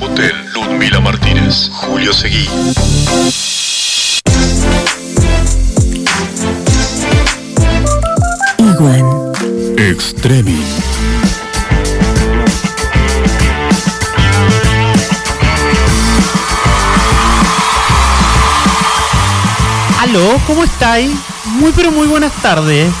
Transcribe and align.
Hotel 0.00 0.34
Ludmila 0.52 1.00
Martínez, 1.00 1.70
Julio 1.72 2.12
Seguí. 2.12 2.48
Iguan. 8.58 9.32
Extremi. 9.78 10.58
Aló, 20.00 20.40
¿cómo 20.46 20.64
estáis? 20.64 21.10
Muy 21.58 21.72
pero 21.72 21.90
muy 21.92 22.06
buenas 22.08 22.32
tardes. 22.42 22.92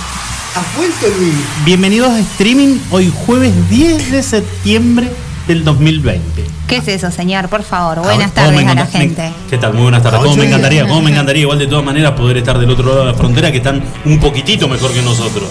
¿Has 0.54 0.76
vuelto, 0.76 1.06
Luis? 1.18 1.34
Bienvenidos 1.64 2.10
a 2.10 2.20
streaming 2.20 2.78
hoy 2.90 3.12
jueves 3.26 3.52
10 3.68 4.12
de 4.12 4.22
septiembre 4.22 5.10
del 5.48 5.64
2020. 5.64 6.53
¿Qué 6.68 6.76
es 6.76 6.88
eso, 6.88 7.10
señor? 7.10 7.48
Por 7.50 7.62
favor, 7.62 8.00
buenas 8.02 8.32
¿Cómo 8.32 8.50
me 8.52 8.64
tardes 8.64 8.70
a 8.70 8.74
la 8.74 8.84
me- 8.84 8.90
gente. 8.90 9.32
¿Qué 9.50 9.58
tal? 9.58 9.74
Muy 9.74 9.82
buenas 9.82 10.02
tardes. 10.02 10.20
¿Cómo 10.20 10.34
me 10.36 10.46
encantaría? 10.46 10.86
¿Cómo 10.86 11.02
me 11.02 11.10
encantaría? 11.10 11.42
Igual 11.42 11.58
de 11.58 11.66
todas 11.66 11.84
maneras 11.84 12.12
poder 12.12 12.38
estar 12.38 12.58
del 12.58 12.70
otro 12.70 12.86
lado 12.86 13.00
de 13.00 13.12
la 13.12 13.14
frontera 13.14 13.50
que 13.52 13.58
están 13.58 13.82
un 14.06 14.18
poquitito 14.18 14.66
mejor 14.66 14.92
que 14.92 15.02
nosotros. 15.02 15.44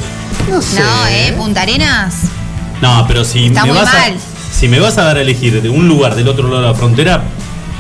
No 0.50 0.60
sé. 0.62 0.80
No, 0.80 1.08
¿eh? 1.08 1.34
Punta 1.38 1.62
Arenas. 1.62 2.16
No, 2.82 3.06
pero 3.08 3.24
si 3.24 3.46
Está 3.48 3.62
me 3.66 3.72
muy 3.74 3.78
vas 3.82 3.94
mal. 3.94 4.14
a 4.14 4.54
si 4.54 4.68
me 4.68 4.80
vas 4.80 4.98
a 4.98 5.04
dar 5.04 5.18
a 5.18 5.22
elegir 5.22 5.62
de 5.62 5.70
un 5.70 5.88
lugar 5.88 6.16
del 6.16 6.28
otro 6.28 6.48
lado 6.48 6.62
de 6.62 6.68
la 6.70 6.74
frontera, 6.74 7.24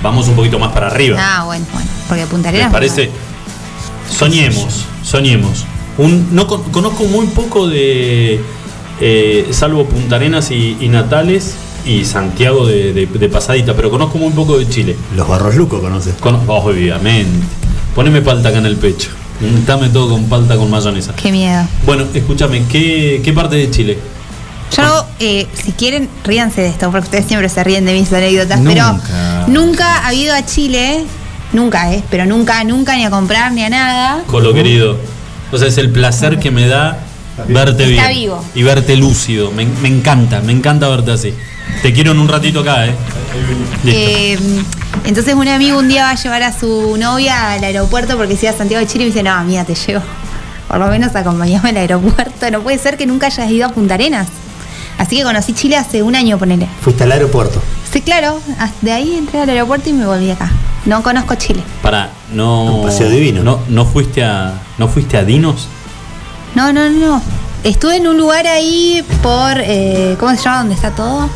vamos 0.03 0.27
un 0.27 0.35
poquito 0.35 0.59
más 0.59 0.71
para 0.71 0.87
arriba. 0.87 1.17
Ah, 1.19 1.43
bueno, 1.45 1.65
bueno. 1.73 1.87
Porque 2.07 2.25
Punta 2.27 2.49
¿Les 2.51 2.59
Arenas. 2.61 2.71
parece? 2.73 3.09
Soñemos, 4.09 4.85
soñemos. 5.03 5.65
Un, 5.97 6.35
no 6.35 6.47
con- 6.47 6.63
conozco 6.71 7.03
muy 7.05 7.27
poco 7.27 7.67
de, 7.67 8.41
eh, 9.01 9.47
salvo 9.51 9.85
Punta 9.85 10.15
Arenas 10.17 10.51
y, 10.51 10.77
y 10.79 10.87
Natales 10.89 11.55
y 11.85 12.05
Santiago 12.05 12.65
de, 12.65 12.93
de- 12.93 13.05
de 13.05 13.29
pasadita, 13.29 13.73
pero 13.75 13.89
conozco 13.89 14.17
muy 14.17 14.31
poco 14.31 14.57
de 14.57 14.67
Chile. 14.69 14.95
Los 15.15 15.27
barros 15.27 15.55
lucos 15.55 15.81
conoces. 15.81 16.15
Con, 16.15 16.39
obviamente. 16.47 17.45
Poneme 17.95 18.21
palta 18.21 18.49
acá 18.49 18.57
en 18.59 18.65
el 18.65 18.77
pecho. 18.77 19.09
Untame 19.41 19.89
todo 19.89 20.09
con 20.11 20.25
palta 20.25 20.55
con 20.55 20.69
mayonesa. 20.69 21.13
Qué 21.15 21.31
miedo. 21.31 21.65
Bueno, 21.85 22.05
escúchame, 22.13 22.63
¿qué, 22.71 23.21
qué 23.23 23.33
parte 23.33 23.55
de 23.57 23.69
Chile? 23.69 23.97
Yo, 24.75 25.05
eh, 25.19 25.47
si 25.53 25.71
quieren, 25.73 26.09
ríanse 26.23 26.61
de 26.61 26.67
esto, 26.69 26.89
porque 26.89 27.05
ustedes 27.05 27.25
siempre 27.25 27.47
se 27.49 27.63
ríen 27.63 27.85
de 27.85 27.93
mis 27.93 28.11
anécdotas, 28.11 28.59
Nunca. 28.59 28.99
pero 29.05 29.47
nunca 29.47 30.07
ha 30.07 30.13
ido 30.13 30.33
a 30.33 30.43
Chile, 30.45 31.05
nunca, 31.51 31.93
¿eh? 31.93 32.03
Pero 32.09 32.25
nunca, 32.25 32.63
nunca, 32.63 32.95
ni 32.95 33.05
a 33.05 33.11
comprar, 33.11 33.51
ni 33.51 33.63
a 33.63 33.69
nada. 33.69 34.23
Colo 34.25 34.51
querido. 34.53 34.97
O 35.51 35.57
sea, 35.59 35.67
es 35.67 35.77
el 35.77 35.91
placer 35.91 36.39
que 36.39 36.49
me 36.49 36.65
da 36.67 36.97
verte 37.47 37.83
Está 37.93 38.07
bien. 38.09 38.19
vivo. 38.21 38.43
Y 38.55 38.63
verte 38.63 38.95
lúcido. 38.95 39.51
Me, 39.51 39.65
me 39.65 39.87
encanta, 39.89 40.41
me 40.41 40.51
encanta 40.51 40.87
verte 40.87 41.11
así. 41.11 41.33
Te 41.81 41.93
quiero 41.93 42.11
en 42.11 42.19
un 42.19 42.27
ratito 42.27 42.59
acá, 42.59 42.85
¿eh? 42.87 42.95
Listo. 43.83 43.99
Eh, 43.99 44.37
entonces 45.05 45.33
un 45.33 45.47
amigo 45.47 45.79
un 45.79 45.87
día 45.87 46.03
va 46.03 46.09
a 46.11 46.15
llevar 46.15 46.43
a 46.43 46.57
su 46.57 46.95
novia 46.97 47.53
al 47.53 47.63
aeropuerto 47.63 48.17
porque 48.17 48.35
se 48.37 48.45
iba 48.45 48.55
a 48.55 48.57
Santiago 48.57 48.79
de 48.85 48.91
Chile 48.91 49.05
y 49.05 49.07
me 49.07 49.13
dice, 49.13 49.23
no, 49.23 49.43
mira, 49.43 49.63
te 49.65 49.73
llevo. 49.75 50.01
Por 50.67 50.79
lo 50.79 50.87
menos 50.87 51.15
acompañame 51.15 51.69
al 51.69 51.77
aeropuerto. 51.77 52.49
No 52.51 52.61
puede 52.61 52.77
ser 52.77 52.97
que 52.97 53.05
nunca 53.05 53.27
hayas 53.27 53.49
ido 53.49 53.65
a 53.65 53.69
Punta 53.69 53.93
Arenas. 53.95 54.27
Así 54.97 55.17
que 55.17 55.23
conocí 55.23 55.53
Chile 55.53 55.75
hace 55.77 56.03
un 56.03 56.15
año, 56.15 56.37
ponele. 56.37 56.67
Fuiste 56.81 57.03
al 57.03 57.11
aeropuerto. 57.11 57.61
Sí, 57.91 58.01
claro. 58.01 58.39
De 58.81 58.91
ahí 58.91 59.15
entré 59.17 59.41
al 59.41 59.49
aeropuerto 59.49 59.89
y 59.89 59.93
me 59.93 60.05
volví 60.05 60.29
acá. 60.31 60.51
No 60.85 61.01
conozco 61.01 61.35
Chile. 61.35 61.63
Para, 61.81 62.09
no. 62.31 62.75
Un 62.77 62.83
paseo 62.85 63.09
divino. 63.09 63.43
No, 63.43 63.59
no 63.69 63.85
fuiste 63.85 64.23
a. 64.23 64.53
¿No 64.77 64.87
fuiste 64.87 65.17
a 65.17 65.23
Dinos? 65.23 65.67
No, 66.55 66.71
no, 66.73 66.89
no. 66.89 67.21
Estuve 67.63 67.97
en 67.97 68.07
un 68.07 68.17
lugar 68.17 68.45
ahí 68.47 69.03
por... 69.21 69.53
eh, 69.59 70.15
¿Cómo 70.19 70.35
se 70.35 70.43
llama? 70.43 70.57
¿Dónde 70.59 70.75
está 70.75 70.91
todo? 70.91 71.29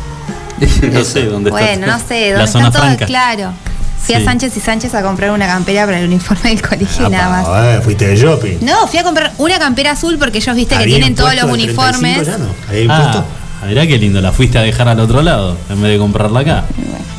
no 0.92 1.04
sé 1.04 1.24
dónde 1.24 1.50
está. 1.50 1.60
bueno, 1.62 1.86
no 1.86 1.98
sé. 2.06 2.30
La 2.32 2.36
¿Dónde 2.38 2.52
zona 2.52 2.66
está 2.68 2.78
todo? 2.78 2.86
franca. 2.88 3.06
Claro. 3.06 3.52
Fui 4.00 4.14
Sí. 4.14 4.20
a 4.22 4.24
Sánchez 4.24 4.56
y 4.56 4.60
Sánchez 4.60 4.94
a 4.94 5.02
comprar 5.02 5.30
una 5.32 5.46
campera 5.46 5.84
para 5.84 5.98
el 6.00 6.06
uniforme 6.06 6.50
del 6.50 6.62
colegio 6.62 7.06
y 7.08 7.10
nada 7.10 7.28
más. 7.42 7.78
Eh, 7.78 7.80
fuiste 7.82 8.06
de 8.08 8.16
shopping. 8.16 8.58
No, 8.62 8.86
fui 8.86 8.98
a 8.98 9.02
comprar 9.02 9.32
una 9.38 9.58
campera 9.58 9.90
azul 9.92 10.18
porque 10.18 10.38
ellos 10.38 10.54
viste 10.54 10.76
que 10.76 10.82
¿Había 10.82 10.96
tienen 10.96 11.14
todos 11.14 11.34
los 11.34 11.44
uniformes. 11.44 12.22
35 12.24 12.30
ya 12.30 12.38
no? 12.38 12.54
¿Había 12.68 13.24
Ah, 13.60 13.66
mirá 13.66 13.86
qué 13.88 13.98
lindo, 13.98 14.20
la 14.20 14.30
fuiste 14.30 14.56
a 14.56 14.62
dejar 14.62 14.88
al 14.88 15.00
otro 15.00 15.20
lado 15.20 15.56
en 15.68 15.82
vez 15.82 15.90
de 15.90 15.98
comprarla 15.98 16.40
acá. 16.40 16.64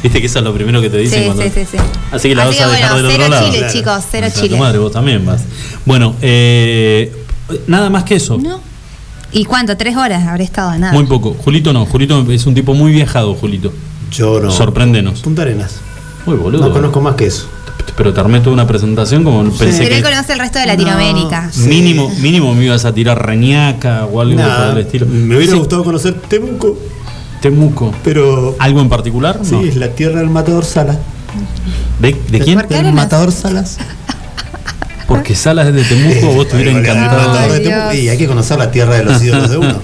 Viste 0.01 0.21
que 0.21 0.27
eso 0.27 0.39
es 0.39 0.45
lo 0.45 0.53
primero 0.53 0.79
que 0.81 0.89
te 0.89 0.95
dicen 0.97 1.19
Sí, 1.19 1.25
cuando. 1.25 1.43
sí, 1.43 1.51
sí, 1.53 1.65
sí. 1.69 1.77
Así 2.13 2.29
que 2.29 2.35
la 2.35 2.43
Así 2.43 2.59
vas 2.59 2.67
a 2.67 2.71
dejar 2.71 2.91
bueno, 2.93 3.07
del 3.09 3.11
cero 3.11 3.23
otro 3.25 3.35
lado. 3.35 3.45
Chile, 3.47 3.57
Claro. 3.59 3.73
chicos, 3.73 4.03
cero 4.09 4.27
O 4.27 4.29
sea, 4.31 4.41
Chile. 4.41 4.55
Tu 4.55 4.63
madre, 4.63 4.77
vos 4.77 4.91
también 4.93 5.25
vas. 5.25 5.41
Bueno, 5.85 6.15
eh, 6.21 7.18
nada 7.67 7.89
más 7.89 8.03
que 8.03 8.15
eso. 8.15 8.37
¿No? 8.37 8.59
¿Y 9.31 9.45
cuánto? 9.45 9.77
¿Tres 9.77 9.95
horas 9.95 10.27
habré 10.27 10.43
estado? 10.43 10.75
Nada. 10.77 10.93
Muy 10.93 11.05
poco. 11.05 11.35
Julito 11.43 11.71
no. 11.73 11.85
Julito 11.85 12.25
es 12.31 12.45
un 12.45 12.55
tipo 12.55 12.73
muy 12.73 12.91
viajado, 12.91 13.35
Julito. 13.35 13.71
Yo 14.11 14.39
no. 14.39 14.49
Sorpréndenos. 14.51 15.21
Punta 15.21 15.43
Arenas. 15.43 15.75
Muy 16.25 16.35
boludo. 16.35 16.67
No 16.67 16.73
conozco 16.73 16.99
más 17.01 17.15
que 17.15 17.27
eso. 17.27 17.47
Pero 17.95 18.13
te 18.13 18.19
armé 18.19 18.39
toda 18.39 18.53
una 18.53 18.67
presentación 18.67 19.23
como 19.23 19.43
pensé 19.51 19.83
Pero 19.83 19.95
él 19.95 20.03
que 20.03 20.09
conoce 20.09 20.33
el 20.33 20.39
resto 20.39 20.57
de 20.59 20.65
Latinoamérica. 20.65 21.49
Sí. 21.51 21.67
mínimo, 21.67 22.09
mínimo 22.21 22.53
me 22.55 22.65
ibas 22.65 22.85
a 22.85 22.93
tirar 22.93 23.23
reñaca 23.25 24.05
o 24.05 24.21
algo 24.21 24.35
Nada, 24.35 24.69
por 24.69 24.77
el 24.79 24.85
estilo. 24.85 25.05
Me 25.05 25.35
hubiera 25.37 25.53
Sí, 25.53 25.57
gustado 25.59 25.83
conocer 25.83 26.13
Temuco, 26.27 26.77
Temuco. 27.41 27.93
pero. 28.03 28.55
¿Algo 28.59 28.81
en 28.81 28.89
particular? 28.89 29.39
Sí, 29.43 29.51
No. 29.55 29.61
es 29.61 29.75
la 29.75 29.89
tierra 29.89 30.19
del 30.19 30.29
matador 30.29 30.65
Salas. 30.65 30.97
¿De, 31.99 32.15
de 32.29 32.39
quién? 32.39 32.57
¿Por 32.59 32.67
qué 32.67 32.79
¿El 32.79 32.93
matador 32.93 33.31
Salas? 33.31 33.77
Porque 35.09 35.35
Salas 35.35 35.67
es 35.67 35.73
de 35.73 35.83
Temuco, 35.83 36.33
vos 36.33 36.47
El 36.53 36.67
encantado. 36.69 37.33
de 37.59 37.73
Ay. 37.73 37.99
Y 38.05 38.09
hay 38.09 38.17
que 38.17 38.27
conocer 38.27 38.57
la 38.57 38.71
tierra 38.71 38.95
de 38.97 39.03
los 39.03 39.21
ídolos 39.23 39.49
de 39.49 39.57
uno. 39.57 39.81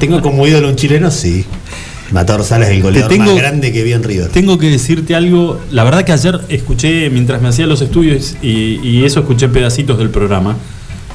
¿Tengo 0.00 0.20
como 0.20 0.46
ídolo 0.46 0.68
un 0.68 0.76
chileno? 0.76 1.10
Sí. 1.10 1.44
Matador 2.10 2.42
Salas 2.44 2.70
el 2.70 2.82
goleador 2.82 3.10
tengo- 3.10 3.26
más 3.26 3.36
grande 3.36 3.70
que 3.72 3.82
vi 3.84 3.92
en 3.92 4.02
River. 4.02 4.28
Tengo 4.30 4.58
que 4.58 4.70
decirte 4.70 5.14
algo. 5.14 5.60
La 5.70 5.84
verdad 5.84 6.04
que 6.04 6.12
ayer 6.12 6.40
escuché, 6.48 7.10
mientras 7.10 7.42
me 7.42 7.48
hacía 7.48 7.66
los 7.66 7.82
estudios, 7.82 8.34
y, 8.42 8.80
y 8.82 9.04
eso 9.04 9.20
escuché 9.20 9.48
pedacitos 9.48 9.98
del 9.98 10.08
programa, 10.10 10.56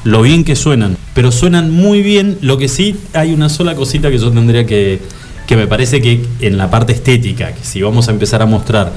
lo 0.04 0.22
bien 0.22 0.44
que 0.44 0.54
suenan. 0.54 0.96
Pero 1.14 1.32
suenan 1.32 1.70
muy 1.72 2.02
bien. 2.02 2.38
Lo 2.42 2.58
que 2.58 2.68
sí, 2.68 2.96
hay 3.12 3.32
una 3.32 3.48
sola 3.48 3.74
cosita 3.74 4.10
que 4.10 4.18
yo 4.18 4.30
tendría 4.30 4.64
que. 4.66 5.00
que 5.48 5.56
me 5.56 5.66
parece 5.66 6.00
que 6.00 6.24
en 6.40 6.56
la 6.56 6.70
parte 6.70 6.92
estética, 6.92 7.52
que 7.52 7.64
si 7.64 7.82
vamos 7.82 8.06
a 8.06 8.12
empezar 8.12 8.40
a 8.42 8.46
mostrar 8.46 8.92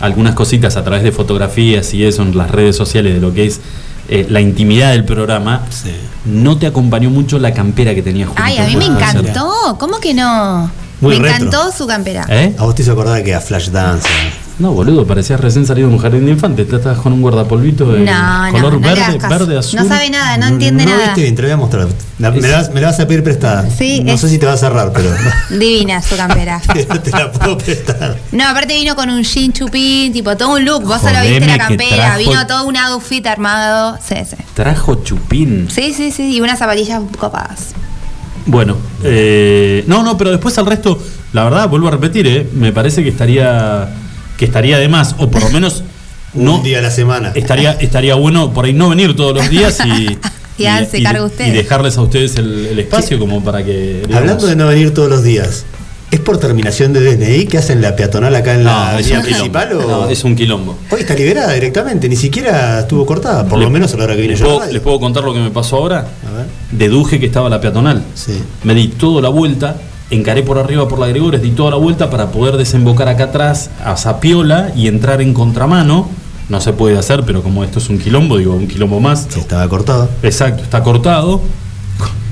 algunas 0.00 0.34
cositas 0.34 0.76
a 0.76 0.84
través 0.84 1.02
de 1.02 1.12
fotografías 1.12 1.92
y 1.94 2.04
eso 2.04 2.22
en 2.22 2.36
las 2.36 2.50
redes 2.50 2.76
sociales 2.76 3.14
de 3.14 3.20
lo 3.20 3.32
que 3.34 3.46
es 3.46 3.60
eh, 4.08 4.26
la 4.30 4.40
intimidad 4.40 4.92
del 4.92 5.04
programa, 5.04 5.64
Sí. 5.70 5.90
no 6.24 6.56
te 6.56 6.66
acompañó 6.66 7.10
mucho 7.10 7.38
la 7.38 7.52
campera 7.52 7.94
que 7.94 8.02
tenía 8.02 8.26
Julito. 8.26 8.42
Ay, 8.44 8.56
a 8.58 8.64
mí 8.66 8.76
me 8.76 8.84
ser. 8.86 8.92
encantó. 8.92 9.76
¿Cómo 9.78 9.98
que 10.00 10.14
no? 10.14 10.70
Muy 11.00 11.18
me 11.20 11.28
retro. 11.28 11.46
encantó 11.48 11.72
su 11.76 11.86
campera. 11.86 12.26
¿Eh? 12.28 12.54
A 12.58 12.64
vos 12.64 12.74
te 12.74 12.82
hizo 12.82 12.92
acordar 12.92 13.22
que 13.22 13.34
a 13.34 13.40
Flashdance. 13.40 14.08
No, 14.58 14.72
boludo, 14.72 15.06
parecías 15.06 15.40
recién 15.40 15.64
salido 15.66 15.86
de 15.88 15.94
un 15.94 16.00
jardín 16.00 16.24
de 16.26 16.32
infantes. 16.32 16.68
Te 16.68 16.76
estabas 16.76 16.98
con 16.98 17.12
un 17.12 17.22
guardapolvito 17.22 17.92
de 17.92 18.00
No, 18.00 18.46
no, 18.46 18.52
color 18.52 18.72
no 18.74 18.80
verde, 18.80 19.18
verde, 19.28 19.56
azul. 19.58 19.78
No 19.80 19.86
sabe 19.86 20.10
nada, 20.10 20.36
no 20.36 20.46
entiende 20.48 20.84
no 20.84 20.90
nada. 20.90 21.04
viste 21.06 21.20
bien, 21.22 21.34
te 21.36 21.42
lo 21.42 21.48
voy 21.48 21.52
a 21.52 21.56
mostrar. 21.56 21.86
La- 22.18 22.32
me, 22.32 22.40
la, 22.40 22.56
vas- 22.58 22.70
me 22.74 22.80
la 22.80 22.88
vas 22.88 22.98
a 22.98 23.06
pedir 23.06 23.22
prestada. 23.22 23.70
Sí, 23.70 24.02
no 24.02 24.14
es- 24.14 24.20
sé 24.20 24.28
si 24.28 24.38
te 24.38 24.46
va 24.46 24.54
a 24.54 24.56
cerrar, 24.56 24.90
pero 24.92 25.10
Divina 25.50 26.02
su 26.02 26.16
campera. 26.16 26.60
te 27.04 27.10
la 27.12 27.30
puedo 27.30 27.56
prestar. 27.56 28.18
No, 28.32 28.48
aparte 28.48 28.74
vino 28.74 28.96
con 28.96 29.08
un 29.10 29.22
jean 29.22 29.52
chupín, 29.52 30.12
tipo 30.12 30.36
todo 30.36 30.54
un 30.54 30.64
look. 30.64 30.82
Vos 30.82 31.00
solo 31.02 31.20
viste 31.22 31.46
la 31.46 31.58
campera, 31.58 31.96
trajo- 32.16 32.18
vino 32.18 32.46
todo 32.48 32.64
un 32.66 32.76
outfit 32.76 33.24
armado. 33.28 33.96
Sí, 34.04 34.16
sí. 34.28 34.36
Trajo 34.54 34.96
chupín. 35.04 35.68
Sí, 35.70 35.92
sí, 35.94 36.10
sí. 36.10 36.34
Y 36.36 36.40
unas 36.40 36.58
zapatillas 36.58 37.00
copadas. 37.16 37.74
Bueno, 38.46 38.76
eh, 39.04 39.84
no, 39.86 40.02
no, 40.02 40.16
pero 40.18 40.30
después 40.32 40.58
al 40.58 40.66
resto, 40.66 40.98
la 41.32 41.44
verdad, 41.44 41.68
vuelvo 41.68 41.86
a 41.86 41.90
repetir, 41.92 42.26
eh, 42.26 42.48
me 42.54 42.72
parece 42.72 43.04
que 43.04 43.10
estaría 43.10 43.88
que 44.38 44.46
estaría 44.46 44.78
de 44.78 44.88
más, 44.88 45.14
o 45.18 45.28
por 45.30 45.42
lo 45.42 45.50
menos 45.50 45.82
no 46.32 46.56
un 46.56 46.62
día 46.62 46.78
a 46.78 46.82
la 46.82 46.90
semana. 46.90 47.32
estaría 47.34 47.72
estaría 47.72 48.14
bueno 48.14 48.52
por 48.54 48.64
ahí 48.64 48.72
no 48.72 48.88
venir 48.88 49.14
todos 49.14 49.34
los 49.36 49.50
días 49.50 49.78
y 49.84 50.16
Y 50.58 51.50
dejarles 51.52 51.96
a 51.98 52.02
ustedes 52.02 52.34
el, 52.36 52.66
el 52.66 52.78
espacio 52.80 53.18
como 53.20 53.44
para 53.44 53.64
que 53.64 53.98
digamos, 54.00 54.16
Hablando 54.16 54.46
de 54.48 54.56
no 54.56 54.66
venir 54.66 54.92
todos 54.92 55.08
los 55.08 55.22
días, 55.22 55.64
¿es 56.10 56.18
por 56.18 56.38
terminación 56.38 56.92
de 56.92 57.00
DNI 57.16 57.46
que 57.46 57.58
hacen 57.58 57.80
la 57.80 57.94
peatonal 57.94 58.34
acá 58.34 58.54
en 58.54 58.64
la 58.64 58.72
no, 58.72 58.78
avenida 58.96 59.22
principal? 59.22 59.72
O... 59.74 59.80
No, 59.88 60.08
es 60.08 60.24
un 60.24 60.34
quilombo. 60.34 60.76
Hoy 60.90 61.00
está 61.02 61.14
liberada 61.14 61.52
directamente, 61.52 62.08
ni 62.08 62.16
siquiera 62.16 62.80
estuvo 62.80 63.06
cortada, 63.06 63.46
por 63.46 63.58
Le- 63.58 63.66
lo 63.66 63.70
menos 63.70 63.94
a 63.94 63.98
la 63.98 64.04
hora 64.04 64.16
que 64.16 64.22
vine 64.22 64.32
les 64.32 64.40
yo. 64.40 64.56
puedo, 64.58 64.72
les 64.72 64.82
puedo 64.82 64.98
contar 64.98 65.22
lo 65.22 65.32
que 65.32 65.38
me 65.38 65.50
pasó 65.50 65.76
ahora. 65.76 65.98
A 66.28 66.36
ver. 66.36 66.46
Deduje 66.72 67.20
que 67.20 67.26
estaba 67.26 67.48
la 67.48 67.60
peatonal. 67.60 68.02
Sí. 68.16 68.42
Me 68.64 68.74
di 68.74 68.88
toda 68.88 69.22
la 69.22 69.28
vuelta, 69.28 69.76
encaré 70.10 70.42
por 70.42 70.58
arriba 70.58 70.88
por 70.88 70.98
la 70.98 71.06
Gregores, 71.06 71.42
di 71.42 71.50
toda 71.50 71.70
la 71.70 71.76
vuelta 71.76 72.10
para 72.10 72.30
poder 72.30 72.56
desembocar 72.56 73.08
acá 73.08 73.24
atrás 73.24 73.70
a 73.84 73.96
Zapiola 73.96 74.72
y 74.74 74.88
entrar 74.88 75.20
en 75.20 75.34
contramano. 75.34 76.08
No 76.48 76.60
se 76.60 76.72
puede 76.72 76.96
hacer, 76.98 77.24
pero 77.26 77.42
como 77.42 77.62
esto 77.62 77.78
es 77.78 77.90
un 77.90 77.98
quilombo, 77.98 78.38
digo, 78.38 78.54
un 78.54 78.68
quilombo 78.68 79.00
más. 79.00 79.26
Sí, 79.28 79.38
estaba 79.38 79.68
cortada. 79.68 80.08
Exacto, 80.22 80.62
está 80.62 80.82
cortado. 80.82 81.42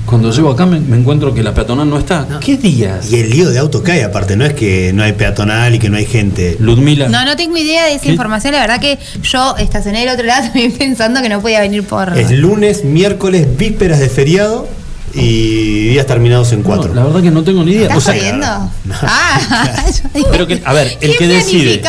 Cuando 0.07 0.31
llego 0.31 0.49
acá 0.49 0.65
me, 0.65 0.79
me 0.79 0.97
encuentro 0.97 1.33
que 1.33 1.43
la 1.43 1.53
peatonal 1.53 1.89
no 1.89 1.99
está. 1.99 2.25
¿Qué 2.39 2.55
días? 2.55 3.11
Y 3.11 3.19
el 3.19 3.29
lío 3.29 3.49
de 3.49 3.59
auto 3.59 3.83
que 3.83 3.91
hay, 3.91 4.01
aparte, 4.01 4.37
no 4.37 4.45
es 4.45 4.53
que 4.53 4.93
no 4.93 5.03
hay 5.03 5.11
peatonal 5.11 5.75
y 5.75 5.79
que 5.79 5.89
no 5.89 5.97
hay 5.97 6.05
gente. 6.05 6.55
Ludmila. 6.59 7.09
No, 7.09 7.25
no 7.25 7.35
tengo 7.35 7.57
idea 7.57 7.85
de 7.85 7.95
esa 7.95 8.03
¿Qué? 8.03 8.11
información. 8.11 8.53
La 8.53 8.61
verdad 8.61 8.79
que 8.79 8.97
yo 9.21 9.57
estacioné 9.57 10.05
del 10.05 10.09
otro 10.09 10.25
lado 10.25 10.43
también 10.45 10.71
pensando 10.71 11.21
que 11.21 11.27
no 11.29 11.41
podía 11.41 11.59
venir 11.59 11.83
por. 11.83 12.17
Es 12.17 12.31
lunes, 12.31 12.85
miércoles, 12.85 13.45
vísperas 13.57 13.99
de 13.99 14.07
feriado 14.07 14.67
y 15.17 15.89
días 15.89 16.05
terminados 16.05 16.51
en 16.53 16.61
cuatro. 16.63 16.89
No, 16.89 16.95
la 16.95 17.03
verdad 17.07 17.21
que 17.21 17.31
no 17.31 17.43
tengo 17.43 17.63
ni 17.63 17.71
idea. 17.71 17.83
¿Estás 17.87 17.97
O 17.97 18.01
sea, 18.01 18.13
jodiendo? 18.15 18.47
no. 18.85 18.95
Ah, 19.03 19.85
yo 20.03 20.09
digo, 20.13 20.27
pero 20.31 20.47
que, 20.47 20.61
a 20.63 20.73
ver, 20.73 20.87
el 21.01 21.15
¿quién 21.15 21.17
que 21.17 21.27
decide. 21.27 21.81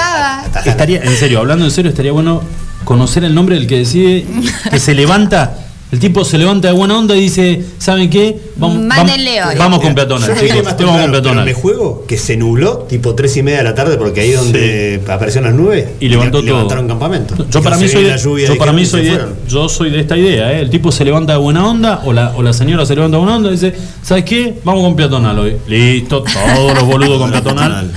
Estaría, 0.65 1.03
en 1.03 1.17
serio, 1.17 1.39
hablando 1.41 1.65
en 1.65 1.71
serio, 1.71 1.91
estaría 1.91 2.13
bueno 2.13 2.43
conocer 2.85 3.25
el 3.25 3.35
nombre 3.35 3.57
del 3.57 3.67
que 3.67 3.77
decide, 3.79 4.27
que 4.71 4.81
se 4.81 4.95
levanta. 4.95 5.55
El 5.91 5.99
tipo 6.01 6.23
se 6.23 6.37
levanta 6.37 6.69
de 6.69 6.75
buena 6.75 6.99
onda 6.99 7.17
y 7.17 7.21
dice, 7.21 7.65
¿saben 7.79 8.11
qué? 8.11 8.39
Vamos, 8.57 8.77
Mándenle 8.83 9.39
vamos, 9.41 9.53
hoy. 9.55 9.59
vamos 9.59 9.79
con 9.81 9.89
Mira, 9.89 9.95
peatonal, 10.07 10.29
yo 10.29 10.35
chicos. 10.35 10.77
vamos 10.87 11.23
con. 11.23 11.45
Me 11.45 11.55
juego 11.55 12.05
que 12.07 12.19
se 12.19 12.37
nubló 12.37 12.81
tipo 12.89 13.15
3 13.15 13.37
y 13.39 13.43
media 13.43 13.59
de 13.59 13.65
la 13.65 13.75
tarde 13.75 13.97
porque 13.97 14.21
ahí 14.21 14.33
donde 14.33 15.01
aparecieron 15.09 15.51
las 15.51 15.59
nubes 15.59 15.87
Y 15.99 16.09
levantó 16.11 16.39
todo. 16.41 16.47
levantaron 16.47 16.89
campamento. 16.89 17.35
Yo 17.51 17.63
para 17.63 17.79
mí 17.79 17.89
soy 17.89 18.05
de, 18.05 18.19
yo 18.47 18.59
para 18.59 18.73
mí 18.75 18.85
soy 18.85 19.05
de, 19.07 19.19
yo 19.49 19.67
soy 19.71 19.91
de 19.91 20.01
esta 20.01 20.15
idea, 20.19 20.53
¿eh? 20.53 20.61
El 20.61 20.69
tipo 20.69 20.93
se 20.93 21.07
levanta 21.07 21.33
de 21.33 21.39
buena 21.39 21.67
onda 21.67 22.03
o 22.05 22.13
la, 22.13 22.35
o 22.37 22.43
la 22.43 22.53
señora 22.53 22.85
se 22.85 22.95
levanta 22.95 23.17
de 23.17 23.23
buena 23.23 23.37
onda 23.37 23.49
y 23.49 23.53
dice, 23.53 23.73
¿sabes 24.03 24.25
qué? 24.25 24.59
Vamos 24.65 24.83
con 24.83 24.95
peatonal 24.95 25.39
hoy. 25.39 25.57
Listo, 25.69 26.23
todos 26.23 26.75
los 26.75 26.85
boludos 26.85 27.19
con 27.19 27.31
peatonal. 27.31 27.91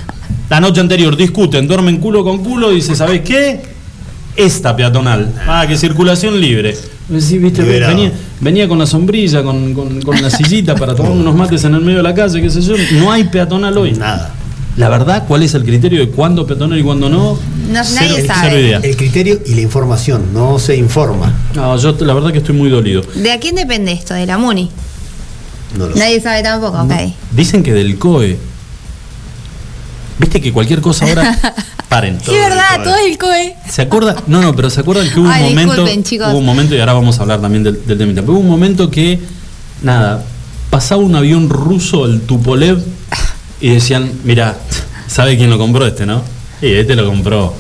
La 0.50 0.60
noche 0.62 0.80
anterior 0.80 1.16
discuten, 1.18 1.68
duermen 1.68 1.98
culo 1.98 2.24
con 2.24 2.42
culo 2.44 2.72
y 2.72 2.76
dice, 2.76 2.96
¿sabes 2.96 3.20
qué? 3.22 3.60
Esta 4.36 4.76
peatonal. 4.76 5.34
Ah, 5.48 5.66
que 5.68 5.78
circulación 5.78 6.40
libre. 6.40 6.76
Sí, 7.20 7.38
viste, 7.38 7.62
venía, 7.64 8.12
venía 8.40 8.68
con 8.68 8.80
la 8.80 8.86
sombrilla, 8.86 9.44
con, 9.44 9.74
con- 9.74 10.02
con 10.02 10.22
la 10.22 10.30
sillita 10.30 10.76
para 10.76 10.96
tomar 10.96 11.12
unos 11.12 11.36
mates 11.36 11.64
en 11.66 11.76
el 11.76 11.82
medio 11.82 11.98
de 11.98 12.04
la 12.04 12.14
calle, 12.16 12.42
qué 12.42 12.50
sé 12.50 12.62
yo. 12.62 12.76
No 12.94 13.12
hay 13.12 13.26
peatonal 13.26 13.78
hoy. 13.78 13.92
Nada. 13.94 14.34
La 14.78 14.88
verdad, 14.88 15.26
¿cuál 15.28 15.44
es 15.44 15.54
el 15.54 15.66
criterio 15.66 16.00
de 16.00 16.08
cuándo 16.10 16.48
peatonal 16.48 16.80
y 16.80 16.84
cuándo 16.84 17.10
no? 17.10 17.38
No, 17.70 17.84
Cero- 17.84 18.06
nadie 18.16 18.26
sabe. 18.26 18.40
cero 18.50 18.60
idea. 18.60 18.80
El 18.82 18.96
criterio 18.96 19.42
y 19.46 19.56
la 19.56 19.62
información, 19.62 20.28
no 20.34 20.58
se 20.60 20.78
informa. 20.78 21.34
No, 21.54 21.76
yo 21.78 21.94
la 22.00 22.14
verdad 22.14 22.32
que 22.32 22.38
estoy 22.38 22.56
muy 22.56 22.70
dolido. 22.70 23.02
¿De 23.16 23.34
a 23.34 23.40
quién 23.42 23.56
depende 23.56 23.92
esto? 23.92 24.14
¿De 24.14 24.26
la 24.26 24.38
MUNI? 24.38 24.70
No 25.78 25.88
lo 25.88 25.94
sé. 25.94 26.00
Nadie 26.00 26.22
sabe 26.22 26.42
tampoco, 26.44 26.82
ok. 26.82 26.94
Dicen 27.36 27.64
que 27.64 27.74
del 27.74 27.98
COE. 27.98 28.38
Viste 30.22 30.40
que 30.40 30.54
cualquier 30.54 30.82
cosa 30.82 31.06
ahora. 31.06 31.36
Paren. 31.90 32.20
Sí, 32.24 32.32
verdad, 32.32 32.84
todo 32.84 32.96
es 32.96 33.12
el 33.12 33.18
COE. 33.18 33.56
¿Se 33.68 33.82
acuerda? 33.82 34.16
No, 34.28 34.40
no, 34.40 34.56
pero 34.56 34.70
¿se 34.70 34.80
acuerdan 34.80 35.10
que 35.10 35.20
hubo 35.20 35.28
Ay, 35.28 35.46
un 35.46 35.50
momento? 35.50 35.84
Hubo 35.84 36.38
un 36.38 36.46
momento, 36.46 36.76
y 36.76 36.80
ahora 36.80 36.94
vamos 36.94 37.18
a 37.18 37.24
hablar 37.24 37.42
también 37.42 37.64
del, 37.64 37.86
del 37.86 37.98
temita. 37.98 38.22
Pero 38.22 38.34
hubo 38.34 38.40
un 38.40 38.48
momento 38.48 38.92
que, 38.92 39.20
nada, 39.82 40.24
pasaba 40.70 41.02
un 41.02 41.16
avión 41.16 41.50
ruso, 41.50 42.06
el 42.06 42.22
Tupolev, 42.22 42.80
y 43.60 43.70
decían, 43.70 44.12
mira, 44.24 44.58
¿sabe 45.08 45.36
quién 45.38 45.50
lo 45.50 45.58
compró 45.58 45.88
este, 45.88 46.06
no? 46.06 46.22
Sí, 46.60 46.68
este 46.68 46.96
lo 46.96 47.08
compró. 47.08 47.56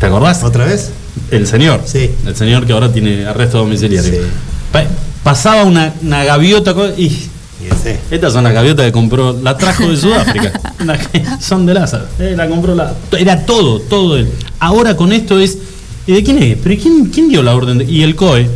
¿Te 0.00 0.06
acordás? 0.06 0.42
¿Otra 0.44 0.64
vez? 0.64 0.92
El 1.30 1.46
señor. 1.46 1.82
Sí. 1.84 2.10
El 2.26 2.34
señor 2.34 2.66
que 2.66 2.72
ahora 2.72 2.90
tiene 2.90 3.26
arresto 3.26 3.58
domiciliario. 3.58 4.12
Sí. 4.12 4.18
Pasaba 5.22 5.64
una, 5.64 5.92
una 6.02 6.24
gaviota 6.24 6.74
y 6.96 7.28
Y 8.10 8.14
estas 8.14 8.32
son 8.32 8.44
las 8.44 8.52
gaviotas 8.52 8.86
que 8.86 8.92
compró, 8.92 9.36
la 9.42 9.56
trajo 9.56 9.88
de 9.88 9.96
Sudáfrica. 9.98 10.52
Son 11.40 11.64
de 11.66 11.74
Lázaro. 11.74 12.04
Eh, 12.18 12.34
la 12.36 12.48
compró 12.48 12.74
la. 12.74 12.94
Era 13.18 13.44
todo, 13.46 13.80
todo 13.80 14.16
él. 14.16 14.28
Ahora 14.60 14.96
con 14.96 15.12
esto 15.12 15.38
es. 15.38 15.58
¿Y 16.06 16.12
de 16.12 16.22
quién 16.22 16.42
es? 16.42 16.58
¿Pero 16.62 16.80
quién, 16.80 17.06
quién 17.06 17.28
dio 17.28 17.42
la 17.42 17.54
orden? 17.54 17.78
de- 17.78 17.84
y 17.84 18.02
el 18.02 18.14
COE. 18.14 18.48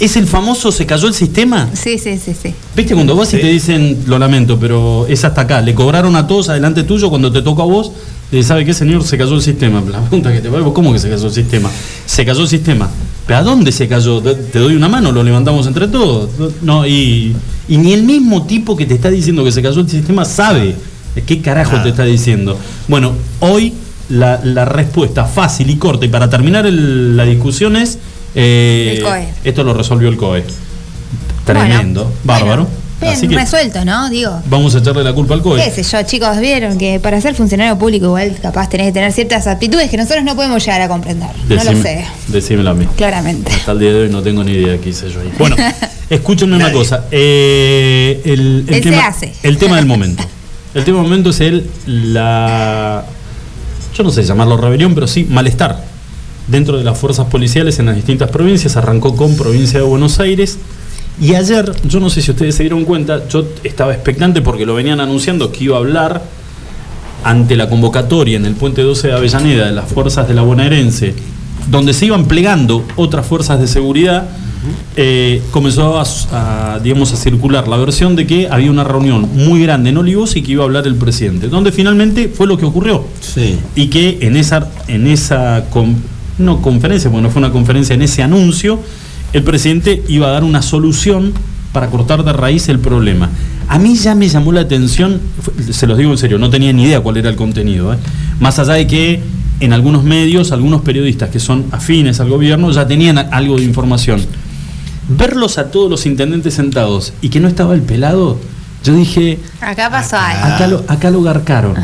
¿Es 0.00 0.16
el 0.16 0.26
famoso 0.26 0.72
se 0.72 0.86
cayó 0.86 1.08
el 1.08 1.14
sistema? 1.14 1.68
Sí, 1.74 1.98
sí, 1.98 2.18
sí, 2.18 2.32
sí. 2.40 2.54
¿Viste 2.74 2.94
cuando 2.94 3.14
vos 3.14 3.28
y 3.34 3.36
Sí. 3.36 3.42
te 3.42 3.48
dicen, 3.48 4.02
lo 4.06 4.18
lamento, 4.18 4.58
pero 4.58 5.06
es 5.06 5.24
hasta 5.26 5.42
acá? 5.42 5.60
Le 5.60 5.74
cobraron 5.74 6.16
a 6.16 6.26
todos 6.26 6.48
adelante 6.48 6.84
tuyo 6.84 7.10
cuando 7.10 7.30
te 7.30 7.42
tocó 7.42 7.62
a 7.62 7.66
vos. 7.66 7.92
Le 8.30 8.42
¿sabe 8.42 8.64
qué, 8.64 8.72
señor? 8.72 9.02
Se 9.04 9.18
cayó 9.18 9.34
el 9.34 9.42
sistema. 9.42 9.82
La 9.90 10.00
pregunta 10.00 10.32
que 10.32 10.40
te 10.40 10.48
va, 10.48 10.62
¿cómo 10.72 10.92
que 10.94 10.98
se 10.98 11.10
cayó 11.10 11.26
el 11.26 11.32
sistema? 11.32 11.68
Se 12.06 12.24
cayó 12.24 12.40
el 12.40 12.48
sistema. 12.48 12.88
¿Pero 13.26 13.38
a 13.40 13.42
dónde 13.42 13.72
se 13.72 13.86
cayó? 13.88 14.20
¿Te 14.22 14.34
te 14.34 14.58
doy 14.58 14.74
una 14.74 14.88
mano? 14.88 15.12
¿Lo 15.12 15.22
levantamos 15.22 15.66
entre 15.66 15.86
todos? 15.88 16.30
No, 16.62 16.86
y, 16.86 17.36
y 17.70 17.78
ni 17.78 17.94
el 17.94 18.02
mismo 18.02 18.42
tipo 18.46 18.76
que 18.76 18.84
te 18.84 18.92
está 18.94 19.08
diciendo 19.08 19.42
que 19.44 19.50
se 19.52 19.62
cayó 19.62 19.80
el 19.80 19.88
sistema 19.88 20.26
sabe 20.26 20.74
qué 21.26 21.40
carajo 21.40 21.72
Nada. 21.72 21.84
te 21.84 21.88
está 21.90 22.04
diciendo. 22.04 22.58
Bueno, 22.88 23.14
hoy 23.40 23.72
la, 24.10 24.40
la 24.44 24.64
respuesta 24.66 25.24
fácil 25.24 25.70
y 25.70 25.76
corta, 25.76 26.04
y 26.04 26.08
para 26.08 26.28
terminar 26.28 26.66
el- 26.66 27.16
la 27.16 27.24
discusión 27.24 27.76
es... 27.76 27.98
eh, 28.34 28.94
El 28.98 29.02
COE. 29.02 29.28
Esto 29.44 29.62
lo 29.64 29.72
resolvió 29.72 30.08
el 30.08 30.16
COE. 30.16 30.44
Tremendo, 31.44 32.02
Bueno, 32.04 32.14
bárbaro. 32.24 32.62
bueno, 32.64 32.68
bien 33.00 33.12
Así 33.14 33.28
que 33.28 33.34
resuelto, 33.36 33.84
¿no? 33.84 34.08
Digo. 34.10 34.40
vamos 34.48 34.74
a 34.74 34.78
echarle 34.78 35.02
la 35.02 35.12
culpa 35.12 35.34
al 35.34 35.42
COE. 35.42 35.62
¿Qué 35.64 35.70
sé 35.70 35.82
yo, 35.82 36.02
chicos? 36.02 36.38
Vieron 36.38 36.76
que 36.78 37.00
para 37.00 37.20
ser 37.20 37.34
funcionario 37.34 37.78
público 37.78 38.06
igual 38.06 38.36
capaz 38.42 38.68
tenés 38.68 38.88
que 38.88 38.92
tener 38.92 39.12
ciertas 39.12 39.46
aptitudes 39.46 39.90
que 39.90 39.96
nosotros 39.96 40.22
no 40.24 40.36
podemos 40.36 40.64
llegar 40.64 40.80
a 40.82 40.88
comprender. 40.88 41.28
no 41.48 41.56
lo 41.64 41.82
sé, 41.82 42.04
Decímelo 42.28 42.70
a 42.70 42.74
mí. 42.74 42.86
claramente. 42.96 43.52
Hasta 43.52 43.72
el 43.72 43.78
día 43.80 43.92
de 43.92 44.02
hoy 44.02 44.08
no 44.10 44.22
tengo 44.22 44.44
ni 44.44 44.52
idea 44.52 44.78
qué 44.78 44.90
hice 44.90 45.10
yo 45.10 45.20
ahí. 45.20 45.32
Bueno, 45.38 45.56
escúchenme 46.10 46.56
una 46.56 46.66
Nadie. 46.66 46.78
cosa. 46.78 47.04
eh, 47.10 48.20
el, 48.24 48.64
el 48.68 48.74
El 48.74 48.80
tema, 48.82 48.96
se 48.96 49.02
hace. 49.02 49.32
el 49.42 49.56
tema 49.58 49.76
del 49.76 49.86
momento. 49.86 50.22
El 50.74 50.84
tema 50.84 50.98
del 50.98 51.06
momento 51.06 51.30
es 51.30 51.40
el, 51.40 51.66
la, 51.86 53.04
yo 53.96 54.02
no 54.04 54.10
sé 54.10 54.22
llamarlo 54.22 54.56
rebelión, 54.56 54.94
pero 54.94 55.06
sí 55.06 55.26
malestar 55.28 55.84
dentro 56.46 56.76
de 56.78 56.84
las 56.84 56.98
fuerzas 56.98 57.26
policiales 57.26 57.78
en 57.78 57.86
las 57.86 57.96
distintas 57.96 58.30
provincias. 58.30 58.76
Arrancó 58.76 59.16
con 59.16 59.36
provincia 59.36 59.78
de 59.80 59.84
Buenos 59.84 60.20
Aires. 60.20 60.58
Y 61.20 61.34
ayer, 61.34 61.72
yo 61.84 62.00
no 62.00 62.08
sé 62.08 62.22
si 62.22 62.30
ustedes 62.30 62.54
se 62.54 62.62
dieron 62.62 62.84
cuenta, 62.84 63.28
yo 63.28 63.44
estaba 63.62 63.92
expectante 63.92 64.40
porque 64.42 64.64
lo 64.64 64.74
venían 64.74 65.00
anunciando 65.00 65.52
que 65.52 65.64
iba 65.64 65.76
a 65.76 65.80
hablar 65.80 66.22
ante 67.24 67.56
la 67.56 67.68
convocatoria 67.68 68.38
en 68.38 68.46
el 68.46 68.54
puente 68.54 68.80
12 68.82 69.08
de 69.08 69.12
Avellaneda 69.14 69.66
de 69.66 69.72
las 69.72 69.86
fuerzas 69.92 70.26
de 70.28 70.32
la 70.34 70.40
bonaerense, 70.42 71.14
donde 71.68 71.92
se 71.92 72.06
iban 72.06 72.24
plegando 72.26 72.86
otras 72.96 73.26
fuerzas 73.26 73.60
de 73.60 73.66
seguridad, 73.66 74.28
eh, 74.96 75.42
comenzó 75.50 75.98
a, 75.98 76.04
a, 76.74 76.78
digamos, 76.80 77.12
a 77.12 77.16
circular 77.16 77.66
la 77.68 77.76
versión 77.76 78.16
de 78.16 78.26
que 78.26 78.48
había 78.50 78.70
una 78.70 78.84
reunión 78.84 79.28
muy 79.34 79.62
grande 79.62 79.90
en 79.90 79.96
Olivos 79.96 80.36
y 80.36 80.42
que 80.42 80.52
iba 80.52 80.62
a 80.62 80.66
hablar 80.66 80.86
el 80.86 80.96
presidente, 80.96 81.48
donde 81.48 81.72
finalmente 81.72 82.28
fue 82.28 82.46
lo 82.46 82.56
que 82.58 82.64
ocurrió. 82.64 83.04
Sí. 83.20 83.58
Y 83.74 83.86
que 83.88 84.18
en 84.22 84.36
esa, 84.36 84.68
en 84.88 85.06
esa 85.06 85.64
con- 85.70 85.96
no 86.38 86.62
conferencia, 86.62 87.10
bueno, 87.10 87.30
fue 87.30 87.40
una 87.40 87.52
conferencia, 87.52 87.94
en 87.94 88.02
ese 88.02 88.22
anuncio, 88.22 88.80
el 89.32 89.42
presidente 89.42 90.02
iba 90.08 90.28
a 90.28 90.30
dar 90.30 90.44
una 90.44 90.62
solución 90.62 91.32
para 91.72 91.88
cortar 91.88 92.24
de 92.24 92.32
raíz 92.32 92.68
el 92.68 92.78
problema. 92.80 93.30
A 93.68 93.78
mí 93.78 93.94
ya 93.94 94.14
me 94.16 94.28
llamó 94.28 94.50
la 94.52 94.62
atención, 94.62 95.20
se 95.70 95.86
los 95.86 95.96
digo 95.96 96.10
en 96.10 96.18
serio, 96.18 96.38
no 96.38 96.50
tenía 96.50 96.72
ni 96.72 96.82
idea 96.84 97.00
cuál 97.00 97.16
era 97.18 97.28
el 97.30 97.36
contenido, 97.36 97.92
¿eh? 97.94 97.96
más 98.40 98.58
allá 98.58 98.72
de 98.72 98.86
que 98.88 99.20
en 99.60 99.72
algunos 99.72 100.02
medios, 100.02 100.50
algunos 100.52 100.80
periodistas 100.80 101.28
que 101.30 101.38
son 101.38 101.66
afines 101.70 102.18
al 102.18 102.30
gobierno 102.30 102.72
ya 102.72 102.86
tenían 102.88 103.18
algo 103.18 103.56
de 103.58 103.64
información. 103.64 104.20
Verlos 105.10 105.58
a 105.58 105.70
todos 105.70 105.90
los 105.90 106.06
intendentes 106.06 106.54
sentados 106.54 107.12
y 107.20 107.28
que 107.30 107.40
no 107.40 107.48
estaba 107.48 107.74
el 107.74 107.82
pelado, 107.82 108.38
yo 108.84 108.94
dije, 108.94 109.38
Acá 109.60 109.90
pasó 109.90 110.16
Acá. 110.16 110.30
algo. 110.42 110.54
acá 110.54 110.66
lo, 110.66 110.84
acá 110.88 111.10
lo 111.10 111.22
garcaron. 111.22 111.74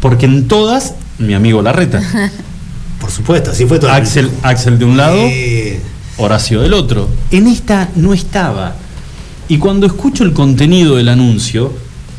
Porque 0.00 0.26
en 0.26 0.48
todas, 0.48 0.94
mi 1.18 1.34
amigo 1.34 1.62
Larreta, 1.62 2.02
Por 3.00 3.10
supuesto, 3.10 3.50
así 3.52 3.66
fue 3.66 3.78
todo. 3.78 3.90
el 3.90 3.96
Axel. 3.96 4.30
Axel 4.42 4.78
de 4.78 4.84
un 4.84 4.96
lado. 4.96 5.18
Horacio 6.18 6.62
del 6.62 6.72
otro. 6.74 7.08
En 7.30 7.46
esta 7.46 7.88
no 7.94 8.14
estaba. 8.14 8.74
Y 9.48 9.58
cuando 9.58 9.86
escucho 9.86 10.24
el 10.24 10.32
contenido 10.32 10.96
del 10.96 11.08
anuncio, 11.10 11.72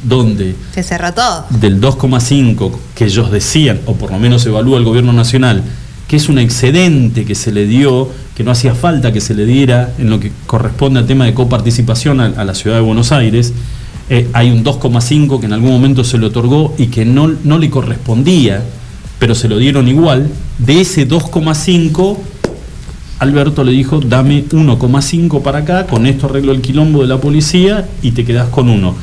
donde 0.04 0.56
Se 0.74 0.84
cerró 0.84 1.14
todo. 1.14 1.46
del 1.50 1.82
2,5 1.82 2.72
que 2.96 3.06
ellos 3.06 3.32
decían, 3.32 3.82
o 3.88 3.96
por 3.96 4.12
lo 4.12 4.20
menos 4.20 4.46
evalúa 4.46 4.78
el 4.78 4.86
gobierno 4.86 5.14
nacional, 5.14 5.64
que 6.08 6.16
es 6.16 6.30
un 6.30 6.40
excedente 6.40 7.26
que 7.26 7.36
se 7.36 7.52
le 7.52 7.66
dio, 7.66 8.10
que 8.36 8.44
no 8.44 8.52
hacía 8.52 8.74
falta 8.76 9.12
que 9.12 9.20
se 9.20 9.34
le 9.34 9.46
diera 9.46 9.94
en 9.98 10.10
lo 10.10 10.20
que 10.20 10.32
corresponde 10.46 11.00
al 11.00 11.06
tema 11.06 11.26
de 11.26 11.34
coparticipación 11.34 12.22
a, 12.22 12.44
la 12.46 12.54
ciudad 12.54 12.78
de 12.78 12.82
Buenos 12.82 13.12
Aires, 13.12 13.54
eh, 14.10 14.30
hay 14.32 14.52
un 14.52 14.64
2,5 14.64 15.40
que 15.40 15.48
en 15.48 15.54
algún 15.54 15.72
momento 15.72 16.06
se 16.06 16.18
le 16.18 16.28
otorgó 16.28 16.74
y 16.78 16.88
que 16.88 17.04
no, 17.04 17.28
no 17.44 17.58
le 17.58 17.70
correspondía, 17.70 18.64
pero 19.20 19.36
se 19.36 19.50
lo 19.50 19.58
dieron 19.58 19.90
igual. 19.90 20.30
De 20.60 20.80
ese 20.80 21.06
2,5, 21.06 22.18
Alberto 23.20 23.66
le 23.66 23.74
dijo, 23.74 24.00
dame 24.00 24.46
1,5 24.46 25.42
para 25.42 25.60
acá, 25.60 25.88
con 25.88 26.06
esto 26.06 26.28
arreglo 26.28 26.54
el 26.54 26.62
quilombo 26.62 27.02
de 27.02 27.08
la 27.08 27.20
policía 27.20 27.90
y 28.02 28.12
te 28.12 28.24
quedás 28.24 28.48
con 28.48 28.70
uno. 28.70 28.96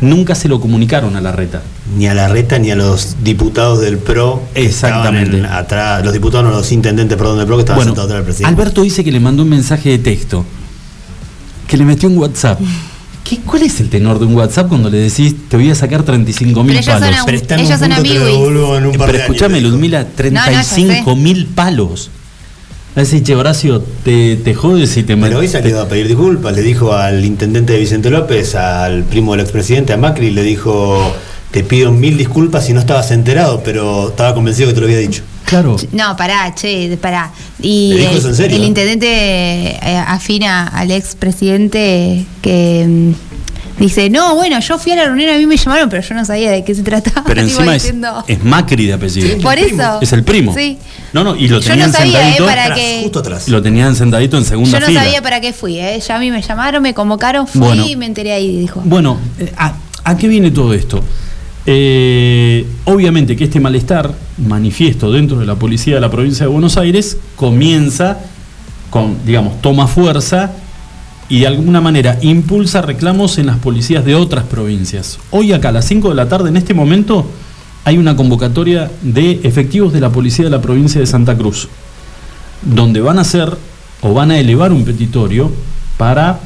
Nunca 0.00 0.36
se 0.36 0.48
lo 0.48 0.60
comunicaron 0.60 1.16
a 1.16 1.20
la 1.20 1.32
reta. 1.32 1.62
Ni 1.96 2.06
a 2.06 2.14
la 2.14 2.28
reta 2.28 2.58
ni 2.58 2.70
a 2.70 2.76
los 2.76 3.16
diputados 3.22 3.80
del 3.80 3.98
PRO. 3.98 4.42
Exactamente. 4.54 5.36
en- 5.38 5.44
atrás, 5.46 6.02
los 6.04 6.14
diputados, 6.14 6.44
no 6.46 6.50
los 6.56 6.72
intendentes, 6.72 7.16
perdón, 7.18 7.36
del 7.38 7.46
PRO 7.46 7.56
que 7.56 7.60
estaban 7.60 7.78
Bueno, 7.78 7.90
sentados 7.90 8.10
atrás 8.10 8.18
del 8.20 8.24
presidente. 8.24 8.54
Alberto 8.60 8.82
dice 8.82 9.04
que 9.04 9.12
le 9.12 9.20
mandó 9.20 9.42
un 9.42 9.50
mensaje 9.50 9.90
de 9.90 9.98
texto, 9.98 10.44
que 11.68 11.76
le 11.76 11.84
metió 11.84 12.08
un 12.08 12.16
WhatsApp. 12.18 12.58
¿Qué, 13.22 13.38
¿Cuál 13.38 13.62
es 13.62 13.80
el 13.80 13.88
tenor 13.90 14.18
de 14.18 14.26
un 14.26 14.34
WhatsApp 14.34 14.68
cuando 14.68 14.90
le 14.90 14.98
decís, 14.98 15.34
te 15.48 15.56
voy 15.56 15.70
a 15.70 15.74
sacar 15.74 16.02
35 16.02 16.62
mil 16.64 16.82
son 16.82 17.00
palos? 17.00 17.18
Pero 17.24 17.36
está 17.38 17.54
en 17.54 17.60
un 17.60 17.66
ellos 17.66 17.78
son 17.78 17.88
par 18.98 19.06
Pero 19.06 19.12
de 19.12 19.18
escúchame. 19.18 19.60
Ludmila, 19.60 20.06
35 20.06 21.16
mil 21.16 21.46
palos. 21.46 22.10
Así, 22.96 23.22
che, 23.22 23.34
Horacio, 23.34 23.82
te, 24.04 24.36
te 24.36 24.54
jodes 24.54 24.96
y 24.96 25.02
te 25.02 25.16
Pero 25.16 25.38
hoy 25.40 25.48
salió 25.48 25.80
a 25.80 25.88
pedir 25.88 26.06
disculpas, 26.06 26.54
le 26.54 26.62
dijo 26.62 26.92
al 26.92 27.24
intendente 27.24 27.72
de 27.72 27.80
Vicente 27.80 28.08
López, 28.08 28.54
al 28.54 29.02
primo 29.04 29.32
del 29.32 29.40
expresidente, 29.40 29.92
a 29.92 29.96
Macri, 29.96 30.30
le 30.30 30.42
dijo, 30.44 31.12
te 31.54 31.62
pido 31.62 31.92
mil 31.92 32.18
disculpas 32.18 32.66
si 32.66 32.72
no 32.72 32.80
estabas 32.80 33.12
enterado, 33.12 33.62
pero 33.64 34.08
estaba 34.08 34.34
convencido 34.34 34.66
que 34.68 34.74
te 34.74 34.80
lo 34.80 34.86
había 34.86 34.98
dicho. 34.98 35.22
Claro. 35.44 35.76
No, 35.92 36.16
pará, 36.16 36.52
che, 36.52 36.98
pará. 37.00 37.30
Y 37.62 37.90
¿Le 37.94 38.00
dijo 38.00 38.10
el, 38.10 38.18
eso 38.18 38.28
en 38.30 38.34
serio? 38.34 38.56
el 38.56 38.64
intendente 38.64 39.06
eh, 39.08 40.02
afina 40.04 40.66
al 40.66 40.90
expresidente 40.90 42.24
que 42.42 42.84
mm, 42.88 43.80
dice, 43.80 44.10
no, 44.10 44.34
bueno, 44.34 44.58
yo 44.58 44.78
fui 44.80 44.90
a 44.90 44.96
la 44.96 45.04
reunión, 45.04 45.30
a 45.30 45.38
mí 45.38 45.46
me 45.46 45.56
llamaron, 45.56 45.88
pero 45.88 46.02
yo 46.02 46.12
no 46.16 46.24
sabía 46.24 46.50
de 46.50 46.64
qué 46.64 46.74
se 46.74 46.82
trataba. 46.82 47.22
Pero 47.24 47.40
encima 47.42 47.76
es, 47.76 47.92
es 48.26 48.42
Macri 48.42 48.86
de 48.86 48.94
apellido. 48.94 49.38
Por 49.40 49.56
eso. 49.56 50.00
Es 50.00 50.12
el 50.12 50.24
primo. 50.24 50.52
Sí. 50.56 50.76
No, 51.12 51.22
no, 51.22 51.36
y 51.36 51.46
lo 51.46 51.60
Yo 51.60 51.68
tenían 51.70 51.92
no 51.92 51.96
sabía, 51.96 52.18
eh, 52.18 52.22
sentadito. 52.22 52.46
para 52.46 52.62
Atrás, 52.64 52.78
que- 52.80 53.00
justo 53.04 53.18
atrás. 53.20 53.48
Lo 53.48 53.62
tenían 53.62 53.94
sentadito 53.94 54.36
en 54.38 54.44
segunda 54.44 54.72
Yo 54.72 54.80
no 54.80 54.86
fila. 54.86 55.04
sabía 55.04 55.22
para 55.22 55.40
qué 55.40 55.52
fui, 55.52 55.78
¿eh? 55.78 56.00
Ya 56.04 56.16
a 56.16 56.18
mí 56.18 56.32
me 56.32 56.42
llamaron, 56.42 56.82
me 56.82 56.94
convocaron, 56.94 57.46
fui 57.46 57.60
Bueno. 57.60 57.86
y 57.86 57.94
me 57.94 58.06
enteré 58.06 58.32
ahí, 58.32 58.56
dijo. 58.58 58.82
Bueno, 58.84 59.20
eh, 59.38 59.52
¿a, 59.56 59.74
a 60.02 60.16
qué 60.16 60.26
viene 60.26 60.50
todo 60.50 60.74
esto? 60.74 61.04
Eh, 61.66 62.66
obviamente 62.84 63.36
que 63.36 63.44
este 63.44 63.58
malestar 63.58 64.14
manifiesto 64.36 65.10
dentro 65.10 65.38
de 65.38 65.46
la 65.46 65.54
policía 65.54 65.94
de 65.94 66.00
la 66.00 66.10
provincia 66.10 66.44
de 66.44 66.52
Buenos 66.52 66.76
Aires 66.76 67.16
comienza 67.36 68.18
con, 68.90 69.24
digamos, 69.24 69.62
toma 69.62 69.86
fuerza 69.86 70.52
y 71.28 71.40
de 71.40 71.46
alguna 71.46 71.80
manera 71.80 72.18
impulsa 72.20 72.82
reclamos 72.82 73.38
en 73.38 73.46
las 73.46 73.58
policías 73.58 74.04
de 74.04 74.14
otras 74.14 74.44
provincias. 74.44 75.18
Hoy 75.30 75.52
acá 75.52 75.70
a 75.70 75.72
las 75.72 75.86
5 75.86 76.10
de 76.10 76.14
la 76.14 76.28
tarde, 76.28 76.50
en 76.50 76.56
este 76.56 76.74
momento, 76.74 77.26
hay 77.84 77.98
una 77.98 78.14
convocatoria 78.14 78.90
de 79.02 79.40
efectivos 79.42 79.92
de 79.92 80.00
la 80.00 80.10
policía 80.10 80.44
de 80.44 80.50
la 80.50 80.60
provincia 80.60 81.00
de 81.00 81.06
Santa 81.06 81.36
Cruz, 81.36 81.68
donde 82.62 83.00
van 83.00 83.18
a 83.18 83.22
hacer 83.22 83.56
o 84.02 84.12
van 84.12 84.30
a 84.30 84.38
elevar 84.38 84.70
un 84.70 84.84
petitorio 84.84 85.50
para 85.96 86.40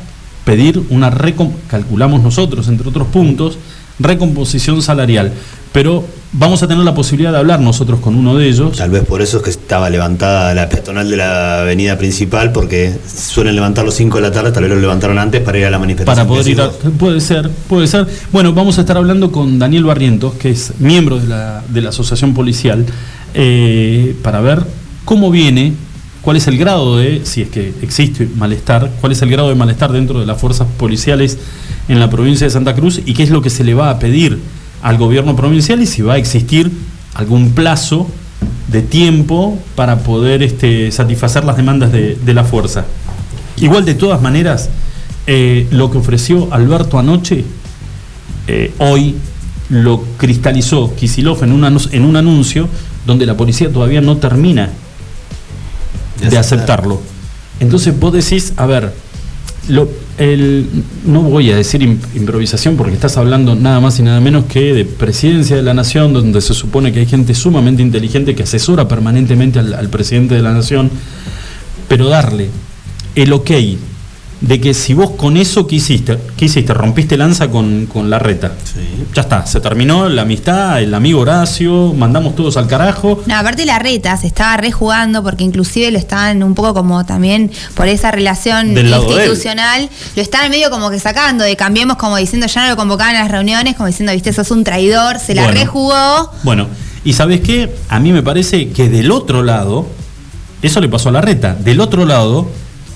pedir 0.45 0.83
una 0.91 1.11
recom 1.11 1.53
calculamos 1.67 2.23
nosotros, 2.23 2.69
entre 2.69 2.89
otros 2.89 3.09
puntos, 3.09 3.59
recomposición 3.99 4.83
salarial. 4.83 5.33
Pero 5.73 6.05
vamos 6.33 6.63
a 6.63 6.69
tener 6.69 6.83
la 6.85 6.95
posibilidad 6.95 7.31
de 7.33 7.39
hablar 7.39 7.61
nosotros 7.61 8.01
con 8.01 8.15
uno 8.15 8.37
de 8.37 8.49
ellos. 8.49 8.77
Tal 8.77 8.91
vez 8.91 9.05
por 9.05 9.21
eso 9.23 9.39
es 9.39 9.43
que 9.43 9.51
estaba 9.51 9.91
levantada 9.91 10.55
la 10.55 10.69
peatonal 10.69 11.11
de 11.11 11.17
la 11.17 11.61
avenida 11.61 11.99
principal, 11.99 12.53
porque 12.53 12.95
suelen 13.07 13.55
levantar 13.55 13.85
los 13.85 13.95
5 13.95 14.17
de 14.17 14.23
la 14.23 14.33
tarde, 14.33 14.53
tal 14.53 14.65
vez 14.65 14.73
lo 14.73 14.81
levantaron 14.81 15.19
antes 15.19 15.43
para 15.43 15.59
ir 15.59 15.67
a 15.67 15.71
la 15.71 15.79
manifestación. 15.79 16.27
Para 16.27 16.29
poder 16.29 16.49
ir 16.49 16.61
a, 16.61 16.71
puede 16.71 17.21
ser, 17.21 17.51
puede 17.69 17.87
ser. 17.87 18.07
Bueno, 18.33 18.53
vamos 18.53 18.79
a 18.79 18.81
estar 18.81 18.97
hablando 18.97 19.31
con 19.31 19.59
Daniel 19.59 19.85
Barrientos, 19.85 20.35
que 20.35 20.51
es 20.51 20.73
miembro 20.79 21.19
de 21.19 21.29
la, 21.29 21.63
de 21.69 21.83
la 21.83 21.91
asociación 21.91 22.35
policial, 22.35 22.87
eh, 23.35 24.17
para 24.23 24.41
ver 24.41 24.63
cómo 25.05 25.31
viene, 25.31 25.75
cuál 26.23 26.37
es 26.37 26.47
el 26.49 26.59
grado 26.59 26.97
de, 26.97 27.25
si 27.25 27.43
es 27.43 27.49
que 27.49 27.73
existe 27.83 28.29
malestar, 28.37 28.91
cuál 29.01 29.13
es 29.13 29.23
el 29.23 29.31
grado 29.31 29.49
de 29.49 29.55
malestar 29.55 29.93
dentro 29.93 30.21
de 30.21 30.27
las 30.27 30.41
fuerzas 30.41 30.67
policiales 30.79 31.39
en 31.89 31.99
la 32.01 32.11
provincia 32.11 32.47
de 32.47 32.51
Santa 32.51 32.75
Cruz 32.75 33.01
y 33.05 33.15
qué 33.15 33.23
es 33.23 33.31
lo 33.31 33.41
que 33.43 33.51
se 33.51 33.65
le 33.65 33.75
va 33.75 33.91
a 33.91 33.99
pedir 33.99 34.39
al 34.83 34.97
gobierno 34.99 35.35
provincial 35.37 35.81
y 35.83 35.87
si 35.87 36.03
va 36.03 36.15
a 36.15 36.19
existir 36.19 36.71
algún 37.15 37.51
plazo 37.53 38.07
de 38.71 38.83
tiempo 38.83 39.59
para 39.75 39.99
poder 40.01 40.43
este, 40.43 40.93
satisfacer 40.93 41.45
las 41.45 41.57
demandas 41.57 41.91
de, 41.91 42.15
de 42.17 42.35
la 42.35 42.45
fuerza. 42.45 42.85
Igual 43.57 43.85
de 43.85 43.95
todas 43.95 44.21
maneras, 44.21 44.69
eh, 45.27 45.67
lo 45.71 45.91
que 45.91 45.99
ofreció 45.99 46.53
Alberto 46.53 46.99
anoche, 46.99 47.45
eh, 48.47 48.73
hoy 48.79 49.17
lo 49.71 50.03
cristalizó 50.17 50.95
Kisilov 50.95 51.43
en 51.45 51.51
en 51.93 52.05
un 52.05 52.17
anuncio 52.17 52.69
donde 53.07 53.27
la 53.27 53.37
policía 53.37 53.71
todavía 53.73 54.01
no 54.01 54.17
termina 54.19 54.71
De 56.21 56.31
de 56.31 56.39
aceptar. 56.39 56.41
aceptarlo. 56.81 57.01
Entonces 57.61 57.99
vos 57.99 58.13
decís, 58.13 58.53
a 58.57 58.67
ver, 58.67 58.93
lo- 59.69 59.89
el- 60.19 60.67
no 61.07 61.23
voy 61.23 61.51
a 61.53 61.57
decir 61.57 61.81
im- 61.83 61.99
improvisación 62.15 62.77
porque 62.77 62.95
estás 62.95 63.17
hablando 63.17 63.55
nada 63.55 63.81
más 63.81 63.99
y 63.99 64.03
nada 64.03 64.21
menos 64.21 64.45
que 64.47 64.75
de 64.75 64.85
presidencia 64.85 65.57
de 65.57 65.63
la 65.63 65.75
nación, 65.75 66.13
donde 66.13 66.41
se 66.41 66.55
supone 66.55 66.93
que 66.93 67.01
hay 67.01 67.07
gente 67.07 67.35
sumamente 67.35 67.83
inteligente 67.83 68.35
que 68.35 68.43
asesora 68.43 68.89
permanentemente 68.89 69.59
al, 69.59 69.75
al 69.75 69.89
presidente 69.89 70.35
de 70.35 70.43
la 70.43 70.53
nación, 70.53 70.91
pero 71.89 72.09
darle 72.09 72.49
el 73.15 73.33
ok 73.33 73.51
de 74.41 74.61
que 74.61 74.73
si 74.73 74.95
vos 74.95 75.11
con 75.11 75.37
eso 75.37 75.67
que 75.67 75.77
hiciste, 75.77 76.17
¿qué 76.37 76.45
hiciste? 76.45 76.73
Rompiste 76.73 77.17
lanza 77.17 77.49
con, 77.49 77.87
con 77.87 78.09
la 78.09 78.21
reta. 78.21 78.53
Sí. 78.63 78.81
Ya 79.13 79.23
está, 79.23 79.45
se 79.47 79.61
terminó 79.61 80.09
la 80.09 80.23
amistad, 80.23 80.81
el 80.81 80.95
amigo 80.95 81.21
Horacio, 81.23 81.93
mandamos 81.95 82.37
todos 82.37 82.57
al 82.57 82.69
carajo. 82.69 83.21
No, 83.27 83.37
aparte 83.37 83.67
la 83.67 83.81
reta 83.81 84.17
se 84.17 84.29
estaba 84.29 84.57
rejugando 84.57 85.25
porque 85.25 85.43
inclusive 85.43 85.91
lo 85.91 85.99
estaban 85.99 86.43
un 86.45 86.55
poco 86.55 86.73
como 86.73 87.05
también 87.05 87.51
por 87.75 87.89
esa 87.89 88.13
relación 88.13 88.79
institucional, 88.79 89.89
lo 90.15 90.23
estaban 90.23 90.51
medio 90.51 90.71
como 90.71 90.91
que 90.91 91.01
sacando, 91.01 91.43
de 91.43 91.57
cambiemos 91.57 91.97
como 91.97 92.17
diciendo 92.17 92.47
ya 92.47 92.63
no 92.63 92.69
lo 92.71 92.77
convocaban 92.77 93.17
a 93.17 93.23
las 93.23 93.31
reuniones, 93.33 93.75
como 93.75 93.89
diciendo, 93.89 94.13
viste, 94.13 94.33
sos 94.33 94.51
un 94.53 94.63
traidor, 94.63 95.19
se 95.19 95.35
la 95.35 95.43
Bueno. 95.43 95.59
rejugó. 95.61 96.33
Bueno, 96.45 96.69
y 97.05 97.13
sabes 97.15 97.41
qué, 97.41 97.75
a 97.89 97.99
mí 97.99 98.13
me 98.13 98.23
parece 98.23 98.69
que 98.71 98.89
del 98.89 99.11
otro 99.11 99.43
lado, 99.43 99.87
eso 100.63 100.81
le 100.81 100.89
pasó 100.89 101.09
a 101.09 101.13
la 101.13 101.21
reta, 101.21 101.55
del 101.55 101.81
otro 101.81 102.05
lado, 102.07 102.49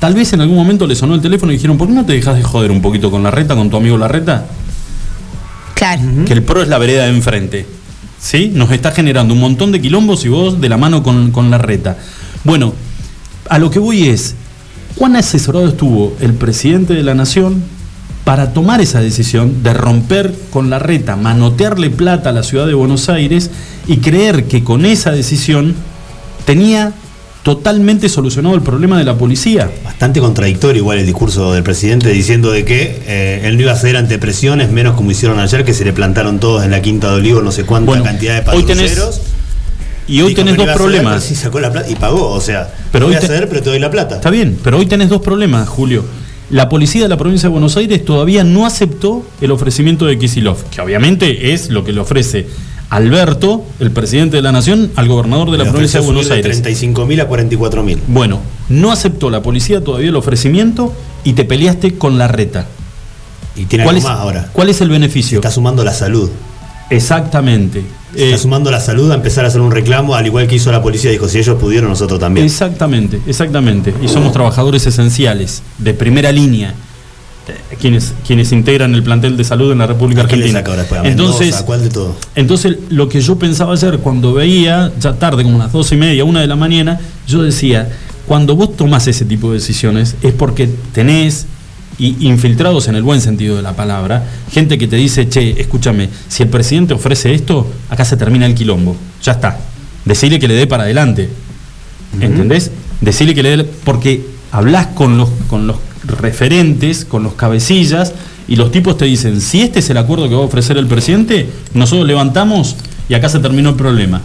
tal 0.02 0.14
vez 0.14 0.32
en 0.32 0.40
algún 0.40 0.56
momento 0.56 0.88
le 0.88 0.96
sonó 0.96 1.14
el 1.14 1.20
teléfono 1.20 1.52
y 1.52 1.54
dijeron, 1.54 1.78
¿por 1.78 1.86
qué 1.86 1.94
no 1.94 2.04
te 2.04 2.12
dejas 2.12 2.34
de 2.34 2.42
joder 2.42 2.72
un 2.72 2.82
poquito 2.82 3.08
con 3.08 3.22
la 3.22 3.30
reta, 3.30 3.54
con 3.54 3.70
tu 3.70 3.76
amigo 3.76 3.96
la 3.96 4.08
reta? 4.08 4.46
Claro. 5.76 6.02
Que 6.26 6.32
el 6.32 6.42
PRO 6.42 6.60
es 6.60 6.66
la 6.66 6.78
vereda 6.78 7.04
de 7.04 7.10
enfrente. 7.10 7.66
¿Sí? 8.20 8.50
Nos 8.52 8.72
está 8.72 8.90
generando 8.90 9.32
un 9.32 9.38
montón 9.38 9.70
de 9.70 9.80
quilombos 9.80 10.24
y 10.24 10.28
vos 10.28 10.60
de 10.60 10.68
la 10.68 10.76
mano 10.76 11.04
con, 11.04 11.30
con 11.30 11.52
la 11.52 11.58
reta. 11.58 11.98
Bueno, 12.42 12.74
a 13.48 13.60
lo 13.60 13.70
que 13.70 13.78
voy 13.78 14.08
es, 14.08 14.34
¿cuán 14.96 15.14
asesorado 15.14 15.68
estuvo 15.68 16.16
el 16.18 16.34
presidente 16.34 16.94
de 16.94 17.04
la 17.04 17.14
nación 17.14 17.62
para 18.24 18.52
tomar 18.52 18.80
esa 18.80 19.00
decisión 19.00 19.62
de 19.62 19.72
romper 19.72 20.34
con 20.50 20.68
la 20.68 20.80
reta, 20.80 21.14
manotearle 21.14 21.90
plata 21.90 22.30
a 22.30 22.32
la 22.32 22.42
ciudad 22.42 22.66
de 22.66 22.74
Buenos 22.74 23.08
Aires 23.08 23.52
y 23.86 23.98
creer 23.98 24.46
que 24.46 24.64
con 24.64 24.84
esa 24.84 25.12
decisión 25.12 25.76
tenía 26.44 26.92
totalmente 27.42 28.08
solucionado 28.08 28.54
el 28.54 28.62
problema 28.62 28.98
de 28.98 29.04
la 29.04 29.16
policía? 29.16 29.70
Bastante 29.84 30.20
contradictorio 30.20 30.80
igual 30.80 30.98
el 30.98 31.06
discurso 31.06 31.52
del 31.52 31.62
presidente 31.62 32.10
diciendo 32.10 32.50
de 32.50 32.64
que 32.64 33.02
eh, 33.06 33.42
él 33.44 33.56
no 33.56 33.62
iba 33.62 33.72
a 33.72 33.76
ceder 33.76 33.96
ante 33.96 34.18
presiones, 34.18 34.70
menos 34.70 34.94
como 34.94 35.10
hicieron 35.10 35.38
ayer, 35.40 35.64
que 35.64 35.74
se 35.74 35.84
le 35.84 35.92
plantaron 35.92 36.38
todos 36.38 36.64
en 36.64 36.70
la 36.70 36.82
Quinta 36.82 37.10
de 37.10 37.16
Olivo 37.16 37.42
no 37.42 37.52
sé 37.52 37.64
cuánta 37.64 37.90
Bueno, 37.90 38.04
cantidad 38.04 38.36
de 38.36 38.42
patrulleros. 38.42 39.20
Y 40.08 40.20
hoy 40.20 40.34
tenés 40.34 40.56
dos 40.56 40.64
ceder, 40.64 40.76
problemas. 40.76 41.24
sacó 41.24 41.60
la 41.60 41.72
plata 41.72 41.88
y 41.88 41.94
pagó, 41.94 42.30
o 42.30 42.40
sea, 42.40 42.64
Pero 42.64 42.90
pero 42.92 43.06
hoy 43.06 43.12
voy 43.14 43.22
a 43.22 43.26
ceder, 43.26 43.48
pero 43.48 43.62
te 43.62 43.70
doy 43.70 43.78
la 43.78 43.90
plata. 43.90 44.16
Está 44.16 44.30
bien, 44.30 44.58
pero 44.62 44.78
hoy 44.78 44.86
tenés 44.86 45.08
dos 45.08 45.22
problemas, 45.22 45.68
Julio. 45.68 46.04
La 46.50 46.68
policía 46.68 47.04
de 47.04 47.08
la 47.08 47.16
provincia 47.16 47.48
de 47.48 47.52
Buenos 47.52 47.76
Aires 47.76 48.04
todavía 48.04 48.44
no 48.44 48.66
aceptó 48.66 49.24
el 49.40 49.52
ofrecimiento 49.52 50.04
de 50.06 50.18
Kisilov, 50.18 50.64
que 50.70 50.80
obviamente 50.80 51.54
es 51.54 51.70
lo 51.70 51.82
que 51.82 51.92
le 51.92 52.00
ofrece 52.00 52.46
Alberto, 52.92 53.64
el 53.80 53.90
presidente 53.90 54.36
de 54.36 54.42
la 54.42 54.52
nación, 54.52 54.90
al 54.96 55.08
gobernador 55.08 55.50
de 55.50 55.56
la 55.56 55.64
provincia 55.70 56.00
de 56.00 56.04
Buenos 56.06 56.28
de 56.28 56.34
Aires. 56.34 56.60
35 56.60 57.06
mil 57.06 57.20
a 57.22 57.26
44 57.26 57.82
mil. 57.82 57.98
Bueno, 58.06 58.40
no 58.68 58.92
aceptó 58.92 59.30
la 59.30 59.40
policía 59.40 59.82
todavía 59.82 60.10
el 60.10 60.16
ofrecimiento 60.16 60.92
y 61.24 61.32
te 61.32 61.46
peleaste 61.46 61.94
con 61.94 62.18
la 62.18 62.28
reta. 62.28 62.66
Y 63.56 63.64
tiene 63.64 63.84
¿Cuál 63.84 63.96
algo 63.96 64.06
es, 64.08 64.12
más 64.12 64.20
ahora. 64.20 64.50
¿Cuál 64.52 64.68
es 64.68 64.82
el 64.82 64.90
beneficio? 64.90 65.38
Está 65.38 65.50
sumando 65.50 65.82
la 65.84 65.94
salud. 65.94 66.28
Exactamente. 66.90 67.82
Se 68.14 68.22
Eh, 68.22 68.26
está 68.26 68.42
sumando 68.42 68.70
la 68.70 68.80
salud 68.80 69.10
a 69.10 69.14
empezar 69.14 69.46
a 69.46 69.48
hacer 69.48 69.62
un 69.62 69.70
reclamo, 69.70 70.14
al 70.14 70.26
igual 70.26 70.46
que 70.46 70.56
hizo 70.56 70.70
la 70.70 70.82
policía. 70.82 71.10
Dijo, 71.10 71.28
si 71.28 71.38
ellos 71.38 71.58
pudieron, 71.58 71.88
nosotros 71.88 72.20
también. 72.20 72.44
Exactamente, 72.44 73.20
exactamente. 73.26 73.94
Y 74.02 74.08
somos 74.08 74.34
trabajadores 74.34 74.86
esenciales, 74.86 75.62
de 75.78 75.94
primera 75.94 76.30
línea, 76.30 76.74
quienes, 77.78 78.14
quienes 78.26 78.52
integran 78.52 78.94
el 78.94 79.02
plantel 79.02 79.36
de 79.36 79.44
salud 79.44 79.72
en 79.72 79.78
la 79.78 79.86
República 79.86 80.22
¿A 80.22 80.26
quién 80.26 80.40
le 80.40 80.56
Argentina. 80.56 80.84
Entonces, 81.04 81.40
Mendoza? 81.40 81.58
¿A 81.58 81.66
cuál 81.66 81.82
de 81.82 81.90
todo? 81.90 82.16
entonces, 82.34 82.76
lo 82.90 83.08
que 83.08 83.20
yo 83.20 83.36
pensaba 83.36 83.74
hacer 83.74 83.98
cuando 83.98 84.32
veía, 84.32 84.92
ya 85.00 85.14
tarde, 85.14 85.42
como 85.42 85.58
las 85.58 85.72
dos 85.72 85.90
y 85.92 85.96
media, 85.96 86.24
una 86.24 86.40
de 86.40 86.46
la 86.46 86.56
mañana, 86.56 87.00
yo 87.26 87.42
decía, 87.42 87.88
cuando 88.26 88.54
vos 88.54 88.76
tomás 88.76 89.06
ese 89.08 89.24
tipo 89.24 89.48
de 89.48 89.54
decisiones 89.54 90.16
es 90.22 90.32
porque 90.32 90.68
tenés 90.92 91.46
y 91.98 92.26
infiltrados 92.26 92.88
en 92.88 92.96
el 92.96 93.02
buen 93.02 93.20
sentido 93.20 93.56
de 93.56 93.62
la 93.62 93.74
palabra, 93.76 94.24
gente 94.50 94.78
que 94.78 94.88
te 94.88 94.96
dice, 94.96 95.28
che, 95.28 95.60
escúchame, 95.60 96.08
si 96.28 96.42
el 96.42 96.48
presidente 96.48 96.94
ofrece 96.94 97.34
esto, 97.34 97.70
acá 97.90 98.04
se 98.04 98.16
termina 98.16 98.46
el 98.46 98.54
quilombo, 98.54 98.96
ya 99.22 99.32
está. 99.32 99.58
Decirle 100.04 100.38
que 100.38 100.48
le 100.48 100.54
dé 100.54 100.66
para 100.66 100.84
adelante. 100.84 101.28
¿Entendés? 102.20 102.70
Decirle 103.00 103.34
que 103.34 103.42
le 103.42 103.56
dé, 103.56 103.64
porque 103.64 104.24
hablas 104.50 104.88
con 104.88 105.16
los, 105.16 105.30
con 105.48 105.66
los 105.66 105.76
referentes, 106.06 107.04
con 107.04 107.22
los 107.22 107.34
cabecillas, 107.34 108.12
y 108.48 108.56
los 108.56 108.70
tipos 108.72 108.96
te 108.98 109.04
dicen, 109.04 109.40
si 109.40 109.60
este 109.62 109.78
es 109.78 109.90
el 109.90 109.96
acuerdo 109.98 110.28
que 110.28 110.34
va 110.34 110.42
a 110.42 110.44
ofrecer 110.46 110.76
el 110.76 110.86
presidente, 110.86 111.48
nosotros 111.74 112.06
levantamos 112.06 112.76
y 113.08 113.14
acá 113.14 113.28
se 113.28 113.38
terminó 113.38 113.70
el 113.70 113.76
problema. 113.76 114.20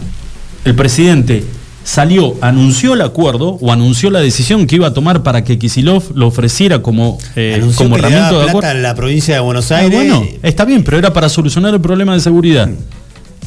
El 0.64 0.74
presidente 0.74 1.44
salió, 1.84 2.34
anunció 2.42 2.94
el 2.94 3.00
acuerdo 3.00 3.56
o 3.60 3.72
anunció 3.72 4.10
la 4.10 4.20
decisión 4.20 4.66
que 4.66 4.76
iba 4.76 4.88
a 4.88 4.92
tomar 4.92 5.22
para 5.22 5.44
que 5.44 5.58
Kisilov 5.58 6.02
lo 6.14 6.26
ofreciera 6.26 6.82
como, 6.82 7.18
eh, 7.36 7.54
Anunció 7.56 7.76
como 7.84 7.96
que 7.96 8.02
le 8.02 8.08
herramienta 8.08 8.32
daba 8.32 8.38
de 8.38 8.44
plata 8.50 8.58
acuerdo. 8.58 8.78
a 8.78 8.82
la 8.82 8.94
provincia 8.94 9.34
de 9.34 9.40
Buenos 9.40 9.70
Ah, 9.72 9.76
Aires. 9.78 9.94
bueno, 9.94 10.24
está 10.42 10.64
bien, 10.64 10.82
pero 10.84 10.98
era 10.98 11.12
para 11.12 11.28
solucionar 11.28 11.72
el 11.74 11.80
problema 11.80 12.12
de 12.14 12.20
seguridad. 12.20 12.68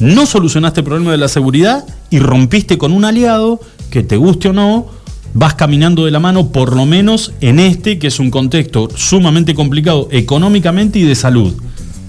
No 0.00 0.26
solucionaste 0.26 0.80
el 0.80 0.84
problema 0.84 1.12
de 1.12 1.18
la 1.18 1.28
seguridad 1.28 1.84
y 2.10 2.18
rompiste 2.18 2.78
con 2.78 2.92
un 2.92 3.04
aliado 3.04 3.60
que 3.90 4.02
te 4.02 4.16
guste 4.16 4.48
o 4.48 4.52
no, 4.52 4.86
vas 5.34 5.54
caminando 5.54 6.04
de 6.04 6.10
la 6.10 6.20
mano, 6.20 6.52
por 6.52 6.76
lo 6.76 6.86
menos 6.86 7.32
en 7.40 7.60
este, 7.60 7.98
que 7.98 8.08
es 8.08 8.18
un 8.18 8.30
contexto 8.30 8.88
sumamente 8.94 9.54
complicado 9.54 10.08
económicamente 10.10 10.98
y 10.98 11.02
de 11.02 11.14
salud 11.14 11.54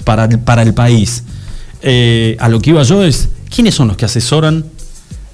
para 0.03 0.25
el, 0.25 0.39
para 0.39 0.62
el 0.62 0.74
país. 0.74 1.24
Eh, 1.82 2.38
a 2.39 2.50
lo 2.50 2.60
que 2.62 2.72
iba 2.72 2.84
yo 2.84 3.03
es, 3.03 3.30
¿quiénes 3.50 3.75
son 3.75 3.89
los 3.89 3.98
que 3.98 4.06
asesoran 4.06 4.65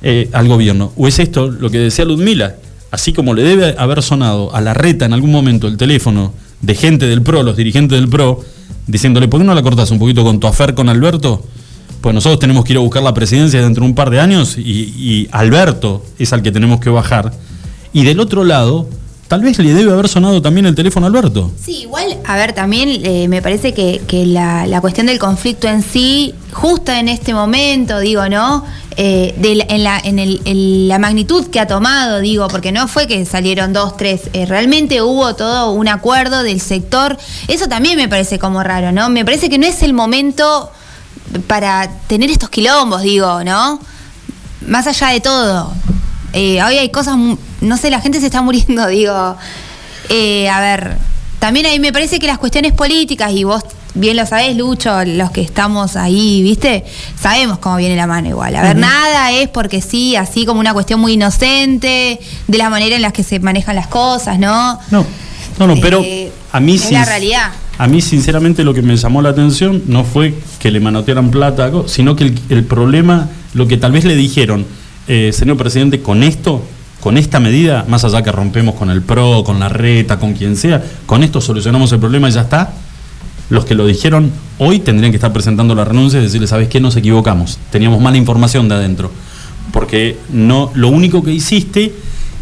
eh, 0.01 0.29
al 0.31 0.47
gobierno. 0.47 0.93
¿O 0.95 1.09
es 1.09 1.19
esto 1.19 1.49
lo 1.49 1.69
que 1.69 1.77
decía 1.77 2.05
Ludmila? 2.05 2.55
Así 2.89 3.11
como 3.11 3.33
le 3.33 3.43
debe 3.43 3.75
haber 3.77 4.01
sonado 4.01 4.55
a 4.55 4.61
la 4.61 4.73
reta 4.73 5.05
en 5.05 5.11
algún 5.11 5.29
momento 5.29 5.67
el 5.67 5.75
teléfono 5.75 6.31
de 6.61 6.73
gente 6.73 7.05
del 7.05 7.21
PRO, 7.21 7.43
los 7.43 7.57
dirigentes 7.57 7.99
del 7.99 8.07
PRO, 8.07 8.39
diciéndole, 8.87 9.27
¿por 9.27 9.41
qué 9.41 9.45
no 9.45 9.53
la 9.53 9.61
cortas 9.61 9.91
un 9.91 9.99
poquito 9.99 10.23
con 10.23 10.39
tu 10.39 10.47
afer 10.47 10.73
con 10.73 10.87
Alberto? 10.87 11.45
Pues 11.99 12.15
nosotros 12.15 12.39
tenemos 12.39 12.63
que 12.63 12.71
ir 12.71 12.77
a 12.77 12.79
buscar 12.79 13.03
la 13.03 13.13
presidencia 13.13 13.61
dentro 13.61 13.83
de 13.83 13.89
un 13.89 13.95
par 13.95 14.09
de 14.09 14.21
años 14.21 14.57
y 14.57 15.27
Alberto 15.31 16.05
es 16.17 16.31
al 16.31 16.41
que 16.43 16.53
tenemos 16.53 16.79
que 16.79 16.89
bajar. 16.89 17.33
Y 17.93 18.03
del 18.03 18.19
otro 18.19 18.43
lado, 18.43 18.87
tal 19.27 19.41
vez 19.41 19.57
le 19.59 19.73
debe 19.73 19.91
haber 19.91 20.07
sonado 20.07 20.41
también 20.41 20.65
el 20.65 20.75
teléfono 20.75 21.05
a 21.05 21.09
Alberto. 21.09 21.51
Sí, 21.63 21.81
igual, 21.81 22.17
a 22.25 22.35
ver, 22.35 22.53
también 22.53 22.89
eh, 23.03 23.27
me 23.27 23.41
parece 23.41 23.73
que, 23.73 24.01
la, 24.25 24.79
cuestión 24.81 25.07
del 25.07 25.19
conflicto 25.19 25.67
en 25.67 25.81
sí, 25.83 26.33
justo 26.51 26.91
en 26.91 27.07
este 27.07 27.33
momento, 27.33 27.99
digo, 27.99 28.27
¿no? 28.29 28.63
Eh, 29.01 29.33
de 29.37 29.55
la- 29.55 29.99
en 30.03 30.87
la 30.89 30.99
magnitud 30.99 31.47
que 31.47 31.59
ha 31.59 31.67
tomado, 31.67 32.19
digo, 32.19 32.47
porque 32.49 32.71
no 32.71 32.87
fue 32.87 33.07
que 33.07 33.25
salieron 33.25 33.71
dos, 33.71 33.95
tres, 33.97 34.23
eh, 34.33 34.45
realmente 34.45 35.01
hubo 35.01 35.35
todo 35.35 35.71
un 35.71 35.87
acuerdo 35.87 36.43
del 36.43 36.59
sector. 36.59 37.17
Eso 37.47 37.67
también 37.67 37.95
me 37.97 38.09
parece 38.09 38.39
como 38.39 38.61
raro, 38.61 38.91
¿no? 38.91 39.09
Me 39.09 39.23
parece 39.23 39.49
que 39.49 39.57
no 39.57 39.65
es 39.65 39.81
el 39.83 39.93
momento 39.93 40.69
para 41.47 41.89
tener 42.07 42.29
estos 42.29 42.49
quilombos, 42.49 43.01
digo, 43.03 43.43
¿no? 43.43 43.79
Más 44.67 44.85
allá 44.87 45.09
de 45.09 45.21
todo. 45.21 45.71
Eh, 46.33 46.61
hoy 46.63 46.77
hay 46.77 46.89
cosas, 46.89 47.17
no 47.61 47.77
sé, 47.77 47.89
la 47.89 48.01
gente 48.01 48.19
se 48.19 48.25
está 48.27 48.41
muriendo, 48.41 48.87
digo. 48.87 49.35
Eh, 50.09 50.49
a 50.49 50.59
ver, 50.59 50.97
también 51.39 51.65
ahí 51.65 51.79
me 51.79 51.91
parece 51.93 52.19
que 52.19 52.27
las 52.27 52.37
cuestiones 52.37 52.73
políticas, 52.73 53.31
y 53.33 53.43
vos 53.43 53.63
bien 53.95 54.17
lo 54.17 54.25
sabés, 54.25 54.55
Lucho, 54.55 55.03
los 55.05 55.31
que 55.31 55.41
estamos 55.41 55.95
ahí, 55.95 56.41
¿viste? 56.43 56.85
Sabemos 57.19 57.57
cómo 57.59 57.77
viene 57.77 57.95
la 57.95 58.07
mano 58.07 58.29
igual. 58.29 58.55
A 58.55 58.61
ver, 58.61 58.75
nada 58.75 59.31
es 59.31 59.49
porque 59.49 59.81
sí, 59.81 60.15
así 60.15 60.45
como 60.45 60.59
una 60.59 60.73
cuestión 60.73 60.99
muy 60.99 61.13
inocente, 61.13 62.19
de 62.47 62.57
la 62.57 62.69
manera 62.69 62.95
en 62.95 63.01
la 63.01 63.11
que 63.11 63.23
se 63.23 63.39
manejan 63.39 63.75
las 63.75 63.87
cosas, 63.87 64.37
¿no? 64.39 64.79
No, 64.91 65.05
no, 65.59 65.67
no, 65.67 65.75
pero 65.81 66.01
Eh, 66.03 66.31
a 66.51 66.59
mí 66.59 66.77
sin- 66.77 66.93
la 66.93 67.05
realidad. 67.05 67.51
A 67.77 67.87
mí, 67.87 68.01
sinceramente, 68.01 68.63
lo 68.65 68.73
que 68.73 68.81
me 68.81 68.97
llamó 68.97 69.21
la 69.21 69.29
atención 69.29 69.83
no 69.87 70.03
fue 70.03 70.33
que 70.59 70.69
le 70.69 70.81
manotearan 70.81 71.31
plata, 71.31 71.71
sino 71.87 72.13
que 72.15 72.25
el, 72.25 72.39
el 72.49 72.65
problema, 72.65 73.29
lo 73.53 73.67
que 73.67 73.77
tal 73.77 73.93
vez 73.93 74.03
le 74.03 74.15
dijeron, 74.15 74.65
eh, 75.09 75.33
señor 75.33 75.57
presidente, 75.57 76.01
con 76.01 76.21
esto, 76.21 76.61
con 76.99 77.17
esta 77.17 77.39
medida, 77.39 77.83
más 77.87 78.05
allá 78.05 78.21
que 78.21 78.31
rompemos 78.31 78.75
con 78.75 78.91
el 78.91 79.01
PRO, 79.01 79.43
con 79.43 79.59
la 79.59 79.67
reta, 79.67 80.19
con 80.19 80.33
quien 80.33 80.55
sea, 80.55 80.83
con 81.07 81.23
esto 81.23 81.41
solucionamos 81.41 81.91
el 81.91 81.99
problema 81.99 82.29
y 82.29 82.31
ya 82.31 82.41
está. 82.41 82.71
Los 83.49 83.65
que 83.65 83.73
lo 83.73 83.87
dijeron 83.87 84.31
hoy 84.59 84.77
tendrían 84.77 85.11
que 85.11 85.17
estar 85.17 85.33
presentando 85.33 85.73
la 85.73 85.83
renuncia 85.83 86.19
y 86.19 86.23
decirle, 86.23 86.45
¿sabes 86.45 86.67
qué? 86.67 86.79
Nos 86.79 86.95
equivocamos. 86.95 87.57
Teníamos 87.71 87.99
mala 87.99 88.17
información 88.17 88.69
de 88.69 88.75
adentro. 88.75 89.11
Porque 89.73 90.15
no, 90.31 90.71
lo 90.75 90.89
único 90.89 91.23
que 91.23 91.33
hiciste, 91.33 91.91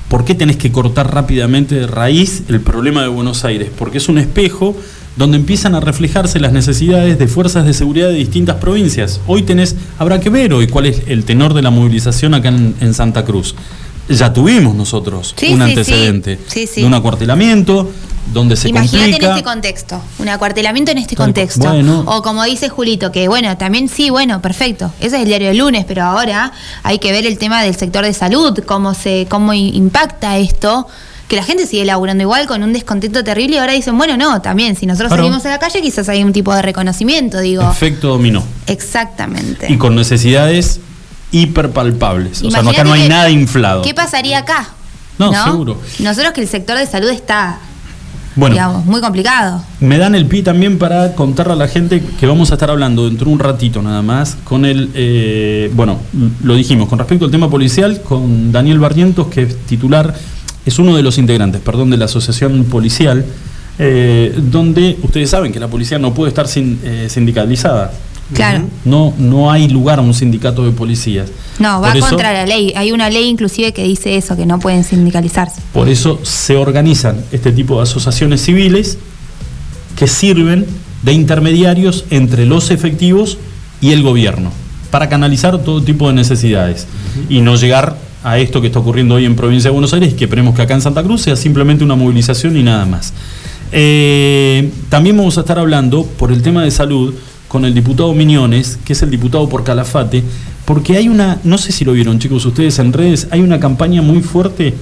¿por 0.10 0.26
qué 0.26 0.36
tenés 0.36 0.58
que 0.58 0.70
cortar 0.70 1.14
rápidamente 1.14 1.76
de 1.76 1.88
raíz 1.88 2.44
el 2.50 2.60
problema 2.60 3.02
de 3.02 3.08
Buenos 3.08 3.46
Aires? 3.46 3.70
Porque 3.80 4.00
es 4.00 4.10
un 4.10 4.18
espejo 4.18 4.76
donde 5.18 5.38
empiezan 5.38 5.76
a 5.76 5.80
reflejarse 5.80 6.40
las 6.40 6.54
necesidades 6.54 7.18
de 7.18 7.28
fuerzas 7.28 7.66
de 7.66 7.74
seguridad 7.74 8.08
de 8.08 8.16
distintas 8.16 8.58
provincias. 8.58 9.20
Hoy 9.28 9.44
tenés, 9.44 9.76
habrá 9.98 10.20
que 10.20 10.30
ver 10.30 10.54
hoy 10.54 10.68
cuál 10.68 10.86
es 10.86 11.02
el 11.08 11.26
tenor 11.26 11.54
de 11.54 11.64
la 11.64 11.72
movilización 11.72 12.34
acá 12.34 12.50
en, 12.50 12.76
en 12.80 12.94
Santa 12.94 13.26
Cruz. 13.26 13.56
Ya 14.10 14.32
tuvimos 14.32 14.74
nosotros 14.74 15.34
Sí, 15.38 15.50
un 15.50 15.58
sí, 15.58 15.64
antecedente 15.64 16.40
sí. 16.48 16.66
De 16.78 16.86
un 16.86 16.94
acuartelamiento 16.94 17.92
donde 18.34 18.56
se 18.56 18.70
Imagínate 18.70 19.16
en 19.16 19.32
este 19.32 19.44
contexto, 19.44 20.02
un 20.20 20.30
acuartelamiento 20.30 20.92
en 20.92 20.98
este 20.98 21.16
Tal 21.16 21.28
contexto. 21.28 21.68
Bueno. 21.68 22.04
O 22.08 22.22
como 22.22 22.44
dice 22.44 22.70
Julito, 22.70 23.12
que 23.12 23.28
bueno, 23.28 23.58
también 23.58 23.90
sí, 23.90 24.10
bueno, 24.10 24.42
perfecto. 24.42 24.92
Ese 25.00 25.16
es 25.16 25.22
el 25.22 25.28
diario 25.28 25.48
del 25.48 25.58
lunes, 25.58 25.86
pero 25.88 26.04
ahora 26.04 26.52
hay 26.84 27.00
que 27.00 27.12
ver 27.12 27.26
el 27.26 27.38
tema 27.38 27.64
del 27.64 27.76
sector 27.76 28.06
de 28.06 28.14
salud, 28.14 28.60
cómo 28.66 28.94
se, 28.94 29.28
cómo 29.30 29.54
impacta 29.54 30.38
esto. 30.38 30.88
Que 31.28 31.36
la 31.36 31.44
gente 31.44 31.66
sigue 31.68 31.84
laburando 31.84 32.24
igual 32.24 32.48
con 32.48 32.64
un 32.64 32.72
descontento 32.72 33.22
terrible 33.24 33.56
y 33.58 33.60
ahora 33.60 33.74
dicen, 33.74 33.98
bueno, 33.98 34.16
no, 34.16 34.42
también, 34.42 34.76
si 34.78 34.86
nosotros 34.86 35.10
Claro. 35.10 35.24
salimos 35.24 35.46
a 35.46 35.50
la 35.50 35.60
calle 35.60 35.82
quizás 35.82 36.08
hay 36.08 36.24
un 36.24 36.32
tipo 36.32 36.54
de 36.56 36.62
reconocimiento, 36.62 37.40
digo. 37.42 37.70
Efecto 37.70 38.08
dominó. 38.10 38.44
Exactamente. 38.68 39.72
Y 39.72 39.78
con 39.78 39.96
necesidades 39.96 40.80
hiperpalpables. 41.32 42.44
O 42.44 42.52
sea, 42.52 42.62
no, 42.62 42.70
acá 42.72 42.84
no 42.84 42.94
hay 42.94 43.08
nada 43.10 43.30
inflado. 43.30 43.82
¿Qué 43.82 43.94
pasaría 43.94 44.40
acá? 44.40 44.70
No, 45.18 45.32
seguro. 45.44 45.78
Nosotros 46.00 46.32
que 46.34 46.42
el 46.42 46.48
sector 46.48 46.78
de 46.78 46.86
salud 46.86 47.10
está, 47.10 47.58
Bueno, 48.36 48.54
digamos, 48.54 48.86
muy 48.86 49.02
complicado. 49.02 49.64
me 49.80 49.98
dan 49.98 50.14
el 50.16 50.28
pie 50.28 50.44
también 50.44 50.78
para 50.78 51.14
contarle 51.16 51.54
a 51.54 51.56
la 51.56 51.68
gente 51.68 52.04
que 52.20 52.26
vamos 52.28 52.52
a 52.52 52.54
estar 52.54 52.70
hablando 52.70 53.06
dentro 53.06 53.26
de 53.26 53.34
un 53.34 53.40
ratito 53.40 53.82
nada 53.82 54.02
más 54.04 54.38
con 54.44 54.64
el, 54.64 54.92
eh, 54.94 55.72
bueno, 55.74 56.00
lo 56.44 56.54
dijimos, 56.56 56.88
con 56.88 57.00
respecto 57.00 57.26
al 57.26 57.32
tema 57.32 57.50
policial, 57.50 58.02
con 58.04 58.52
Daniel 58.52 58.80
Barrientos, 58.80 59.28
que 59.28 59.42
es 59.44 59.58
titular, 59.66 60.14
es 60.70 60.80
uno 60.80 60.96
de 60.96 61.04
los 61.04 61.18
integrantes, 61.18 61.62
perdón, 61.62 61.90
de 61.90 61.98
la 61.98 62.06
Asociación 62.06 62.66
Policial, 62.66 63.26
eh, 63.80 64.34
donde 64.38 64.98
ustedes 65.04 65.30
saben 65.30 65.52
que 65.52 65.60
la 65.60 65.68
policía 65.68 66.00
no 66.00 66.14
puede 66.14 66.30
estar 66.30 66.48
sin, 66.48 66.80
eh, 66.84 67.08
sindicalizada. 67.10 67.94
Claro. 68.34 68.66
No, 68.84 69.14
no 69.18 69.50
hay 69.52 69.70
lugar 69.70 70.00
a 70.00 70.02
un 70.02 70.14
sindicato 70.14 70.66
de 70.66 70.72
policías. 70.72 71.30
No, 71.60 71.80
va 71.80 71.90
Por 71.90 71.98
eso- 71.98 72.10
contra 72.10 72.34
la 72.34 72.46
ley. 72.46 72.74
Hay 72.76 72.92
una 72.92 73.10
ley 73.10 73.26
inclusive 73.30 73.72
que 73.72 73.84
dice 73.84 74.18
eso, 74.18 74.36
que 74.36 74.46
no 74.46 74.60
pueden 74.60 74.84
sindicalizarse. 74.84 75.62
Por 75.74 75.88
eso 75.88 76.20
se 76.24 76.58
organizan 76.58 77.24
este 77.32 77.54
tipo 77.54 77.78
de 77.78 77.84
asociaciones 77.84 78.42
civiles 78.42 78.98
que 79.96 80.08
sirven 80.08 80.66
de 81.04 81.14
intermediarios 81.14 82.04
entre 82.10 82.46
los 82.46 82.70
efectivos 82.72 83.38
y 83.80 83.92
el 83.92 84.04
gobierno 84.04 84.52
para 84.92 85.08
canalizar 85.08 85.58
todo 85.64 85.82
tipo 85.82 86.08
de 86.10 86.14
necesidades 86.16 86.88
y 87.30 87.40
no 87.42 87.56
llegar 87.56 87.96
a 88.28 88.40
esto 88.40 88.60
que 88.60 88.68
está 88.68 88.80
ocurriendo 88.80 89.16
hoy 89.16 89.24
en 89.24 89.38
provincia 89.38 89.70
de 89.70 89.72
Buenos 89.72 89.94
Aires, 89.94 90.14
que 90.14 90.26
esperemos 90.26 90.54
que 90.54 90.62
acá 90.62 90.74
en 90.74 90.82
Santa 90.82 91.02
Cruz 91.02 91.22
sea 91.22 91.38
simplemente 91.38 91.86
una 91.86 91.96
movilización 91.96 92.58
y 92.58 92.64
nada 92.64 92.86
más. 92.86 93.14
Eh, 93.72 94.70
también 94.90 95.16
vamos 95.16 95.38
a 95.38 95.42
estar 95.42 95.58
hablando 95.58 96.04
por 96.04 96.34
el 96.34 96.42
tema 96.42 96.62
de 96.64 96.72
salud 96.72 97.14
con 97.48 97.64
el 97.64 97.74
diputado 97.74 98.14
Miñones, 98.14 98.80
que 98.84 98.92
es 98.92 99.02
el 99.02 99.12
diputado 99.12 99.48
por 99.48 99.64
Calafate, 99.64 100.24
porque 100.66 100.98
hay 100.98 101.08
una, 101.08 101.40
no 101.46 101.58
sé 101.58 101.72
si 101.72 101.86
lo 101.86 101.94
vieron 101.94 102.20
chicos 102.20 102.46
ustedes 102.46 102.80
en 102.80 102.92
redes, 102.92 103.30
hay 103.32 103.40
una 103.40 103.62
campaña 103.62 104.02
muy 104.02 104.22
fuerte 104.22 104.74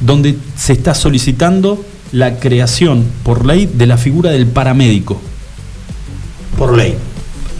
donde 0.00 0.36
se 0.54 0.74
está 0.74 0.94
solicitando 0.94 1.82
la 2.12 2.38
creación 2.38 3.06
por 3.22 3.46
ley 3.46 3.64
de 3.64 3.86
la 3.86 3.96
figura 3.96 4.30
del 4.30 4.46
paramédico. 4.46 5.18
Por 6.58 6.76
ley. 6.76 6.96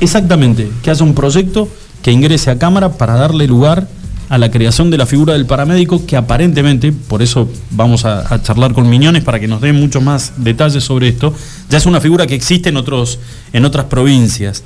Exactamente, 0.01 0.69
que 0.83 0.91
haya 0.91 1.03
un 1.03 1.15
proyecto 1.15 1.67
que 2.03 2.13
ingrese 2.13 2.51
a 2.51 2.59
Cámara 2.59 2.93
para 2.93 3.15
darle 3.15 3.47
lugar 3.47 3.89
a 4.29 4.39
la 4.39 4.51
creación 4.51 4.91
de 4.91 4.99
la 4.99 5.07
figura 5.07 5.35
del 5.35 5.47
paramédico 5.47 6.07
que 6.07 6.17
aparentemente, 6.17 6.93
por 6.93 7.23
eso 7.23 7.49
vamos 7.71 8.05
a, 8.05 8.43
charlar 8.43 8.73
con 8.73 8.89
Miñones 8.89 9.23
para 9.23 9.39
que 9.39 9.49
nos 9.49 9.61
dé 9.61 9.73
muchos 9.73 10.03
más 10.03 10.33
detalles 10.39 10.85
sobre 10.85 11.09
esto, 11.09 11.35
ya 11.69 11.79
es 11.79 11.87
una 11.87 12.01
figura 12.01 12.27
que 12.27 12.35
existe 12.35 12.71
en, 12.71 12.77
otros, 12.77 13.19
en 13.53 13.65
otras 13.65 13.87
provincias. 13.87 14.63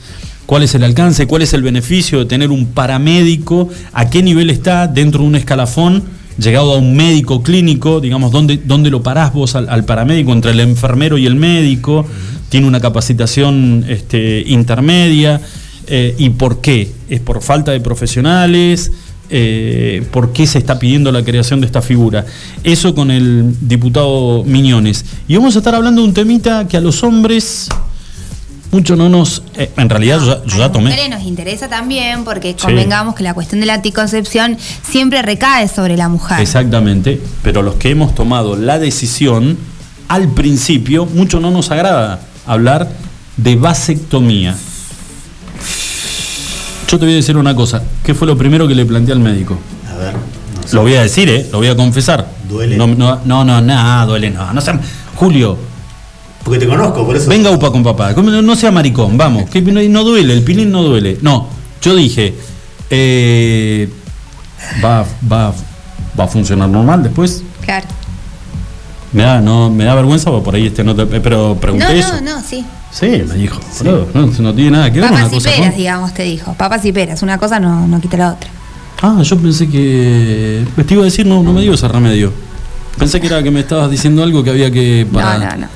¿Cuál 0.46 0.62
es 0.62 0.74
el 0.74 0.82
alcance? 0.84 1.26
¿Cuál 1.26 1.42
es 1.42 1.52
el 1.52 1.62
beneficio 1.62 2.20
de 2.20 2.24
tener 2.24 2.50
un 2.50 2.66
paramédico? 2.66 3.68
¿A 3.92 4.08
qué 4.08 4.22
nivel 4.22 4.48
está 4.48 4.86
dentro 4.86 5.20
de 5.20 5.26
un 5.26 5.36
escalafón? 5.36 6.04
Llegado 6.38 6.72
a 6.72 6.78
un 6.78 6.96
médico 6.96 7.42
clínico, 7.42 8.00
digamos, 8.00 8.30
¿dónde, 8.30 8.58
dónde 8.64 8.90
lo 8.90 9.02
parás 9.02 9.32
vos 9.32 9.56
al, 9.56 9.68
al 9.68 9.84
paramédico? 9.84 10.32
Entre 10.32 10.52
el 10.52 10.60
enfermero 10.60 11.18
y 11.18 11.26
el 11.26 11.34
médico. 11.34 12.06
Tiene 12.48 12.66
una 12.66 12.80
capacitación 12.80 13.84
este, 13.88 14.42
intermedia. 14.46 15.40
Eh, 15.86 16.14
¿Y 16.18 16.30
por 16.30 16.60
qué? 16.60 16.90
¿Es 17.08 17.20
por 17.20 17.42
falta 17.42 17.72
de 17.72 17.80
profesionales? 17.80 18.92
Eh, 19.30 20.06
¿Por 20.10 20.32
qué 20.32 20.46
se 20.46 20.58
está 20.58 20.78
pidiendo 20.78 21.12
la 21.12 21.22
creación 21.22 21.60
de 21.60 21.66
esta 21.66 21.82
figura? 21.82 22.24
Eso 22.64 22.94
con 22.94 23.10
el 23.10 23.54
diputado 23.60 24.42
Miñones. 24.44 25.04
Y 25.26 25.36
vamos 25.36 25.54
a 25.54 25.58
estar 25.58 25.74
hablando 25.74 26.00
de 26.02 26.08
un 26.08 26.14
temita 26.14 26.66
que 26.66 26.76
a 26.76 26.80
los 26.80 27.02
hombres 27.02 27.68
mucho 28.70 28.96
no 28.96 29.08
nos... 29.08 29.42
eh, 29.54 29.70
en 29.76 29.88
realidad 29.88 30.18
yo, 30.20 30.26
ya- 30.26 30.44
yo 30.44 30.54
a 30.54 30.56
ya 30.56 30.58
las 30.58 30.72
tomé... 30.72 31.08
nos 31.08 31.22
interesa 31.22 31.68
también 31.68 32.24
porque 32.24 32.54
convengamos 32.54 33.14
que 33.14 33.22
la 33.22 33.32
cuestión 33.34 33.60
de 33.60 33.66
la 33.66 33.74
anticoncepción 33.74 34.56
siempre 34.82 35.22
recae 35.22 35.68
sobre 35.68 35.96
la 35.96 36.08
mujer. 36.08 36.40
Exactamente, 36.40 37.20
pero 37.42 37.62
los 37.62 37.76
que 37.76 37.90
hemos 37.90 38.14
tomado 38.14 38.56
la 38.56 38.78
decisión, 38.78 39.56
al 40.08 40.28
principio, 40.28 41.06
mucho 41.06 41.40
no 41.40 41.50
nos 41.50 41.70
agrada 41.70 42.20
hablar 42.46 42.90
de 43.38 43.56
vasectomía. 43.56 44.54
Yo 46.90 46.98
te 46.98 47.04
voy 47.04 47.12
a 47.12 47.16
decir 47.16 47.36
una 47.36 47.54
cosa, 47.54 47.82
¿qué 48.02 48.14
fue 48.14 48.26
lo 48.26 48.36
primero 48.36 48.66
que 48.66 48.74
le 48.74 48.86
planteé 48.86 49.12
al 49.14 49.20
médico? 49.20 49.58
A 49.92 49.96
ver. 49.98 50.14
no 50.14 50.66
sé. 50.66 50.74
Lo 50.74 50.82
voy 50.82 50.94
a 50.94 51.02
decir, 51.02 51.28
¿eh? 51.28 51.46
Lo 51.52 51.58
voy 51.58 51.68
a 51.68 51.76
confesar. 51.76 52.26
Duele. 52.48 52.76
No, 52.76 52.86
no, 52.86 53.20
no, 53.24 53.44
no, 53.44 53.60
nada, 53.60 54.06
duele, 54.06 54.30
no. 54.30 54.52
no 54.52 54.60
sea- 54.60 54.80
Julio, 55.16 55.58
Porque 56.44 56.60
te 56.60 56.66
conozco, 56.66 57.04
por 57.04 57.16
eso. 57.16 57.28
venga 57.28 57.50
UPA 57.50 57.70
con 57.70 57.82
papá. 57.82 58.14
¿Cómo 58.14 58.30
No, 58.30 58.56
sea 58.56 58.70
maricón, 58.70 59.18
vamos. 59.18 59.50
Que 59.50 59.60
no, 59.60 59.82
no 59.82 60.04
duele, 60.04 60.32
el 60.32 60.42
pilín 60.42 60.70
no 60.70 60.82
duele. 60.82 61.18
No, 61.20 61.48
yo 61.82 61.94
dije, 61.94 62.34
eh, 62.88 63.88
va, 64.82 65.04
va, 65.30 65.52
va 66.18 66.24
a 66.24 66.28
funcionar 66.28 66.68
normal 66.70 67.02
después. 67.02 67.42
Claro. 67.64 67.86
Me 69.12 69.22
da, 69.24 69.40
no, 69.40 69.68
me 69.70 69.84
da 69.84 69.94
vergüenza 69.94 70.30
porque 70.30 70.44
por 70.44 70.54
ahí 70.54 70.66
este 70.68 70.84
no 70.84 70.94
te- 70.94 71.06
pero 71.06 71.56
pregunté 71.60 71.84
No, 71.86 71.90
eso. 71.92 72.14
no, 72.22 72.36
no, 72.36 72.42
sí. 72.42 72.64
Sí, 72.98 73.22
me 73.28 73.34
dijo. 73.34 73.60
boludo, 73.78 74.08
no, 74.14 74.26
no 74.26 74.54
tiene 74.54 74.70
nada 74.72 74.92
que 74.92 75.00
ver 75.00 75.10
una 75.10 75.18
Papas 75.22 75.32
y 75.32 75.36
cosa 75.36 75.50
peras, 75.50 75.68
con- 75.68 75.76
digamos, 75.76 76.14
te 76.14 76.22
dijo. 76.24 76.54
Papas 76.54 76.84
y 76.84 76.92
peras. 76.92 77.22
Una 77.22 77.38
cosa 77.38 77.60
no, 77.60 77.86
no 77.86 78.00
quita 78.00 78.16
la 78.16 78.32
otra. 78.32 78.50
Ah, 79.02 79.20
yo 79.22 79.38
pensé 79.38 79.68
que. 79.68 80.64
Te 80.86 80.94
iba 80.94 81.02
a 81.02 81.04
decir, 81.04 81.24
no, 81.26 81.42
no 81.42 81.52
me 81.52 81.60
dio 81.60 81.74
ese 81.74 81.86
remedio. 81.86 82.32
Pensé 82.98 83.20
que 83.20 83.28
era 83.28 83.42
que 83.42 83.50
me 83.52 83.60
estabas 83.60 83.90
diciendo 83.90 84.22
algo 84.24 84.42
que 84.42 84.50
había 84.50 84.70
que. 84.72 85.06
Para... 85.12 85.38
No, 85.38 85.44
no, 85.50 85.56
no. 85.62 85.68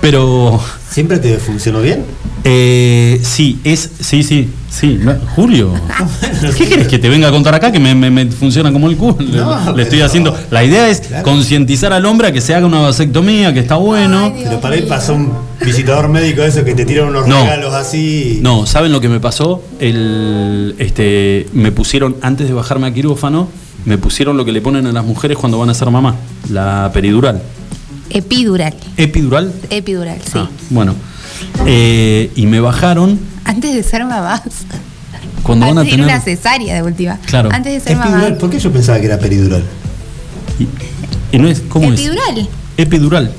Pero. 0.00 0.60
¿Siempre 0.96 1.18
te 1.18 1.36
funcionó 1.36 1.82
bien? 1.82 2.04
Eh, 2.42 3.20
sí, 3.22 3.58
es. 3.64 3.90
Sí, 4.00 4.22
sí, 4.22 4.48
sí. 4.70 4.98
no, 4.98 5.14
Julio. 5.34 5.74
¿Qué 6.56 6.64
quieres 6.64 6.88
que 6.88 6.98
te 6.98 7.10
venga 7.10 7.28
a 7.28 7.30
contar 7.30 7.54
acá 7.54 7.70
que 7.70 7.78
me, 7.78 7.94
me- 7.94 8.10
me 8.10 8.24
funciona 8.30 8.72
como 8.72 8.88
el 8.88 8.96
culo? 8.96 9.18
Le- 9.18 9.36
No, 9.36 9.76
le 9.76 9.82
estoy 9.82 10.00
haciendo. 10.00 10.34
La 10.50 10.64
idea 10.64 10.88
es 10.88 11.00
Claro. 11.02 11.22
concientizar 11.22 11.92
al 11.92 12.06
hombre 12.06 12.28
a 12.28 12.32
que 12.32 12.40
se 12.40 12.54
haga 12.54 12.64
una 12.64 12.78
vasectomía, 12.80 13.52
que 13.52 13.60
está 13.60 13.74
bueno. 13.76 14.32
Ay, 14.34 14.40
Pero 14.44 14.58
para 14.62 14.74
ahí 14.76 14.86
pasó 14.88 15.12
un 15.16 15.32
visitador 15.62 16.08
médico 16.08 16.40
de 16.40 16.48
esos 16.48 16.62
que 16.64 16.74
te 16.74 16.86
tiran 16.86 17.08
unos 17.08 17.26
No. 17.28 17.42
regalos 17.42 17.74
así. 17.74 18.38
No, 18.40 18.64
¿saben 18.64 18.90
lo 18.90 19.02
que 19.02 19.10
me 19.10 19.20
pasó? 19.20 19.62
El, 19.78 20.76
este, 20.78 21.46
me 21.52 21.72
pusieron, 21.72 22.16
antes 22.22 22.48
de 22.48 22.54
bajarme 22.54 22.86
a 22.86 22.94
quirófano, 22.94 23.48
me 23.84 23.98
pusieron 23.98 24.38
lo 24.38 24.46
que 24.46 24.52
le 24.52 24.62
ponen 24.62 24.86
a 24.86 24.92
las 24.92 25.04
mujeres 25.04 25.36
cuando 25.36 25.58
van 25.58 25.68
a 25.68 25.74
ser 25.74 25.90
mamá, 25.90 26.14
la 26.48 26.90
peridural. 26.94 27.42
Epidural. 28.16 28.74
¿Epidural? 28.96 29.52
Epidural, 29.70 30.18
sí. 30.24 30.32
Ah, 30.34 30.48
bueno. 30.70 30.94
Eh, 31.66 32.30
y 32.34 32.46
me 32.46 32.60
bajaron 32.60 33.18
Antes 33.44 33.74
de 33.74 33.82
ser 33.82 34.04
mamás. 34.04 34.40
cuando 35.42 35.66
van 35.66 35.76
a 35.76 35.80
Antes 35.82 35.92
de 35.92 36.00
ir 36.00 36.04
tener. 36.06 36.16
una 36.16 36.24
cesárea 36.24 36.74
de 36.74 36.82
última. 36.82 37.18
Claro. 37.26 37.50
Antes 37.52 37.72
de 37.74 37.80
ser 37.80 37.92
Epidural, 37.98 38.22
mamá. 38.22 38.38
¿por 38.38 38.50
qué 38.50 38.58
yo 38.58 38.72
pensaba 38.72 38.98
que 39.00 39.06
era 39.06 39.18
peridural? 39.18 39.62
Y, 40.58 41.36
y 41.36 41.38
no 41.38 41.46
es. 41.48 41.60
¿Cómo 41.68 41.92
Epidural. 41.92 42.38
es? 42.38 42.46
Epidural. 42.78 43.32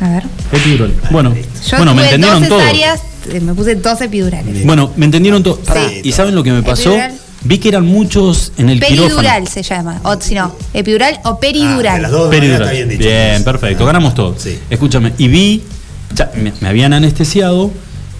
A 0.00 0.08
ver. 0.08 0.24
Epidural. 0.52 0.94
Bueno, 1.10 1.34
Yo 1.34 1.76
bueno 1.76 1.94
me 1.94 2.04
entendieron 2.04 2.40
dos 2.40 2.48
todo. 2.48 2.60
cesáreas, 2.60 3.00
eh, 3.30 3.40
me 3.40 3.52
puse 3.54 3.74
dos 3.76 4.00
epidurales. 4.00 4.64
Bueno, 4.64 4.90
me 4.96 5.04
entendieron 5.04 5.42
todo. 5.42 5.58
Pará, 5.60 5.88
Sí, 5.88 6.00
¿Y 6.04 6.12
saben 6.12 6.34
lo 6.34 6.42
que 6.42 6.50
me 6.52 6.62
pasó? 6.62 6.90
Epidural. 6.90 7.14
Vi 7.46 7.58
que 7.58 7.68
eran 7.68 7.84
muchos 7.86 8.52
en 8.56 8.70
el 8.70 8.80
quirófano. 8.80 9.16
Peridural 9.16 9.48
se 9.48 9.62
llama. 9.62 10.00
O 10.02 10.18
si 10.20 10.34
no, 10.34 10.56
epidural 10.72 11.20
o 11.24 11.28
Ah, 11.30 11.40
peridural. 11.40 11.96
de 11.96 12.02
las 12.02 12.10
dos 12.10 12.30
Peridural. 12.30 12.62
está 12.62 12.72
bien 12.72 12.88
Bien, 12.98 13.32
dicho. 13.34 13.44
perfecto, 13.44 13.84
Ah, 13.84 13.86
ganamos 13.86 14.14
todo. 14.14 14.34
Sí. 14.38 14.58
Escúchame, 14.70 15.12
y 15.18 15.28
vi, 15.28 15.62
ya, 16.14 16.30
me, 16.36 16.52
me 16.60 16.68
habían 16.68 16.92
anestesiado 16.94 17.70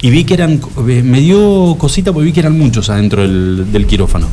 y 0.03 0.11
vi 0.11 0.25
que 0.25 0.35
eran, 0.35 0.61
eh, 0.89 1.03
me 1.03 1.21
dio 1.21 1.75
cosita 1.79 2.13
porque 2.13 2.27
vi 2.27 2.33
que 2.35 2.41
eran 2.41 2.59
muchos 2.59 2.91
adentro 2.91 3.23
del, 3.23 3.73
del 3.73 3.87
quirófano. 3.87 4.27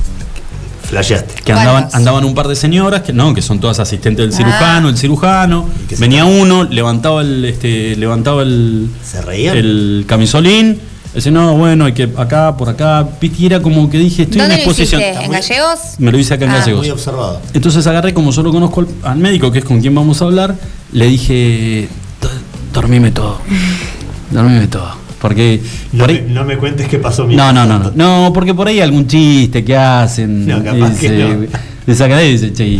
Flasheaste. 0.84 1.41
Que 1.45 1.54
andaban, 1.54 1.88
andaban 1.93 2.25
un 2.25 2.36
par 2.36 2.49
de 2.49 2.56
señoras, 2.58 3.01
que 3.04 3.13
no, 3.13 3.34
que 3.34 3.41
son 3.41 3.62
todas 3.62 3.80
asistentes 3.80 4.25
del 4.25 4.34
Ah. 4.34 4.38
cirujano, 4.38 4.89
el 4.89 4.97
cirujano. 4.97 5.69
Venía 5.99 6.25
uno, 6.25 6.65
levantaba 6.65 7.21
el, 7.21 7.45
este, 7.45 7.95
levantaba 7.95 8.41
el, 8.41 8.89
¿Se 9.10 9.21
reían? 9.21 9.56
el 9.56 10.04
camisolín. 10.06 10.82
Dice, 11.13 11.30
no, 11.30 11.58
bueno, 11.58 11.86
hay 11.86 11.91
que 11.93 12.10
acá, 12.17 12.56
por 12.56 12.69
acá. 12.69 13.06
Viste, 13.19 13.43
y 13.43 13.45
era 13.47 13.62
como 13.62 13.89
que 13.89 13.97
dije, 13.97 14.24
estoy 14.24 14.39
en 14.41 14.47
¿Dónde 14.47 14.56
una 14.56 14.63
lo 14.65 14.69
exposición. 14.71 15.02
hiciste? 15.02 15.26
¿En 15.26 15.32
gallegos? 15.32 15.80
Me 15.97 16.12
lo 16.12 16.17
hice 16.17 16.34
acá 16.34 16.45
en 16.45 16.52
Ah, 16.52 16.58
Gallegos. 16.60 16.82
Muy 16.82 16.89
observado. 16.89 17.41
Entonces 17.54 17.86
agarré, 17.88 18.13
como 18.13 18.32
solo 18.32 18.52
conozco 18.52 18.82
al, 18.82 18.88
al 19.04 19.17
médico, 19.17 19.52
que 19.52 19.60
es 19.60 19.65
con 19.65 19.82
quien 19.82 19.93
vamos 19.93 20.21
a 20.21 20.26
hablar, 20.26 20.56
le 20.93 21.08
dije, 21.08 21.89
"Do- 22.21 22.30
dormime 22.74 23.12
todo. 23.12 23.39
Dormime 24.32 24.67
todo. 24.67 24.89
Porque 25.19 25.62
No, 25.91 26.00
por 26.06 26.08
me, 26.13 26.19
ahí- 26.19 26.26
no 26.30 26.45
me 26.45 26.58
cuentes 26.58 26.88
qué 26.88 26.97
pasó 26.97 27.26
mi 27.26 27.36
no, 27.36 27.52
no, 27.54 27.65
no, 27.65 27.78
no, 27.78 27.91
no, 27.93 28.32
porque 28.34 28.54
por 28.56 28.67
ahí 28.67 28.76
hay 28.78 28.82
algún 28.82 29.06
chiste 29.06 29.63
que 29.63 29.76
hacen. 29.76 30.47
No, 30.47 30.63
capaz 30.63 30.97
que 30.97 31.12
dice, 31.12 31.36
no. 31.36 31.47
Le 31.86 31.95
saca 31.95 32.24
y 32.24 32.32
dice, 32.32 32.54
che, 32.54 32.80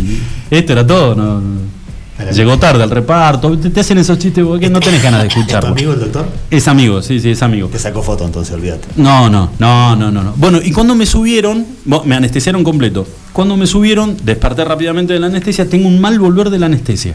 esto 0.50 0.72
era 0.72 0.86
todo, 0.86 1.14
no, 1.14 1.40
Llegó 2.30 2.58
tarde 2.58 2.82
al 2.84 2.90
reparto, 2.90 3.58
te, 3.58 3.70
te 3.70 3.80
hacen 3.80 3.98
esos 3.98 4.18
chistes 4.18 4.44
porque 4.44 4.70
no 4.70 4.78
tenés 4.80 5.02
ganas 5.02 5.22
de 5.22 5.28
¿Es 5.28 5.34
tu 5.34 5.40
escucharlo. 5.40 5.70
amigo 5.70 5.92
el 5.92 6.00
doctor? 6.00 6.26
Es 6.50 6.68
amigo, 6.68 7.02
sí, 7.02 7.18
sí, 7.20 7.30
es 7.30 7.42
amigo. 7.42 7.68
Te 7.68 7.78
sacó 7.78 8.02
foto 8.02 8.24
entonces, 8.24 8.54
olvídate. 8.54 8.88
No, 8.96 9.28
no, 9.28 9.50
no, 9.58 9.96
no, 9.96 10.10
no, 10.10 10.22
no. 10.22 10.32
Bueno, 10.36 10.60
y 10.62 10.70
cuando 10.72 10.94
me 10.94 11.06
subieron, 11.06 11.66
me 12.04 12.14
anestesiaron 12.14 12.62
completo. 12.64 13.06
Cuando 13.32 13.56
me 13.56 13.66
subieron, 13.66 14.16
desperté 14.22 14.64
rápidamente 14.64 15.12
de 15.14 15.18
la 15.20 15.26
anestesia, 15.26 15.68
tengo 15.68 15.88
un 15.88 16.00
mal 16.00 16.18
volver 16.18 16.50
de 16.50 16.58
la 16.58 16.66
anestesia. 16.66 17.14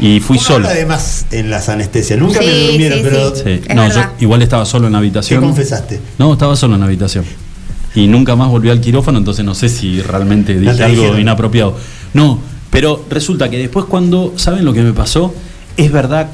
Y 0.00 0.20
fui 0.20 0.36
Uno 0.38 0.46
solo. 0.46 0.68
Además, 0.68 1.26
en 1.32 1.50
las 1.50 1.68
anestesias. 1.68 2.18
Nunca 2.20 2.38
me 2.40 2.66
durmieron, 2.66 2.98
sí, 3.00 3.04
pero. 3.04 3.34
sí. 3.34 3.42
Sí. 3.44 3.60
Es 3.68 3.74
No, 3.74 3.88
yo 3.92 4.00
igual 4.20 4.42
estaba 4.42 4.64
solo 4.64 4.86
en 4.86 4.92
la 4.92 4.98
¿Qué 4.98 5.06
habitación. 5.06 5.40
confesaste? 5.42 6.00
No, 6.18 6.32
estaba 6.32 6.54
solo 6.54 6.74
en 6.74 6.80
la 6.80 6.86
habitación. 6.86 7.24
Y 7.96 8.06
nunca 8.06 8.36
más 8.36 8.48
volví 8.48 8.70
al 8.70 8.80
quirófano, 8.80 9.18
entonces 9.18 9.44
no 9.44 9.56
sé 9.56 9.68
si 9.68 10.00
realmente 10.00 10.54
dije 10.56 10.84
algo 10.84 10.96
dijeron. 11.02 11.20
inapropiado. 11.20 11.76
No, 12.14 12.38
pero 12.70 13.04
resulta 13.10 13.48
que 13.50 13.58
después 13.58 13.86
cuando, 13.86 14.32
¿saben 14.36 14.64
lo 14.64 14.72
que 14.72 14.82
me 14.82 14.92
pasó? 14.92 15.34
Es 15.76 15.90
verdad, 15.92 16.28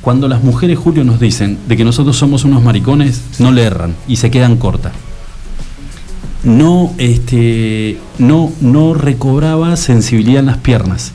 cuando 0.00 0.28
las 0.28 0.42
mujeres, 0.42 0.78
Julio, 0.78 1.04
nos 1.04 1.20
dicen 1.20 1.58
de 1.68 1.76
que 1.76 1.84
nosotros 1.84 2.16
somos 2.16 2.44
unos 2.44 2.62
maricones, 2.62 3.20
no 3.38 3.50
le 3.52 3.62
erran 3.64 3.94
y 4.08 4.16
se 4.16 4.30
quedan 4.30 4.56
cortas. 4.56 4.92
No, 6.42 6.94
este, 6.96 7.98
no, 8.18 8.50
no 8.62 8.94
recobraba 8.94 9.76
sensibilidad 9.76 10.40
en 10.40 10.46
las 10.46 10.56
piernas. 10.58 11.12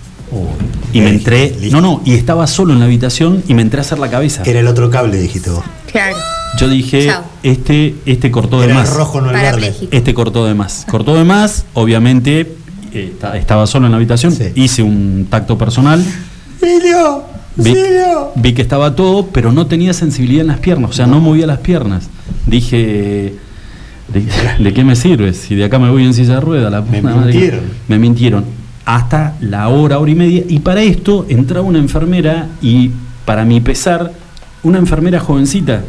Y 0.94 1.00
me 1.02 1.08
Eh, 1.08 1.14
entré, 1.14 1.56
listo. 1.60 1.80
no, 1.80 1.82
no, 1.82 2.02
y 2.06 2.14
estaba 2.14 2.46
solo 2.48 2.74
en 2.74 2.80
la 2.80 2.86
habitación 2.86 3.44
y 3.48 3.54
me 3.54 3.62
entré 3.62 3.80
a 3.80 3.82
hacer 3.82 4.00
la 4.00 4.10
cabeza. 4.10 4.44
Era 4.46 4.60
el 4.60 4.68
otro 4.68 4.90
cable, 4.90 5.18
dijiste 5.18 5.50
vos. 5.50 5.64
Claro. 5.92 6.18
Yo 6.60 6.68
dije, 6.70 7.08
Chao. 7.08 7.24
este, 7.44 7.96
este 8.06 8.32
cortó 8.32 8.62
de 8.62 8.74
más. 8.74 8.90
el 8.90 8.96
rojo, 8.96 9.20
no 9.22 9.30
el 9.30 9.36
verde. 9.36 9.74
Este 9.92 10.14
cortó 10.14 10.46
de 10.46 10.54
más. 10.54 10.86
Cortó 10.90 11.16
de 11.16 11.24
más, 11.24 11.66
obviamente 11.74 12.56
eh, 12.96 13.14
ta- 13.20 13.38
estaba 13.38 13.68
solo 13.68 13.86
en 13.88 13.92
la 13.92 13.98
habitación, 13.98 14.32
Sí. 14.32 14.46
hice 14.56 14.84
un 14.84 15.28
tacto 15.30 15.58
personal, 15.58 16.04
¡Silio! 16.60 17.24
vi, 17.56 17.74
¡Silio! 17.74 18.32
vi 18.36 18.54
que 18.54 18.62
estaba 18.62 18.96
todo, 18.96 19.28
pero 19.28 19.52
no 19.52 19.68
tenía 19.68 19.94
sensibilidad 19.94 20.42
en 20.42 20.48
las 20.48 20.60
piernas, 20.60 20.90
o 20.90 20.94
sea, 20.94 21.06
no, 21.08 21.20
movía 21.20 21.46
las 21.48 21.60
piernas. 21.60 22.10
Dije, 22.48 23.34
¿de, 24.14 24.24
de 24.64 24.74
qué 24.74 24.84
me 24.84 24.96
sirve? 24.96 25.34
Si 25.34 25.56
de 25.56 25.66
acá 25.66 25.80
me 25.80 25.90
voy 25.90 26.06
en 26.06 26.14
silla 26.14 26.36
de 26.36 26.42
rueda, 26.42 26.70
la 26.70 26.82
Me 26.82 27.02
puta 27.02 27.16
madre 27.16 27.32
mintieron. 27.34 27.62
Me 27.88 28.00
mintieron. 28.00 28.46
Hasta 28.86 29.36
la 29.42 29.68
hora, 29.70 29.98
hora 30.00 30.12
y 30.12 30.16
media, 30.16 30.44
y 30.48 30.60
para 30.60 30.82
esto 30.84 31.26
entraba 31.28 31.66
una 31.66 31.80
enfermera 31.80 32.48
y 32.62 32.92
para 33.26 33.44
mi 33.44 33.60
pesar, 33.60 34.12
una 34.64 34.78
enfermera 34.78 35.20
jovencita 35.20 35.84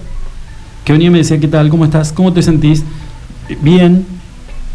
que 0.84 0.92
venía 0.92 1.08
y 1.08 1.10
me 1.10 1.18
decía, 1.18 1.38
¿qué 1.38 1.48
tal? 1.48 1.68
¿Cómo 1.68 1.84
estás? 1.84 2.12
¿Cómo 2.12 2.32
te 2.32 2.42
sentís? 2.42 2.84
Bien. 3.60 4.04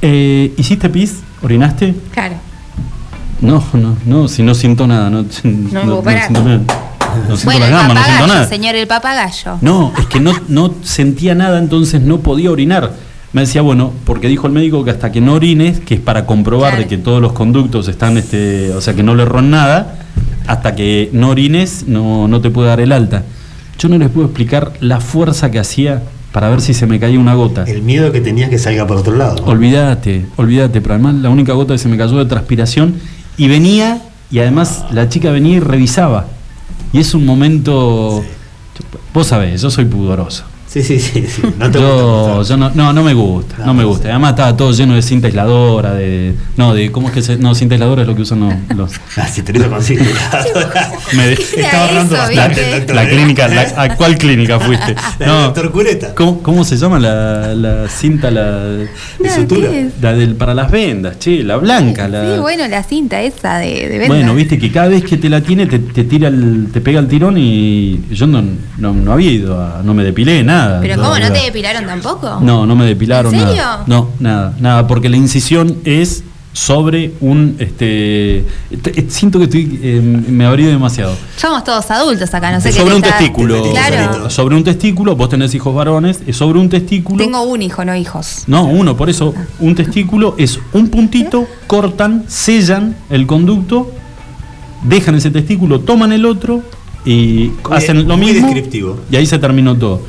Eh, 0.04 0.54
¿Hiciste 0.58 0.90
pis? 0.90 1.18
¿Orinaste? 1.42 1.96
Claro. 2.12 2.36
No, 3.42 3.64
no, 3.74 3.96
no, 4.06 4.28
si 4.28 4.44
no 4.44 4.54
siento 4.54 4.86
nada. 4.88 5.10
No, 5.10 5.24
no, 5.44 5.82
puedo 5.84 6.04
parar. 6.04 6.28
siento 6.28 6.44
nada. 6.44 6.60
No 7.28 7.36
siento 7.36 7.46
Bueno, 7.46 7.60
la 7.62 7.66
el 7.66 7.72
gama, 7.72 7.94
no 7.96 8.04
siento 8.04 8.28
nada. 8.28 8.48
señor, 8.48 8.76
el 8.76 8.88
papagayo. 8.88 9.58
No, 9.62 9.92
es 9.98 10.06
que 10.06 10.20
no, 10.20 10.34
no 10.48 10.74
sentía 10.84 11.36
nada, 11.36 11.60
entonces 11.60 12.02
no 12.02 12.20
podía 12.20 12.52
orinar. 12.52 12.94
Me 13.34 13.42
decía, 13.42 13.62
bueno, 13.62 13.94
porque 14.06 14.28
dijo 14.28 14.46
el 14.48 14.54
médico 14.54 14.84
que 14.84 14.92
hasta 14.92 15.12
que 15.12 15.22
no 15.22 15.34
orines, 15.34 15.80
que 15.80 15.96
es 15.96 16.00
para 16.02 16.26
comprobar 16.26 16.72
Claro. 16.72 16.84
de 16.84 16.88
que 16.90 16.98
todos 16.98 17.22
los 17.22 17.32
conductos 17.34 17.88
están, 17.88 18.18
este, 18.18 18.72
o 18.74 18.82
sea, 18.82 18.94
que 18.94 19.04
no 19.04 19.16
le 19.16 19.24
erró 19.24 19.42
nada, 19.42 19.96
hasta 20.48 20.76
que 20.76 21.10
no 21.14 21.30
orines 21.30 21.86
no, 21.88 22.28
no 22.28 22.42
te 22.42 22.50
puede 22.50 22.68
dar 22.68 22.82
el 22.82 22.92
alta. 22.92 23.24
Yo 23.80 23.88
no 23.90 23.98
les 23.98 24.10
puedo 24.10 24.28
explicar 24.28 24.74
la 24.82 25.00
fuerza 25.00 25.50
que 25.50 25.60
hacía 25.60 26.04
para 26.32 26.50
ver 26.50 26.62
si 26.62 26.74
se 26.74 26.88
me 26.88 27.00
caía 27.00 27.20
una 27.20 27.34
gota. 27.34 27.64
El 27.64 27.82
miedo 27.82 28.12
que 28.12 28.22
tenías 28.22 28.50
que 28.50 28.58
salga 28.58 28.88
por 28.88 28.98
otro 28.98 29.16
lado. 29.16 29.44
Olvídate, 29.46 30.26
olvídate, 30.38 30.82
pero 30.82 30.96
además 30.96 31.16
la 31.16 31.30
única 31.30 31.54
gota 31.54 31.74
que 31.74 31.78
se 31.78 31.90
me 31.90 31.98
cayó 31.98 32.18
de 32.18 32.26
transpiración 32.26 32.96
y 33.38 33.48
venía, 33.48 34.02
y 34.30 34.40
además 34.40 34.86
la 34.92 35.10
chica 35.10 35.32
venía 35.32 35.58
y 35.58 35.60
revisaba. 35.60 36.28
Y 36.94 37.00
es 37.00 37.14
un 37.14 37.26
momento, 37.26 38.24
vos 39.14 39.28
sabés, 39.28 39.62
yo 39.62 39.70
soy 39.70 39.86
pudoroso. 39.86 40.44
Sí, 40.72 40.82
sí, 40.84 41.00
sí. 41.02 41.26
sí. 41.28 41.42
No 41.60 41.70
te 41.70 41.80
yo, 41.80 42.36
gusta. 42.38 42.54
yo 42.54 42.58
no, 42.58 42.72
no, 42.74 42.94
no 42.94 43.04
me 43.04 43.14
gusta, 43.14 43.58
No, 43.60 43.66
no 43.66 43.74
me 43.74 43.84
gusta. 43.84 44.08
Además 44.08 44.30
estaba 44.32 44.56
todo 44.56 44.72
lleno 44.72 44.96
de 44.96 45.02
cinta 45.02 45.28
aisladora, 45.28 45.94
de. 45.96 46.34
No, 46.56 46.74
de. 46.74 46.90
¿Cómo 46.94 47.10
es 47.10 47.14
que 47.14 47.22
se.? 47.22 47.36
No, 47.38 47.54
cinta 47.56 47.76
aisladora 47.76 48.04
es 48.04 48.08
lo 48.08 48.16
que 48.16 48.22
usan 48.22 48.40
los. 48.40 48.54
los- 48.78 48.92
Ah, 49.18 49.28
si 49.28 49.42
te 49.42 49.52
lo 49.52 49.70
consiste. 49.70 50.06
me 51.14 51.34
Estaba 51.34 51.90
hablando 51.90 52.16
bastante 52.16 52.86
la 52.94 53.06
clínica, 53.10 53.48
la- 53.50 53.74
¿a 53.84 53.96
cuál 53.98 54.18
clínica 54.18 54.60
fuiste? 54.62 54.96
La 55.20 55.28
doctor 55.44 55.72
Cureta. 55.72 56.16
¿Cómo, 56.16 56.42
cómo 56.42 56.64
se 56.64 56.78
llama 56.78 57.00
la, 57.00 57.54
la 57.54 57.90
cinta, 57.90 58.32
la, 58.32 58.62
De 58.64 58.88
No, 59.20 59.30
sutura. 59.36 59.70
la 60.02 60.14
del 60.14 60.36
para 60.36 60.54
las 60.54 60.72
vendas, 60.72 61.20
che, 61.20 61.44
la 61.44 61.58
blanca? 61.58 62.08
La, 62.08 62.36
Sí, 62.36 62.40
bueno, 62.40 62.66
la 62.70 62.82
cinta 62.84 63.22
esa 63.22 63.58
de. 63.58 64.06
Bueno, 64.08 64.34
viste 64.36 64.58
que 64.58 64.72
cada 64.72 64.88
vez 64.88 65.04
que 65.04 65.18
te 65.18 65.28
la 65.30 65.42
tiene 65.42 65.66
te, 65.68 65.80
te 65.80 66.06
tira 66.06 66.30
el, 66.30 66.68
te 66.72 66.80
pega 66.80 67.00
el 67.02 67.08
tirón 67.08 67.38
y 67.38 68.00
yo 68.12 68.26
no, 68.26 68.42
no, 68.78 68.94
no 68.94 69.12
había 69.12 69.32
ido 69.32 69.60
a, 69.62 69.82
no 69.84 69.94
me 69.94 70.04
depilé 70.06 70.42
nada. 70.44 70.61
Pero 70.82 70.98
no, 70.98 71.04
¿cómo? 71.04 71.20
¿No 71.20 71.32
te 71.32 71.40
depilaron 71.44 71.86
tampoco? 71.86 72.40
No, 72.42 72.66
no 72.66 72.76
me 72.76 72.86
depilaron 72.86 73.34
¿En 73.34 73.40
nada. 73.42 73.50
serio? 73.52 73.66
No, 73.88 74.10
nada, 74.20 74.54
nada, 74.60 74.88
porque 74.88 75.10
la 75.10 75.18
incisión 75.18 75.78
es 75.86 76.24
sobre 76.54 77.14
un 77.22 77.56
este 77.60 78.44
te- 78.82 79.10
siento 79.10 79.40
que 79.40 79.46
estoy 79.46 79.80
eh, 79.82 80.02
me 80.02 80.46
abrí 80.46 80.66
demasiado. 80.66 81.16
Somos 81.38 81.64
todos 81.64 81.90
adultos 81.92 82.34
acá, 82.34 82.52
no 82.52 82.60
sé 82.60 82.72
qué 82.74 82.80
sobre 82.80 82.96
un 82.96 83.02
está- 83.04 83.18
testículo. 83.18 83.72
Claro. 83.72 84.30
Sobre 84.30 84.56
un 84.58 84.64
testículo, 84.66 85.16
vos 85.16 85.30
tenés 85.30 85.56
hijos 85.56 85.74
varones, 85.74 86.20
es 86.28 86.36
sobre 86.36 86.60
un 86.60 86.68
testículo. 86.68 87.24
Tengo 87.24 87.42
un 87.44 87.62
hijo, 87.62 87.86
no 87.86 87.96
hijos. 87.96 88.44
No, 88.48 88.66
uno, 88.66 88.98
por 88.98 89.10
eso 89.10 89.34
un 89.60 89.76
testículo 89.76 90.36
es 90.38 90.60
un 90.74 90.90
puntito, 90.90 91.48
cortan, 91.68 92.26
sellan 92.28 92.98
el 93.10 93.26
conducto, 93.28 93.90
dejan 94.84 95.16
ese 95.16 95.32
testículo, 95.32 95.80
toman 95.80 96.12
el 96.12 96.26
otro 96.26 96.62
y 97.06 97.52
Muy- 97.64 97.78
hacen 97.78 98.08
lo 98.08 98.18
muy 98.18 98.28
mismo. 98.34 98.48
descriptivo. 98.48 99.00
Y 99.10 99.16
ahí 99.16 99.26
se 99.26 99.40
terminó 99.40 99.76
todo. 99.78 100.02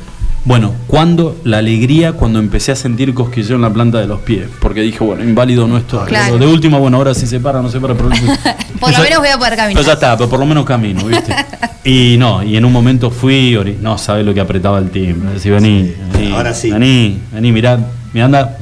Bueno, 0.45 0.73
cuando 0.87 1.37
la 1.45 1.59
alegría 1.59 2.13
cuando 2.13 2.39
empecé 2.39 2.73
a 2.73 2.75
sentir 2.75 3.13
cosquilleo 3.13 3.55
en 3.55 3.61
la 3.61 3.71
planta 3.71 3.99
de 3.99 4.07
los 4.07 4.19
pies, 4.21 4.47
porque 4.59 4.81
dije, 4.81 5.01
bueno, 5.01 5.23
inválido 5.23 5.67
no 5.67 5.77
esto. 5.77 6.03
Claro. 6.05 6.37
De 6.37 6.45
última, 6.45 6.77
bueno, 6.79 6.97
ahora 6.97 7.13
sí 7.13 7.25
se 7.27 7.39
para, 7.39 7.61
no 7.61 7.69
se 7.69 7.79
para, 7.79 7.93
pero 7.93 8.09
Por 8.79 8.91
lo 8.91 8.99
menos 8.99 9.19
voy 9.19 9.29
a 9.29 9.37
poder 9.37 9.55
caminar. 9.55 9.81
Pero 9.81 9.87
ya 9.87 9.93
está, 9.93 10.17
pero 10.17 10.29
por 10.29 10.39
lo 10.39 10.45
menos 10.45 10.65
camino, 10.65 11.05
¿viste? 11.05 11.33
y 11.85 12.17
no, 12.17 12.43
y 12.43 12.57
en 12.57 12.65
un 12.65 12.73
momento 12.73 13.09
fui, 13.09 13.53
ori- 13.53 13.77
no 13.79 13.97
sabes 13.97 14.25
lo 14.25 14.33
que 14.33 14.41
apretaba 14.41 14.79
el 14.79 14.89
timbre. 14.89 15.33
Decía, 15.35 15.53
vení, 15.53 15.93
vení, 16.11 16.33
ahora 16.33 16.53
sí. 16.53 16.71
vení, 16.71 17.19
vení, 17.31 17.51
mirá, 17.53 17.79
mirá, 18.11 18.25
anda, 18.25 18.57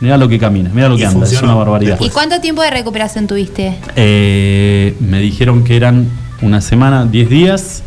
mirá 0.00 0.18
lo 0.18 0.28
que 0.28 0.38
camina, 0.38 0.68
mirá 0.74 0.90
lo 0.90 0.96
Y 0.96 0.98
que 0.98 1.06
anda, 1.06 1.24
es 1.24 1.40
una 1.40 1.54
barbaridad. 1.54 1.96
¿Y 1.98 2.10
cuánto 2.10 2.42
tiempo 2.42 2.60
de 2.60 2.70
recuperación 2.70 3.26
tuviste? 3.26 3.74
Eh, 3.96 4.94
me 5.00 5.20
dijeron 5.20 5.64
que 5.64 5.76
eran 5.76 6.08
una 6.42 6.60
semana, 6.60 7.06
10 7.06 7.30
días. 7.30 7.82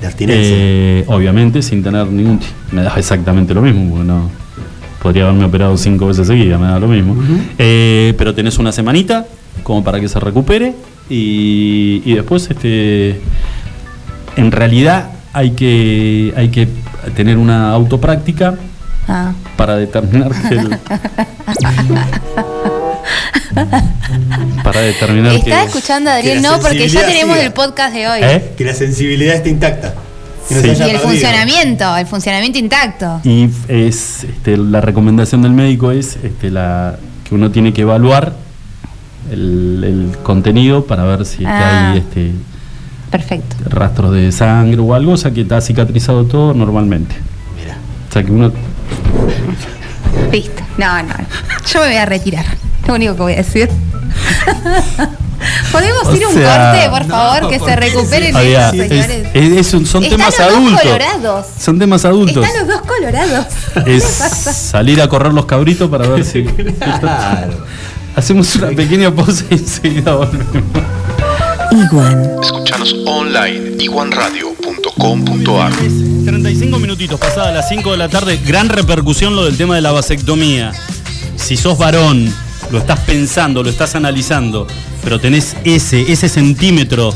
De 0.00 0.06
abstinencia. 0.06 0.44
Eh, 0.54 1.04
obviamente 1.08 1.62
sin 1.62 1.82
tener 1.82 2.06
ningún... 2.06 2.40
Me 2.72 2.82
da 2.82 2.94
exactamente 2.96 3.52
lo 3.54 3.62
mismo, 3.62 3.90
porque 3.90 4.04
no... 4.06 4.30
Podría 5.02 5.24
haberme 5.24 5.44
operado 5.44 5.76
cinco 5.76 6.08
veces 6.08 6.26
seguidas, 6.26 6.58
me 6.60 6.66
da 6.66 6.78
lo 6.80 6.88
mismo. 6.88 7.16
Eh, 7.58 8.14
pero 8.18 8.34
tenés 8.34 8.58
una 8.58 8.72
semanita 8.72 9.26
como 9.62 9.84
para 9.84 10.00
que 10.00 10.08
se 10.08 10.18
recupere 10.18 10.74
y, 11.08 12.02
y 12.04 12.14
después, 12.14 12.48
este, 12.50 13.20
en 14.36 14.50
realidad 14.50 15.10
hay 15.32 15.52
que, 15.52 16.32
hay 16.36 16.48
que 16.48 16.66
tener 17.14 17.36
una 17.38 17.70
autopráctica 17.72 18.56
Ah. 19.10 19.32
para 19.56 19.76
determinar 19.76 20.30
que 20.48 20.54
el- 20.56 20.68
para 24.64 24.80
determinar 24.80 25.32
que 25.32 25.38
Está 25.38 25.64
escuchando 25.64 26.10
a 26.10 26.14
Adriel, 26.14 26.42
no, 26.42 26.58
porque 26.60 26.88
ya 26.88 27.06
tenemos 27.06 27.36
siga. 27.36 27.46
el 27.46 27.52
podcast 27.52 27.94
de 27.94 28.08
hoy. 28.08 28.20
¿Eh? 28.22 28.52
Que 28.56 28.64
la 28.64 28.74
sensibilidad 28.74 29.34
esté 29.36 29.50
intacta. 29.50 29.94
Sí. 30.48 30.54
Y 30.54 30.56
el 30.70 30.76
perdido. 30.76 31.00
funcionamiento, 31.00 31.96
el 31.96 32.06
funcionamiento 32.06 32.58
intacto. 32.58 33.20
Y 33.24 33.50
es 33.68 34.24
este, 34.24 34.56
la 34.56 34.80
recomendación 34.80 35.42
del 35.42 35.52
médico 35.52 35.90
es 35.90 36.16
este, 36.22 36.50
la, 36.50 36.96
que 37.28 37.34
uno 37.34 37.50
tiene 37.50 37.72
que 37.74 37.82
evaluar 37.82 38.32
el, 39.30 39.84
el 39.84 40.16
contenido 40.22 40.86
para 40.86 41.04
ver 41.04 41.26
si 41.26 41.44
Ah. 41.44 41.90
hay 41.92 41.98
este, 41.98 42.32
Perfecto. 43.10 43.56
rastros 43.68 44.12
de 44.14 44.32
sangre 44.32 44.80
o 44.80 44.94
algo, 44.94 45.12
o 45.12 45.16
sea 45.18 45.32
que 45.32 45.42
está 45.42 45.60
cicatrizado 45.60 46.24
todo 46.24 46.54
normalmente. 46.54 47.14
Mira. 47.60 47.76
O 48.08 48.12
sea 48.12 48.22
que 48.22 48.32
uno 48.32 48.50
Listo. 50.32 50.62
No, 50.76 51.02
no. 51.02 51.14
Yo 51.72 51.80
me 51.80 51.86
voy 51.86 51.96
a 51.96 52.06
retirar. 52.06 52.44
Lo 52.86 52.94
único 52.94 53.14
que 53.16 53.22
voy 53.22 53.32
a 53.34 53.36
decir. 53.36 53.68
¿Podemos 55.72 56.06
O 56.06 56.16
ir 56.16 56.24
a 56.24 56.28
un 56.28 56.34
sea, 56.34 56.72
corte, 56.72 56.90
por 56.90 57.06
no, 57.06 57.14
favor, 57.14 57.48
que 57.50 57.58
¿por 57.58 57.68
se 57.68 57.76
recuperen 57.76 58.36
estos 58.36 58.70
señores? 58.70 59.26
es- 59.34 59.52
es 59.66 59.74
un- 59.74 59.86
son 59.86 60.02
Están 60.04 60.18
temas 60.18 60.38
los 60.38 60.46
dos 60.48 60.56
adultos. 60.56 60.80
colorados. 60.82 61.46
Son 61.60 61.78
temas 61.78 62.04
adultos. 62.04 62.44
Están 62.46 62.66
los 62.66 62.76
dos 62.76 62.86
colorados. 62.86 63.46
Es 63.86 64.02
salir 64.04 65.00
a 65.00 65.08
correr 65.08 65.32
los 65.32 65.46
cabritos 65.46 65.88
para 65.90 66.08
ver 66.08 66.24
si. 66.24 66.42
Claro. 66.44 67.64
Hacemos 68.16 68.54
una 68.56 68.68
pequeña 68.68 69.14
pausa 69.14 69.44
y 69.50 69.54
enseguida 69.54 70.14
volvemos. 70.16 70.82
Iguan. 71.70 72.30
Escuchanos 72.42 72.94
online 73.06 73.76
iguanradio.com.ar 74.78 75.72
35 76.24 76.78
minutitos 76.78 77.18
pasadas 77.18 77.54
las 77.54 77.68
5 77.68 77.92
de 77.92 77.96
la 77.96 78.08
tarde, 78.08 78.38
gran 78.44 78.68
repercusión 78.68 79.34
lo 79.34 79.44
del 79.44 79.56
tema 79.56 79.74
de 79.74 79.80
la 79.80 79.92
vasectomía. 79.92 80.72
Si 81.36 81.56
sos 81.56 81.78
varón, 81.78 82.32
lo 82.70 82.78
estás 82.78 83.00
pensando, 83.00 83.62
lo 83.62 83.70
estás 83.70 83.94
analizando, 83.94 84.66
pero 85.02 85.18
tenés 85.20 85.56
ese, 85.64 86.12
ese 86.12 86.28
centímetro, 86.28 87.14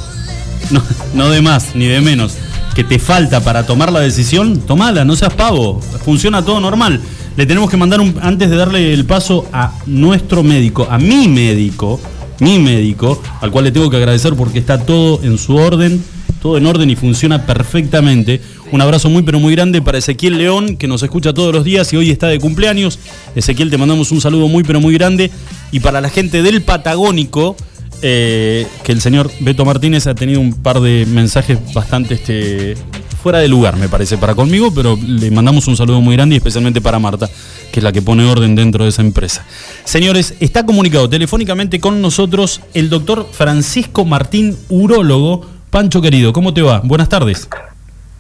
no, 0.71 0.83
no 1.15 1.29
de 1.29 1.43
más 1.43 1.75
ni 1.75 1.87
de 1.87 2.01
menos, 2.01 2.35
que 2.75 2.85
te 2.85 2.99
falta 2.99 3.41
para 3.41 3.67
tomar 3.67 3.93
la 3.93 4.01
decisión, 4.01 4.61
tomala, 4.61 5.05
no 5.05 5.15
seas 5.17 5.35
pavo, 5.35 5.81
funciona 6.05 6.45
todo 6.45 6.61
normal. 6.61 7.01
Le 7.37 7.47
tenemos 7.47 7.71
que 7.71 7.77
mandar 7.77 8.01
un, 8.01 8.15
antes 8.23 8.51
de 8.51 8.57
darle 8.57 8.93
el 8.93 9.05
paso 9.05 9.47
a 9.53 9.73
nuestro 9.87 10.43
médico, 10.43 10.87
a 10.91 10.99
mi 10.99 11.29
médico, 11.29 12.01
mi 12.41 12.59
médico, 12.59 13.23
al 13.41 13.51
cual 13.51 13.65
le 13.65 13.73
tengo 13.73 13.89
que 13.91 13.97
agradecer 13.97 14.35
porque 14.35 14.59
está 14.59 14.85
todo 14.85 15.23
en 15.23 15.39
su 15.39 15.57
orden, 15.57 16.03
todo 16.43 16.59
en 16.59 16.67
orden 16.67 16.91
y 16.91 16.97
funciona 16.97 17.47
perfectamente. 17.47 18.41
Un 18.73 18.81
abrazo 18.81 19.09
muy 19.09 19.23
pero 19.23 19.39
muy 19.39 19.55
grande 19.55 19.81
para 19.81 19.99
Ezequiel 19.99 20.37
León, 20.37 20.77
que 20.77 20.89
nos 20.89 21.03
escucha 21.05 21.33
todos 21.33 21.55
los 21.55 21.65
días 21.65 21.93
y 21.93 21.97
hoy 21.97 22.11
está 22.11 22.27
de 22.27 22.41
cumpleaños. 22.41 22.99
Ezequiel, 23.37 23.71
te 23.71 23.79
mandamos 23.79 24.11
un 24.11 24.21
saludo 24.21 24.49
muy 24.49 24.65
pero 24.65 24.81
muy 24.81 24.93
grande. 24.93 25.31
Y 25.71 25.81
para 25.81 26.01
la 26.01 26.11
gente 26.11 26.43
del 26.43 26.63
Patagónico, 26.63 27.57
eh, 28.03 28.67
que 28.83 28.91
el 28.91 29.01
señor 29.01 29.31
Beto 29.39 29.65
Martínez 29.65 30.09
ha 30.09 30.17
tenido 30.17 30.41
un 30.41 30.53
par 30.53 30.81
de 30.81 31.07
mensajes 31.07 31.59
bastante 31.73 32.15
este, 32.15 32.75
fuera 33.23 33.39
de 33.39 33.47
lugar, 33.47 33.77
me 33.77 33.89
parece, 33.89 34.19
para 34.19 34.35
conmigo, 34.35 34.75
pero 34.75 34.99
le 35.01 35.31
mandamos 35.31 35.69
un 35.69 35.77
saludo 35.77 36.01
muy 36.01 36.17
grande 36.17 36.35
y 36.35 36.39
especialmente 36.39 36.81
para 36.81 36.99
Marta, 36.99 37.31
que 37.71 37.79
es 37.79 37.85
la 37.85 37.93
que 37.93 38.03
pone 38.03 38.25
orden 38.25 38.57
dentro 38.57 38.83
de 38.83 38.91
esa 38.91 39.03
empresa. 39.03 39.47
Señores, 39.85 40.35
está 40.41 40.67
comunicado 40.67 41.09
telefónicamente 41.09 41.79
con 41.79 42.03
nosotros 42.03 42.61
el 42.75 42.91
doctor 42.91 43.29
Francisco 43.31 44.05
Martín, 44.05 44.57
urólogo. 44.69 45.52
Pancho 45.73 46.03
querido, 46.03 46.35
¿cómo 46.35 46.53
te 46.53 46.61
va? 46.61 46.83
Buenas 46.85 47.09
tardes. 47.09 47.49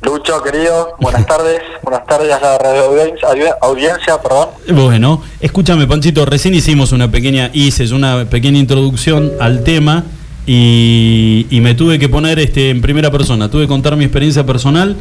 Lucho, 0.00 0.42
querido, 0.42 0.96
buenas 1.00 1.26
tardes. 1.26 1.60
buenas 1.82 2.06
tardes 2.06 2.32
a 2.32 2.40
la 2.40 2.56
radio 2.56 2.84
audiencia, 2.86 3.28
audi- 3.28 3.54
audiencia 3.60 4.18
perdón. 4.22 4.48
Bueno, 4.70 5.22
escúchame, 5.38 5.86
Panchito, 5.86 6.24
recién 6.24 6.54
hicimos 6.54 6.92
una 6.92 7.10
pequeña, 7.10 7.50
hice 7.52 7.92
una 7.94 8.24
pequeña 8.24 8.58
introducción 8.58 9.32
al 9.38 9.64
tema 9.64 10.04
y, 10.46 11.46
y 11.50 11.60
me 11.60 11.74
tuve 11.74 11.98
que 11.98 12.08
poner 12.08 12.38
este, 12.38 12.70
en 12.70 12.80
primera 12.80 13.10
persona, 13.10 13.50
tuve 13.50 13.64
que 13.64 13.68
contar 13.68 13.96
mi 13.96 14.04
experiencia 14.04 14.46
personal 14.46 14.96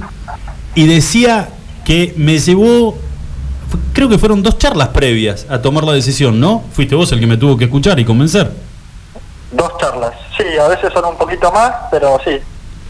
y 0.75 0.87
decía 0.87 1.47
que 1.85 2.13
me 2.17 2.37
llevó, 2.37 2.97
creo 3.93 4.09
que 4.09 4.17
fueron 4.17 4.43
dos 4.43 4.57
charlas 4.57 4.89
previas 4.89 5.47
a 5.49 5.61
tomar 5.61 5.85
la 5.85 5.93
decisión, 5.93 6.37
¿no? 6.41 6.63
Fuiste 6.73 6.95
vos 6.95 7.09
el 7.13 7.21
que 7.21 7.27
me 7.27 7.37
tuvo 7.37 7.55
que 7.57 7.63
escuchar 7.63 7.97
y 7.97 8.03
convencer. 8.03 8.51
Dos 9.53 9.71
charlas. 9.79 10.11
Sí, 10.37 10.43
a 10.59 10.67
veces 10.67 10.91
son 10.93 11.05
un 11.05 11.17
poquito 11.17 11.51
más, 11.51 11.71
pero 11.91 12.19
sí. 12.23 12.37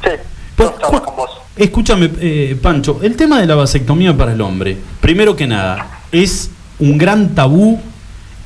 Sí, 0.03 0.09
Pues, 0.55 0.69
con 0.71 1.15
vos. 1.15 1.29
Escúchame, 1.55 2.09
eh, 2.19 2.57
Pancho, 2.61 2.99
el 3.01 3.15
tema 3.15 3.39
de 3.39 3.45
la 3.47 3.55
vasectomía 3.55 4.15
para 4.15 4.33
el 4.33 4.41
hombre, 4.41 4.77
primero 4.99 5.35
que 5.35 5.47
nada, 5.47 6.01
es 6.11 6.49
un 6.79 6.97
gran 6.97 7.35
tabú, 7.35 7.79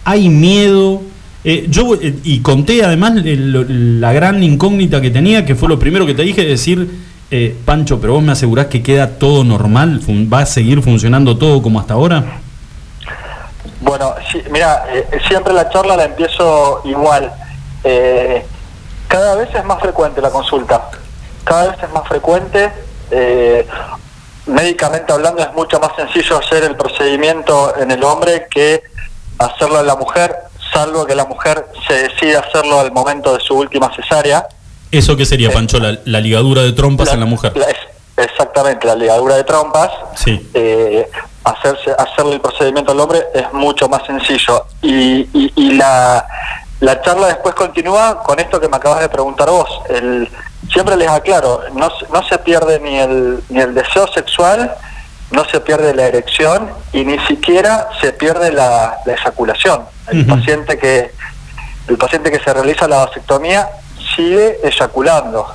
hay 0.04 0.30
miedo. 0.30 1.02
eh, 1.48 1.68
yo 1.70 1.94
eh, 1.94 2.16
y 2.24 2.40
conté 2.40 2.84
además 2.84 3.14
el- 3.24 4.02
la 4.02 4.12
gran 4.14 4.42
incógnita 4.44 5.00
que 5.00 5.12
tenía, 5.12 5.46
que 5.46 5.54
fue 5.54 5.70
lo 5.70 5.78
primero 5.78 6.04
que 6.08 6.16
te 6.16 6.24
dije, 6.24 6.44
decir, 6.44 6.90
eh, 7.30 7.56
Pancho, 7.66 8.02
pero 8.02 8.14
vos 8.14 8.24
me 8.24 8.32
asegurás 8.32 8.66
que 8.66 8.82
queda 8.82 9.20
todo 9.20 9.44
normal, 9.44 10.02
fun- 10.04 10.28
va 10.34 10.40
a 10.40 10.46
seguir 10.48 10.82
funcionando 10.82 11.38
todo 11.38 11.62
como 11.62 11.80
hasta 11.80 11.94
ahora. 11.94 12.40
Bueno, 13.82 14.16
sí, 14.32 14.42
mira, 14.52 14.86
eh, 14.92 15.06
siempre 15.28 15.54
la 15.54 15.70
charla 15.70 15.96
la 15.96 16.06
empiezo 16.06 16.82
igual. 16.86 17.32
Eh, 17.84 18.44
cada 19.16 19.36
vez 19.36 19.50
es 19.56 19.64
más 19.64 19.80
frecuente 19.80 20.22
la 20.22 20.30
consulta. 20.30 20.90
Cada 21.46 21.68
vez 21.72 21.84
es 21.84 21.90
más 21.92 22.06
frecuente. 22.08 22.72
eh, 23.12 23.66
médicamente 24.48 25.12
hablando 25.14 25.42
es 25.42 25.52
mucho 25.54 25.80
más 25.80 25.92
sencillo 25.96 26.38
hacer 26.38 26.64
el 26.66 26.76
procedimiento 26.76 27.76
en 27.78 27.90
el 27.92 28.04
hombre 28.04 28.48
que 28.52 28.84
hacerlo 29.40 29.80
en 29.80 29.88
la 29.88 29.96
mujer, 29.96 30.36
salvo 30.74 31.06
que 31.06 31.16
la 31.16 31.26
mujer 31.26 31.66
se 31.88 31.94
decida 32.10 32.40
hacerlo 32.42 32.80
al 32.80 32.92
momento 32.92 33.34
de 33.36 33.40
su 33.44 33.56
última 33.56 33.92
cesárea. 33.96 34.48
¿Eso 34.92 35.16
qué 35.16 35.26
sería, 35.26 35.52
Pancho? 35.52 35.80
La, 35.80 35.98
la 36.06 36.20
ligadura 36.20 36.62
de 36.62 36.74
trompas 36.74 37.12
en 37.14 37.20
la 37.22 37.26
mujer. 37.26 37.56
la- 37.58 37.66
es- 37.70 37.78
exactamente, 38.18 38.86
la 38.86 38.96
ligadura 38.96 39.36
de 39.36 39.44
trompas. 39.46 39.90
Sí. 40.16 40.48
eh, 40.54 41.10
hacerse, 41.44 41.92
hacerle 41.98 42.34
el 42.34 42.42
procedimiento 42.42 42.92
al 42.92 43.00
hombre 43.00 43.24
es 43.34 43.52
mucho 43.54 43.88
más 43.88 44.04
sencillo. 44.06 44.66
Y, 44.82 45.22
y- 45.34 45.54
y 45.56 45.72
la, 45.74 46.26
la 46.80 47.02
charla 47.02 47.28
después 47.28 47.56
continúa 47.56 48.22
con 48.24 48.40
esto 48.40 48.60
que 48.60 48.68
me 48.68 48.78
acabas 48.78 49.00
de 49.02 49.10
preguntar 49.10 49.50
vos. 49.50 49.70
El, 49.90 50.30
siempre 50.72 50.96
les 50.98 51.08
aclaro, 51.10 51.62
no, 51.74 51.90
se- 51.98 52.08
no 52.12 52.22
se 52.28 52.38
pierde 52.40 52.80
ni 52.80 52.98
el, 52.98 53.44
ni 53.50 53.60
el 53.62 53.74
deseo 53.74 54.08
sexual, 54.08 54.76
no 55.32 55.46
se 55.46 55.60
pierde 55.62 55.94
la 55.96 56.04
erección 56.06 56.70
y 56.94 57.04
ni 57.06 57.18
siquiera 57.28 57.90
se 58.02 58.12
pierde 58.14 58.52
la, 58.52 58.98
la 59.06 59.14
eyaculación. 59.14 59.86
El 60.08 60.26
paciente 60.28 60.78
que 60.78 61.12
el 61.88 61.98
paciente 61.98 62.32
que 62.32 62.40
se 62.40 62.54
realiza 62.54 62.88
la 62.88 63.06
vasectomía 63.06 63.70
sigue 64.16 64.60
eyaculando. 64.64 65.48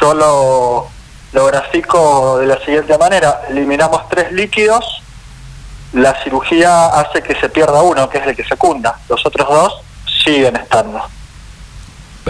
Yo 0.00 0.14
lo, 0.14 0.88
lo 1.32 1.46
grafico 1.46 2.38
de 2.38 2.46
la 2.46 2.58
siguiente 2.64 2.96
manera. 2.98 3.42
Eliminamos 3.48 4.08
tres 4.08 4.32
líquidos, 4.32 5.02
la 5.92 6.14
cirugía 6.22 6.86
hace 6.86 7.22
que 7.22 7.34
se 7.38 7.48
pierda 7.48 7.82
uno, 7.82 8.08
que 8.08 8.18
es 8.18 8.26
el 8.26 8.36
que 8.36 8.44
secunda. 8.44 8.98
Los 9.08 9.24
otros 9.26 9.48
dos 9.48 9.80
siguen 10.24 10.56
estando. 10.56 11.00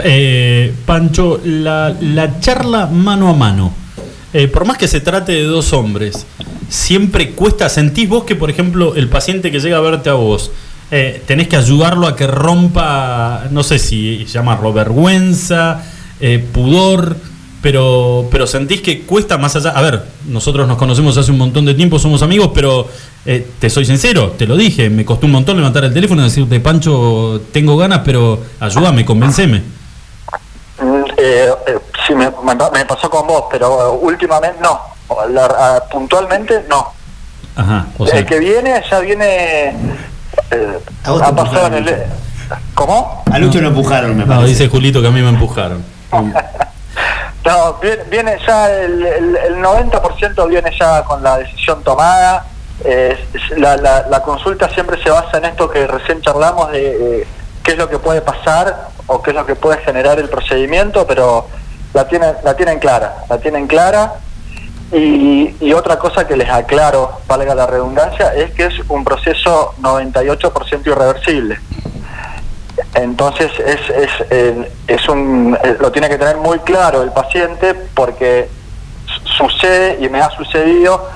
Eh, 0.03 0.73
Pancho, 0.85 1.39
la, 1.43 1.95
la 2.01 2.39
charla 2.39 2.87
mano 2.87 3.29
a 3.29 3.33
mano, 3.33 3.73
eh, 4.33 4.47
por 4.47 4.65
más 4.65 4.77
que 4.77 4.87
se 4.87 5.01
trate 5.01 5.33
de 5.33 5.43
dos 5.43 5.73
hombres, 5.73 6.25
siempre 6.67 7.31
cuesta, 7.31 7.69
sentís 7.69 8.09
vos 8.09 8.23
que, 8.23 8.35
por 8.35 8.49
ejemplo, 8.49 8.95
el 8.95 9.07
paciente 9.09 9.51
que 9.51 9.59
llega 9.59 9.77
a 9.77 9.81
verte 9.81 10.09
a 10.09 10.13
vos, 10.13 10.51
eh, 10.89 11.21
tenés 11.27 11.47
que 11.47 11.55
ayudarlo 11.55 12.07
a 12.07 12.15
que 12.15 12.27
rompa, 12.27 13.45
no 13.51 13.63
sé 13.63 13.79
si 13.79 14.25
llamarlo 14.25 14.73
vergüenza, 14.73 15.83
eh, 16.19 16.43
pudor, 16.51 17.17
pero, 17.63 18.27
pero 18.29 18.45
sentís 18.45 18.81
que 18.81 19.01
cuesta 19.03 19.37
más 19.39 19.55
allá. 19.55 19.71
A 19.71 19.81
ver, 19.81 20.03
nosotros 20.27 20.67
nos 20.67 20.77
conocemos 20.77 21.17
hace 21.17 21.31
un 21.31 21.37
montón 21.39 21.63
de 21.65 21.73
tiempo, 21.73 21.97
somos 21.97 22.21
amigos, 22.21 22.51
pero 22.53 22.87
eh, 23.25 23.47
te 23.57 23.69
soy 23.69 23.85
sincero, 23.85 24.33
te 24.37 24.45
lo 24.45 24.55
dije, 24.57 24.89
me 24.89 25.05
costó 25.05 25.25
un 25.25 25.31
montón 25.31 25.55
levantar 25.57 25.85
el 25.85 25.93
teléfono 25.93 26.21
y 26.21 26.25
decirte, 26.25 26.59
Pancho, 26.59 27.41
tengo 27.53 27.77
ganas, 27.77 28.01
pero 28.03 28.37
ayúdame, 28.59 29.05
convenceme. 29.05 29.59
Mm, 30.79 31.03
eh, 31.17 31.49
eh, 31.67 31.79
sí, 32.05 32.13
me, 32.13 32.29
me- 32.29 32.71
me 32.73 32.85
pasó 32.85 33.09
con 33.09 33.25
vos, 33.25 33.45
pero 33.49 33.93
últimamente 33.93 34.59
no. 34.61 34.79
La- 35.29 35.45
ah, 35.45 35.83
puntualmente 35.89 36.65
no. 36.69 36.85
Ajá, 37.55 37.87
o 37.97 38.05
sea, 38.05 38.19
el 38.19 38.25
que 38.25 38.39
viene 38.39 38.83
ya 38.91 38.99
viene. 38.99 39.69
eh, 39.69 40.79
A 41.05 41.11
vos 41.11 41.21
te 41.21 41.27
ha 41.29 41.35
pasado 41.35 41.67
en 41.67 41.73
el. 41.75 41.95
¿Cómo? 42.73 43.23
A 43.31 43.39
Lucho 43.39 43.61
lo 43.61 43.69
empujaron, 43.69 44.17
me 44.17 44.23
no, 44.25 44.35
parece. 44.35 44.47
dice 44.49 44.67
Julito 44.67 45.01
que 45.01 45.07
a 45.07 45.11
mí 45.11 45.21
me 45.21 45.29
empujaron. 45.29 45.81
No, 47.45 47.77
viene, 48.09 48.37
ya 48.47 48.73
el, 48.73 49.05
el, 49.05 49.35
el 49.35 49.55
90% 49.57 50.47
viene 50.47 50.71
ya 50.79 51.03
con 51.03 51.21
la 51.21 51.39
decisión 51.39 51.83
tomada. 51.83 52.45
Eh, 52.85 53.17
la, 53.57 54.21
consulta 54.23 54.69
siempre 54.69 55.01
se 55.03 55.09
basa 55.09 55.37
en 55.37 55.45
esto 55.45 55.69
que 55.69 55.85
recién 55.85 56.21
charlamos 56.21 56.71
de 56.71 57.27
qué 57.63 57.71
es 57.71 57.77
lo 57.77 57.89
que 57.89 57.99
puede 57.99 58.21
pasar 58.21 58.89
o 59.07 59.21
qué 59.21 59.31
es 59.31 59.35
lo 59.35 59.45
que 59.45 59.55
puede 59.55 59.77
generar 59.79 60.19
el 60.19 60.29
procedimiento, 60.29 61.05
pero 61.05 61.47
la 61.93 62.07
tienen, 62.07 62.35
la 62.43 62.55
tienen 62.55 62.79
clara, 62.79 63.25
la 63.29 63.37
tienen 63.37 63.67
clara. 63.67 64.15
Y, 64.91 65.55
y 65.59 65.73
otra 65.73 65.97
cosa 65.97 66.27
que 66.27 66.37
les 66.37 66.49
aclaro, 66.49 67.21
valga 67.27 67.55
la 67.55 67.65
redundancia, 67.65 68.33
es 68.35 68.51
que 68.51 68.65
es 68.65 68.75
un 68.89 69.03
proceso 69.03 69.73
98% 69.81 70.85
irreversible. 70.85 71.59
Entonces 72.95 73.51
es, 73.59 73.89
es, 73.89 74.09
eh, 74.31 74.71
es 74.87 75.07
un, 75.09 75.57
eh, 75.63 75.77
lo 75.79 75.91
tiene 75.91 76.09
que 76.09 76.17
tener 76.17 76.37
muy 76.37 76.59
claro 76.59 77.01
el 77.03 77.11
paciente 77.11 77.73
porque 77.93 78.49
su- 79.05 79.47
sucede 79.47 79.97
y 80.03 80.09
me 80.09 80.21
ha 80.21 80.29
sucedido, 80.31 81.07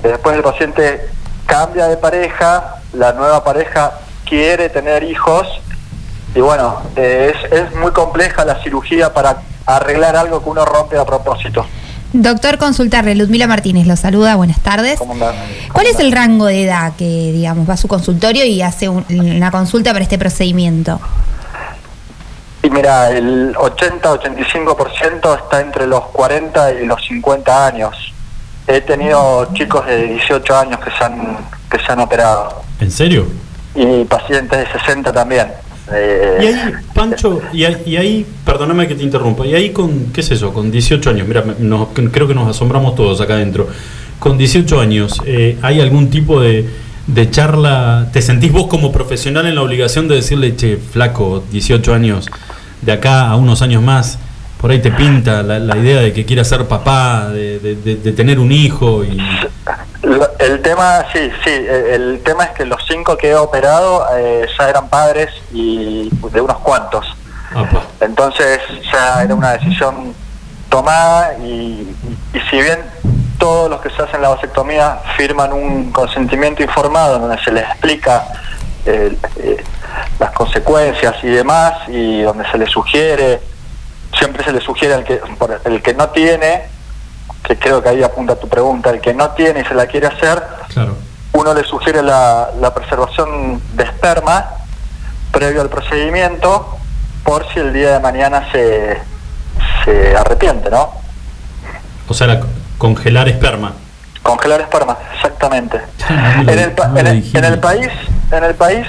que 0.00 0.08
después 0.08 0.36
el 0.36 0.42
paciente 0.42 1.08
cambia 1.46 1.86
de 1.88 1.96
pareja, 1.96 2.76
la 2.92 3.12
nueva 3.12 3.42
pareja 3.42 3.92
quiere 4.24 4.68
tener 4.68 5.02
hijos 5.02 5.46
y 6.34 6.40
bueno, 6.40 6.80
eh, 6.96 7.34
es, 7.34 7.52
es 7.52 7.74
muy 7.74 7.90
compleja 7.92 8.44
la 8.44 8.62
cirugía 8.62 9.12
para 9.12 9.42
arreglar 9.66 10.16
algo 10.16 10.42
que 10.42 10.48
uno 10.50 10.64
rompe 10.64 10.96
a 10.98 11.04
propósito. 11.04 11.66
Doctor, 12.12 12.58
consultarle. 12.58 13.14
Ludmila 13.14 13.46
Martínez 13.46 13.86
lo 13.86 13.96
saluda. 13.96 14.36
Buenas 14.36 14.60
tardes. 14.60 14.98
¿Cómo 14.98 15.14
anda? 15.14 15.34
¿Cuál 15.72 15.86
es 15.86 15.98
el 15.98 16.12
rango 16.12 16.46
de 16.46 16.64
edad 16.64 16.92
que, 16.96 17.32
digamos, 17.32 17.68
va 17.68 17.74
a 17.74 17.76
su 17.78 17.88
consultorio 17.88 18.44
y 18.44 18.60
hace 18.62 18.88
un- 18.88 19.04
una 19.08 19.50
consulta 19.50 19.92
para 19.92 20.02
este 20.02 20.18
procedimiento? 20.18 21.00
Y 22.62 22.70
mira, 22.70 23.10
el 23.10 23.54
80-85% 23.56 25.34
está 25.34 25.60
entre 25.60 25.86
los 25.86 26.02
40 26.08 26.72
y 26.72 26.86
los 26.86 27.02
50 27.06 27.66
años. 27.66 28.12
He 28.68 28.80
tenido 28.82 29.48
chicos 29.54 29.84
de 29.86 30.06
18 30.06 30.56
años 30.56 30.78
que 30.80 30.90
se 30.96 31.02
han, 31.04 31.38
que 31.70 31.78
se 31.78 31.90
han 31.92 31.98
operado. 32.00 32.62
¿En 32.78 32.90
serio? 32.90 33.26
Y 33.74 34.04
pacientes 34.04 34.58
de 34.60 34.78
60 34.78 35.12
también. 35.12 35.48
Eh, 35.94 36.38
Y 36.42 36.46
ahí, 36.46 36.72
Pancho, 36.94 37.40
y 37.52 37.64
ahí, 37.64 37.76
y 37.86 37.96
ahí, 37.96 38.26
perdóname 38.44 38.86
que 38.88 38.94
te 38.94 39.02
interrumpa, 39.02 39.46
y 39.46 39.54
ahí 39.54 39.70
con, 39.70 40.06
¿qué 40.12 40.20
es 40.22 40.30
eso? 40.30 40.52
Con 40.52 40.70
18 40.70 41.10
años, 41.10 41.26
mira, 41.28 41.44
nos- 41.58 41.88
creo 42.10 42.26
que 42.26 42.34
nos 42.34 42.48
asombramos 42.48 42.94
todos 42.94 43.20
acá 43.20 43.34
adentro. 43.34 43.68
Con 44.18 44.38
18 44.38 44.80
años, 44.80 45.20
eh, 45.26 45.58
¿hay 45.62 45.80
algún 45.80 46.08
tipo 46.08 46.40
de, 46.40 46.68
de 47.06 47.30
charla? 47.30 48.08
¿Te 48.12 48.22
sentís 48.22 48.52
vos 48.52 48.66
como 48.68 48.92
profesional 48.92 49.46
en 49.46 49.54
la 49.56 49.62
obligación 49.62 50.08
de 50.08 50.16
decirle, 50.16 50.54
che, 50.56 50.76
flaco, 50.76 51.42
18 51.50 51.92
años, 51.92 52.28
de 52.82 52.92
acá 52.92 53.28
a 53.28 53.36
unos 53.36 53.62
años 53.62 53.82
más, 53.82 54.18
por 54.62 54.70
ahí 54.70 54.80
te 54.80 54.90
pinta 54.92 55.42
la, 55.42 55.58
la 55.58 55.76
idea 55.76 56.00
de 56.00 56.12
que 56.14 56.24
quieras 56.24 56.48
ser 56.48 56.66
papá, 56.66 57.28
de, 57.28 57.58
de- 57.58 57.74
de- 57.76 57.96
de 57.96 58.12
tener 58.12 58.38
un 58.38 58.50
hijo 58.52 59.04
y... 59.04 59.18
El 60.38 60.60
tema, 60.62 61.04
sí, 61.12 61.30
sí, 61.44 61.50
el 61.50 62.20
tema 62.24 62.44
es 62.44 62.50
que 62.50 62.64
los 62.64 62.80
cinco 62.88 63.16
que 63.16 63.30
he 63.30 63.36
operado 63.36 64.04
eh, 64.16 64.46
ya 64.58 64.68
eran 64.68 64.88
padres 64.88 65.28
y 65.52 66.10
de 66.32 66.40
unos 66.40 66.58
cuantos. 66.58 67.06
Entonces 68.00 68.58
ya 68.92 69.22
era 69.22 69.34
una 69.34 69.52
decisión 69.52 70.12
tomada 70.68 71.34
y, 71.38 71.86
y 72.34 72.40
si 72.50 72.56
bien 72.62 72.78
todos 73.38 73.70
los 73.70 73.80
que 73.80 73.90
se 73.90 74.02
hacen 74.02 74.22
la 74.22 74.30
vasectomía 74.30 74.98
firman 75.16 75.52
un 75.52 75.92
consentimiento 75.92 76.62
informado 76.62 77.18
donde 77.20 77.38
se 77.44 77.52
les 77.52 77.62
explica 77.64 78.24
eh, 78.86 79.16
eh, 79.36 79.62
las 80.18 80.30
consecuencias 80.32 81.14
y 81.22 81.28
demás 81.28 81.74
y 81.88 82.22
donde 82.22 82.44
se 82.50 82.58
les 82.58 82.70
sugiere, 82.70 83.40
siempre 84.18 84.44
se 84.44 84.52
les 84.52 84.62
sugiere 84.62 84.94
al 84.94 85.04
que, 85.04 85.16
por 85.38 85.60
el 85.64 85.82
que 85.82 85.94
no 85.94 86.08
tiene, 86.10 86.62
que 87.42 87.56
creo 87.58 87.82
que 87.82 87.88
ahí 87.88 88.02
apunta 88.02 88.36
tu 88.36 88.48
pregunta, 88.48 88.90
el 88.90 89.00
que 89.00 89.14
no 89.14 89.30
tiene 89.30 89.60
y 89.60 89.64
se 89.64 89.74
la 89.74 89.86
quiere 89.86 90.06
hacer, 90.06 90.42
claro. 90.72 90.96
uno 91.32 91.54
le 91.54 91.64
sugiere 91.64 92.02
la, 92.02 92.50
la 92.60 92.72
preservación 92.74 93.60
de 93.74 93.84
esperma 93.84 94.46
previo 95.32 95.62
al 95.62 95.68
procedimiento 95.70 96.76
por 97.24 97.46
si 97.52 97.60
el 97.60 97.72
día 97.72 97.92
de 97.94 98.00
mañana 98.00 98.50
se, 98.52 98.98
se 99.84 100.16
arrepiente, 100.16 100.70
¿no? 100.70 100.90
O 102.08 102.14
sea, 102.14 102.26
la- 102.26 102.40
congelar 102.78 103.28
esperma. 103.28 103.72
Congelar 104.22 104.60
esperma, 104.60 104.96
exactamente. 105.14 105.80
En 106.08 106.48
el, 106.48 106.74
en 106.96 107.06
el- 107.06 107.36
en 107.36 107.44
el 107.44 107.58
país, 107.60 107.88
en 108.30 108.44
el 108.44 108.54
país 108.54 108.86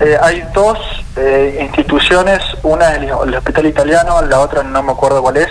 eh, 0.00 0.18
hay 0.20 0.44
dos 0.52 0.78
eh, 1.16 1.58
instituciones, 1.62 2.40
una 2.62 2.94
es 2.94 3.02
el, 3.02 3.34
hospital 3.34 3.66
italiano, 3.66 4.20
la 4.22 4.40
otra 4.40 4.62
no 4.62 4.82
me 4.82 4.92
acuerdo 4.92 5.22
cuál 5.22 5.36
es, 5.38 5.48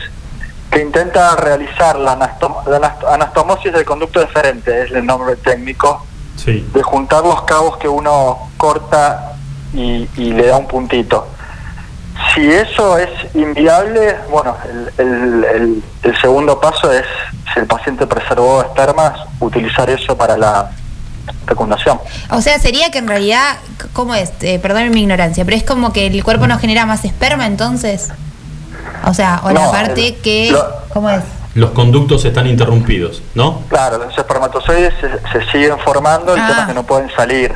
que 0.72 0.82
intenta 0.82 1.36
realizar 1.36 1.98
la, 1.98 2.18
anastom- 2.18 2.66
la 2.68 2.96
anastomosis 3.14 3.72
del 3.72 3.86
conducto 3.86 4.20
deferente, 4.20 4.84
es 4.84 4.92
el 4.92 5.06
nombre 5.06 5.36
técnico, 5.38 6.06
Sí. 6.36 6.68
de 6.74 6.82
juntar 6.82 7.24
los 7.24 7.44
cabos 7.44 7.78
que 7.78 7.88
uno 7.88 8.50
corta 8.58 9.34
y, 9.74 10.10
y 10.18 10.34
le 10.34 10.48
da 10.48 10.58
un 10.58 10.68
puntito. 10.68 11.28
Si 12.34 12.52
eso 12.52 12.98
es 12.98 13.10
inviable, 13.36 14.18
bueno, 14.30 14.56
el, 14.68 14.92
el- 14.98 15.44
el- 15.46 15.84
el 16.04 16.22
segundo 16.22 16.60
paso 16.60 16.92
es, 16.92 17.06
si 17.54 17.60
el 17.60 17.68
paciente 17.68 18.08
preservó 18.08 18.62
espermas, 18.64 19.14
utilizar 19.40 19.90
eso 19.90 20.18
para 20.18 20.36
la 20.36 20.72
fecundación. 21.48 22.00
O 22.30 22.42
sea, 22.42 22.60
sería 22.60 22.92
que 22.92 23.00
en 23.00 23.08
realidad, 23.08 23.58
¿cómo 23.94 24.16
es? 24.16 24.32
Eh, 24.42 24.60
perdón 24.60 24.90
mi 24.92 25.02
ignorancia, 25.02 25.46
pero 25.46 25.56
es 25.58 25.64
como 25.64 25.94
que 25.94 26.08
el 26.08 26.24
cuerpo 26.24 26.48
no 26.48 26.58
genera 26.60 26.86
más 26.86 27.06
esperma 27.06 27.46
entonces. 27.46 28.10
O 29.06 29.14
sea, 29.14 29.42
o 29.44 29.52
la 29.52 29.72
parte 29.72 30.08
el- 30.10 30.16
que... 30.16 30.50
lo- 30.52 30.66
¿Cómo 30.90 31.10
es? 31.10 31.22
Los 31.56 31.72
conductos 31.72 32.26
están 32.26 32.48
interrumpidos, 32.48 33.22
¿no? 33.36 33.62
Claro, 33.70 34.00
los 34.00 34.18
espermatozoides 34.18 34.94
se, 35.00 35.10
se 35.40 35.52
siguen 35.52 35.78
formando, 35.84 36.34
el 36.34 36.42
Ah. 36.42 36.48
tema 36.48 36.62
es 36.62 36.68
que 36.68 36.74
no 36.74 36.84
pueden 36.84 37.10
salir, 37.16 37.54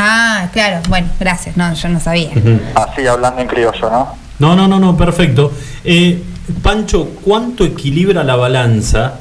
Ah, 0.00 0.48
claro, 0.52 0.80
bueno, 0.88 1.08
gracias, 1.18 1.56
no, 1.56 1.72
yo 1.74 1.88
no 1.88 1.98
sabía. 1.98 2.30
Así 2.76 3.04
hablando 3.06 3.40
en 3.40 3.48
criollo, 3.48 3.90
¿no? 3.90 4.14
No, 4.38 4.54
no, 4.54 4.68
no, 4.68 4.78
no, 4.78 4.96
perfecto. 4.96 5.50
Eh, 5.82 6.22
Pancho, 6.62 7.08
¿cuánto 7.24 7.64
equilibra 7.64 8.22
la 8.22 8.36
balanza 8.36 9.14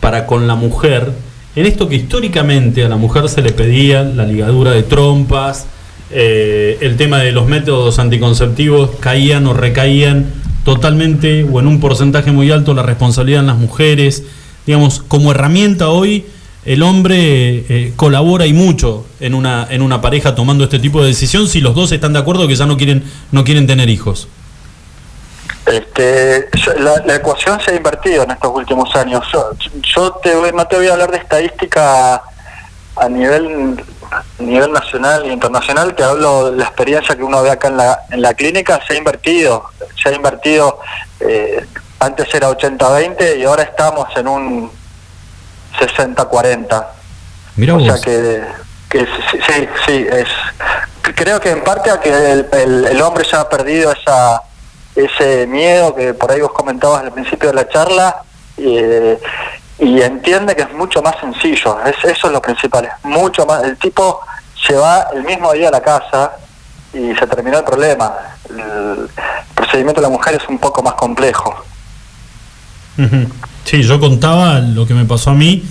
para 0.00 0.26
con 0.26 0.46
la 0.46 0.56
mujer 0.56 1.12
en 1.56 1.66
esto 1.66 1.88
que 1.88 1.96
históricamente 1.96 2.84
a 2.84 2.88
la 2.88 2.96
mujer 2.96 3.28
se 3.28 3.42
le 3.42 3.52
pedía 3.52 4.02
la 4.02 4.24
ligadura 4.24 4.72
de 4.72 4.82
trompas, 4.82 5.66
eh, 6.10 6.78
el 6.80 6.96
tema 6.96 7.18
de 7.18 7.32
los 7.32 7.46
métodos 7.46 7.98
anticonceptivos 7.98 8.90
caían 9.00 9.46
o 9.46 9.54
recaían 9.54 10.26
totalmente 10.64 11.44
o 11.44 11.60
en 11.60 11.66
un 11.66 11.80
porcentaje 11.80 12.32
muy 12.32 12.50
alto 12.50 12.74
la 12.74 12.82
responsabilidad 12.82 13.40
en 13.40 13.46
las 13.46 13.58
mujeres? 13.58 14.24
Digamos, 14.66 15.00
como 15.06 15.30
herramienta 15.30 15.90
hoy 15.90 16.24
el 16.64 16.82
hombre 16.82 17.64
eh, 17.68 17.92
colabora 17.96 18.46
y 18.46 18.52
mucho 18.52 19.04
en 19.20 19.34
una, 19.34 19.66
en 19.70 19.82
una 19.82 20.00
pareja 20.00 20.34
tomando 20.34 20.64
este 20.64 20.78
tipo 20.78 21.02
de 21.02 21.08
decisión 21.08 21.46
si 21.46 21.60
los 21.60 21.74
dos 21.74 21.92
están 21.92 22.14
de 22.14 22.18
acuerdo 22.18 22.48
que 22.48 22.56
ya 22.56 22.66
no 22.66 22.76
quieren, 22.76 23.04
no 23.30 23.44
quieren 23.44 23.66
tener 23.66 23.90
hijos. 23.90 24.28
Este, 25.66 26.48
yo- 26.54 26.74
la, 26.74 26.96
la 27.06 27.14
ecuación 27.16 27.60
se 27.60 27.70
ha 27.70 27.74
invertido 27.74 28.24
en 28.24 28.30
estos 28.32 28.52
últimos 28.54 28.94
años. 28.96 29.24
Yo, 29.32 29.50
yo 29.94 30.12
te 30.14 30.34
voy- 30.34 30.52
no 30.52 30.66
te 30.66 30.76
voy 30.76 30.88
a 30.88 30.92
hablar 30.92 31.10
de 31.10 31.18
estadística 31.18 32.22
a 32.96 33.08
nivel 33.08 33.82
nivel 34.38 34.70
nacional 34.70 35.24
e 35.24 35.32
internacional, 35.32 35.94
te 35.96 36.04
hablo 36.04 36.50
de 36.52 36.58
la 36.58 36.64
experiencia 36.64 37.16
que 37.16 37.24
uno 37.24 37.42
ve 37.42 37.50
acá 37.50 37.66
en 37.68 37.78
la, 37.78 37.98
en 38.10 38.22
la 38.22 38.34
clínica, 38.34 38.80
se 38.86 38.92
ha 38.92 38.96
invertido, 38.96 39.64
se 40.00 40.10
ha 40.10 40.12
invertido, 40.12 40.78
eh, 41.18 41.64
antes 41.98 42.32
era 42.32 42.48
80-20 42.50 43.38
y 43.38 43.44
ahora 43.44 43.64
estamos 43.64 44.06
en 44.16 44.28
un 44.28 44.70
60-40. 45.80 46.86
Mira 47.56 47.74
O 47.74 47.80
sea 47.80 47.94
que, 48.00 48.42
que 48.88 49.00
sí, 49.00 49.38
sí, 49.48 49.68
sí, 49.86 50.06
es, 50.10 50.28
creo 51.16 51.40
que 51.40 51.50
en 51.50 51.64
parte 51.64 51.90
a 51.90 51.98
que 52.00 52.10
el, 52.10 52.46
el- 52.52 52.84
el 52.86 53.02
hombre 53.02 53.24
ya 53.30 53.40
ha 53.40 53.48
perdido 53.48 53.90
esa 53.92 54.42
ese 54.94 55.46
miedo 55.46 55.94
que 55.94 56.14
por 56.14 56.30
ahí 56.30 56.40
vos 56.40 56.52
comentabas 56.52 57.02
al 57.02 57.12
principio 57.12 57.50
de 57.50 57.54
la 57.54 57.68
charla 57.68 58.22
eh, 58.56 59.18
y 59.78 60.00
entiende 60.00 60.54
que 60.54 60.62
es 60.62 60.72
mucho 60.72 61.02
más 61.02 61.16
sencillo, 61.20 61.78
es, 61.84 61.96
eso 62.04 62.26
es 62.28 62.32
lo 62.32 62.40
principal, 62.40 62.84
es 62.84 62.92
mucho 63.04 63.44
más, 63.44 63.64
el 63.64 63.76
tipo 63.76 64.20
se 64.66 64.74
va 64.74 65.08
el 65.14 65.24
mismo 65.24 65.52
día 65.52 65.68
a 65.68 65.72
la 65.72 65.82
casa 65.82 66.32
y 66.92 67.14
se 67.14 67.26
terminó 67.26 67.58
el 67.58 67.64
problema, 67.64 68.14
el 68.48 69.08
procedimiento 69.54 70.00
de 70.00 70.06
la 70.06 70.12
mujer 70.12 70.36
es 70.40 70.48
un 70.48 70.58
poco 70.58 70.82
más 70.82 70.94
complejo. 70.94 71.54
Sí, 73.64 73.82
yo 73.82 73.98
contaba 73.98 74.60
lo 74.60 74.86
que 74.86 74.94
me 74.94 75.04
pasó 75.04 75.30
a 75.30 75.34
mí, 75.34 75.64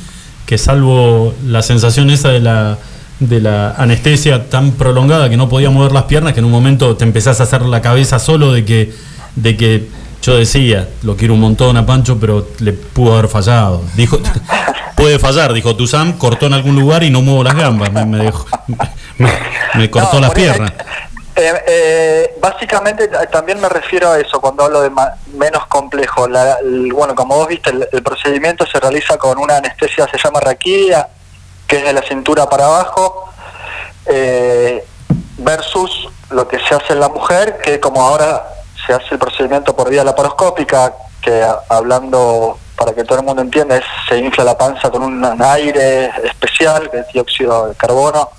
que 0.45 0.57
salvo 0.57 1.33
la 1.45 1.61
sensación 1.61 2.09
esa 2.09 2.29
de 2.29 2.41
la, 2.41 2.77
de 3.19 3.39
la 3.39 3.71
anestesia 3.71 4.49
tan 4.49 4.71
prolongada 4.71 5.29
que 5.29 5.37
no 5.37 5.47
podía 5.47 5.69
mover 5.69 5.93
las 5.93 6.03
piernas, 6.03 6.33
que 6.33 6.39
en 6.39 6.45
un 6.45 6.51
momento 6.51 6.97
te 6.97 7.05
empezás 7.05 7.39
a 7.39 7.43
hacer 7.43 7.61
la 7.61 7.81
cabeza 7.81 8.19
solo 8.19 8.51
de 8.51 8.65
que, 8.65 8.93
de 9.35 9.57
que 9.57 9.87
yo 10.21 10.37
decía, 10.37 10.87
lo 11.01 11.17
quiero 11.17 11.33
un 11.33 11.41
montón 11.41 11.75
a 11.77 11.85
Pancho, 11.85 12.17
pero 12.19 12.47
le 12.59 12.73
pudo 12.73 13.13
haber 13.13 13.27
fallado. 13.27 13.81
Dijo, 13.95 14.19
puede 14.95 15.19
fallar, 15.19 15.51
dijo 15.53 15.75
Tuzam, 15.75 16.13
cortó 16.17 16.45
en 16.45 16.53
algún 16.53 16.75
lugar 16.79 17.03
y 17.03 17.09
no 17.09 17.21
muevo 17.21 17.43
las 17.43 17.55
gambas, 17.55 17.91
me, 17.91 18.05
me 18.05 18.17
dejó- 18.25 18.45
me- 19.17 19.29
me 19.75 19.89
cortó 19.91 20.15
No, 20.15 20.21
las 20.21 20.31
piernas. 20.31 20.71
eh, 21.35 21.53
eh, 21.67 22.35
básicamente 22.39 23.05
eh, 23.05 23.09
también 23.31 23.59
me 23.59 23.67
refiero 23.67 24.11
a 24.11 24.19
eso 24.19 24.39
cuando 24.39 24.63
hablo 24.63 24.81
de 24.81 24.89
ma- 24.91 25.13
menos 25.37 25.65
complejo. 25.67 26.27
La- 26.27 26.57
el- 26.63 26.93
bueno, 26.93 27.15
como 27.15 27.35
vos 27.35 27.47
viste, 27.49 27.71
el, 27.71 27.87
el 27.91 28.01
procedimiento 28.03 28.65
se 28.65 28.79
realiza 28.79 29.17
con 29.17 29.37
una 29.39 29.57
anestesia, 29.57 30.07
se 30.09 30.17
llama 30.23 30.39
raquidia, 30.39 31.09
que 31.67 31.77
es 31.79 31.83
de 31.83 31.91
la 31.93 32.01
cintura 32.03 32.47
para 32.49 32.65
abajo, 32.65 33.29
eh, 34.05 34.85
versus 35.37 36.07
lo 36.29 36.47
que 36.47 36.59
se 36.59 36.75
hace 36.75 36.93
en 36.93 36.99
la 36.99 37.09
mujer, 37.09 37.57
que 37.63 37.79
como 37.79 38.01
ahora 38.01 38.43
se 38.85 38.93
hace 38.93 39.07
el 39.11 39.19
procedimiento 39.19 39.75
por 39.75 39.89
vía 39.89 40.03
laparoscópica, 40.03 40.93
que 41.21 41.45
hablando 41.69 42.57
para 42.75 42.93
que 42.93 43.03
todo 43.03 43.19
el 43.19 43.25
mundo 43.25 43.41
entienda, 43.41 43.77
es, 43.77 43.83
se 44.09 44.17
infla 44.17 44.43
la 44.43 44.57
panza 44.57 44.89
con 44.89 45.03
un 45.03 45.41
aire 45.41 46.11
especial, 46.25 46.89
que 46.89 46.99
es 46.99 47.07
dióxido 47.13 47.67
de 47.67 47.75
carbono, 47.75 48.29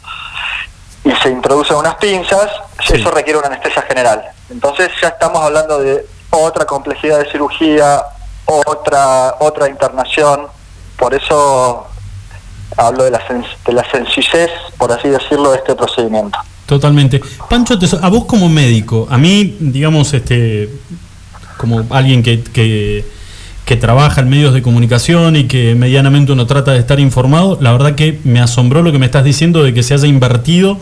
y 1.04 1.10
se 1.12 1.30
introducen 1.30 1.76
unas 1.76 1.94
pinzas, 1.96 2.50
Sí. 2.84 2.94
eso 2.94 3.10
requiere 3.10 3.38
una 3.38 3.48
anestesia 3.48 3.82
general. 3.82 4.22
Entonces 4.50 4.90
ya 5.00 5.08
estamos 5.08 5.40
hablando 5.42 5.78
de 5.78 6.04
otra 6.30 6.66
complejidad 6.66 7.18
de 7.20 7.30
cirugía, 7.30 8.04
otra 8.44 9.36
otra 9.38 9.68
internación, 9.68 10.48
por 10.98 11.14
eso 11.14 11.86
hablo 12.76 13.04
de 13.04 13.10
la, 13.10 13.20
sen- 13.26 13.44
de 13.66 13.72
la 13.72 13.84
sencillez, 13.90 14.50
por 14.78 14.92
así 14.92 15.08
decirlo, 15.08 15.52
de 15.52 15.58
este 15.58 15.74
procedimiento. 15.74 16.38
Totalmente. 16.66 17.20
Pancho, 17.48 17.78
a 18.00 18.08
vos 18.08 18.24
como 18.24 18.48
médico, 18.48 19.06
a 19.10 19.18
mí, 19.18 19.56
digamos, 19.60 20.14
este, 20.14 20.70
como 21.58 21.84
alguien 21.90 22.22
que, 22.22 22.42
que, 22.42 23.04
trabaja 23.76 24.20
en 24.20 24.28
medios 24.28 24.54
de 24.54 24.62
comunicación 24.62 25.36
y 25.36 25.44
que 25.44 25.74
medianamente 25.74 26.32
uno 26.32 26.46
trata 26.46 26.72
de 26.72 26.78
estar 26.78 27.00
informado, 27.00 27.58
la 27.60 27.72
verdad 27.72 27.94
que 27.96 28.20
me 28.24 28.40
asombró 28.40 28.82
lo 28.82 28.92
que 28.92 28.98
me 28.98 29.06
estás 29.06 29.24
diciendo 29.24 29.62
de 29.62 29.74
que 29.74 29.82
se 29.82 29.94
haya 29.94 30.06
invertido 30.06 30.78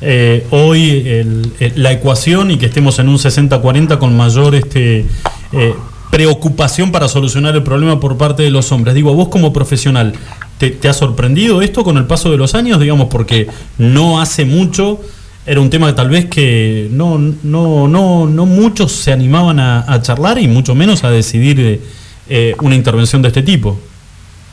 eh, 0.00 0.44
hoy 0.50 1.54
la 1.76 1.92
ecuación 1.92 2.50
y 2.50 2.58
que 2.58 2.66
estemos 2.66 2.98
en 2.98 3.08
un 3.08 3.18
60-40 3.18 3.98
con 3.98 4.16
mayor 4.16 4.56
este, 4.56 5.06
eh, 5.52 5.74
preocupación 6.12 6.92
para 6.92 7.08
solucionar 7.08 7.54
el 7.54 7.62
problema 7.62 7.98
por 7.98 8.18
parte 8.18 8.42
de 8.42 8.50
los 8.50 8.70
hombres. 8.70 8.94
Digo, 8.94 9.14
vos 9.14 9.28
como 9.28 9.50
profesional, 9.50 10.12
¿te, 10.58 10.68
te 10.68 10.90
ha 10.90 10.92
sorprendido 10.92 11.62
esto 11.62 11.84
con 11.84 11.96
el 11.96 12.06
paso 12.06 12.30
de 12.30 12.36
los 12.36 12.54
años? 12.54 12.78
Digamos, 12.78 13.08
porque 13.08 13.48
no 13.78 14.20
hace 14.20 14.44
mucho 14.44 15.00
era 15.46 15.58
un 15.58 15.70
tema 15.70 15.86
que 15.86 15.92
tal 15.94 16.10
vez 16.10 16.26
que 16.26 16.88
no, 16.90 17.18
no, 17.18 17.88
no, 17.88 18.26
no 18.26 18.46
muchos 18.46 18.92
se 18.92 19.10
animaban 19.10 19.58
a, 19.58 19.90
a 19.90 20.02
charlar 20.02 20.38
y 20.38 20.48
mucho 20.48 20.74
menos 20.74 21.02
a 21.02 21.10
decidir 21.10 21.58
eh, 21.58 21.80
eh, 22.28 22.54
una 22.60 22.74
intervención 22.74 23.22
de 23.22 23.28
este 23.28 23.42
tipo. 23.42 23.78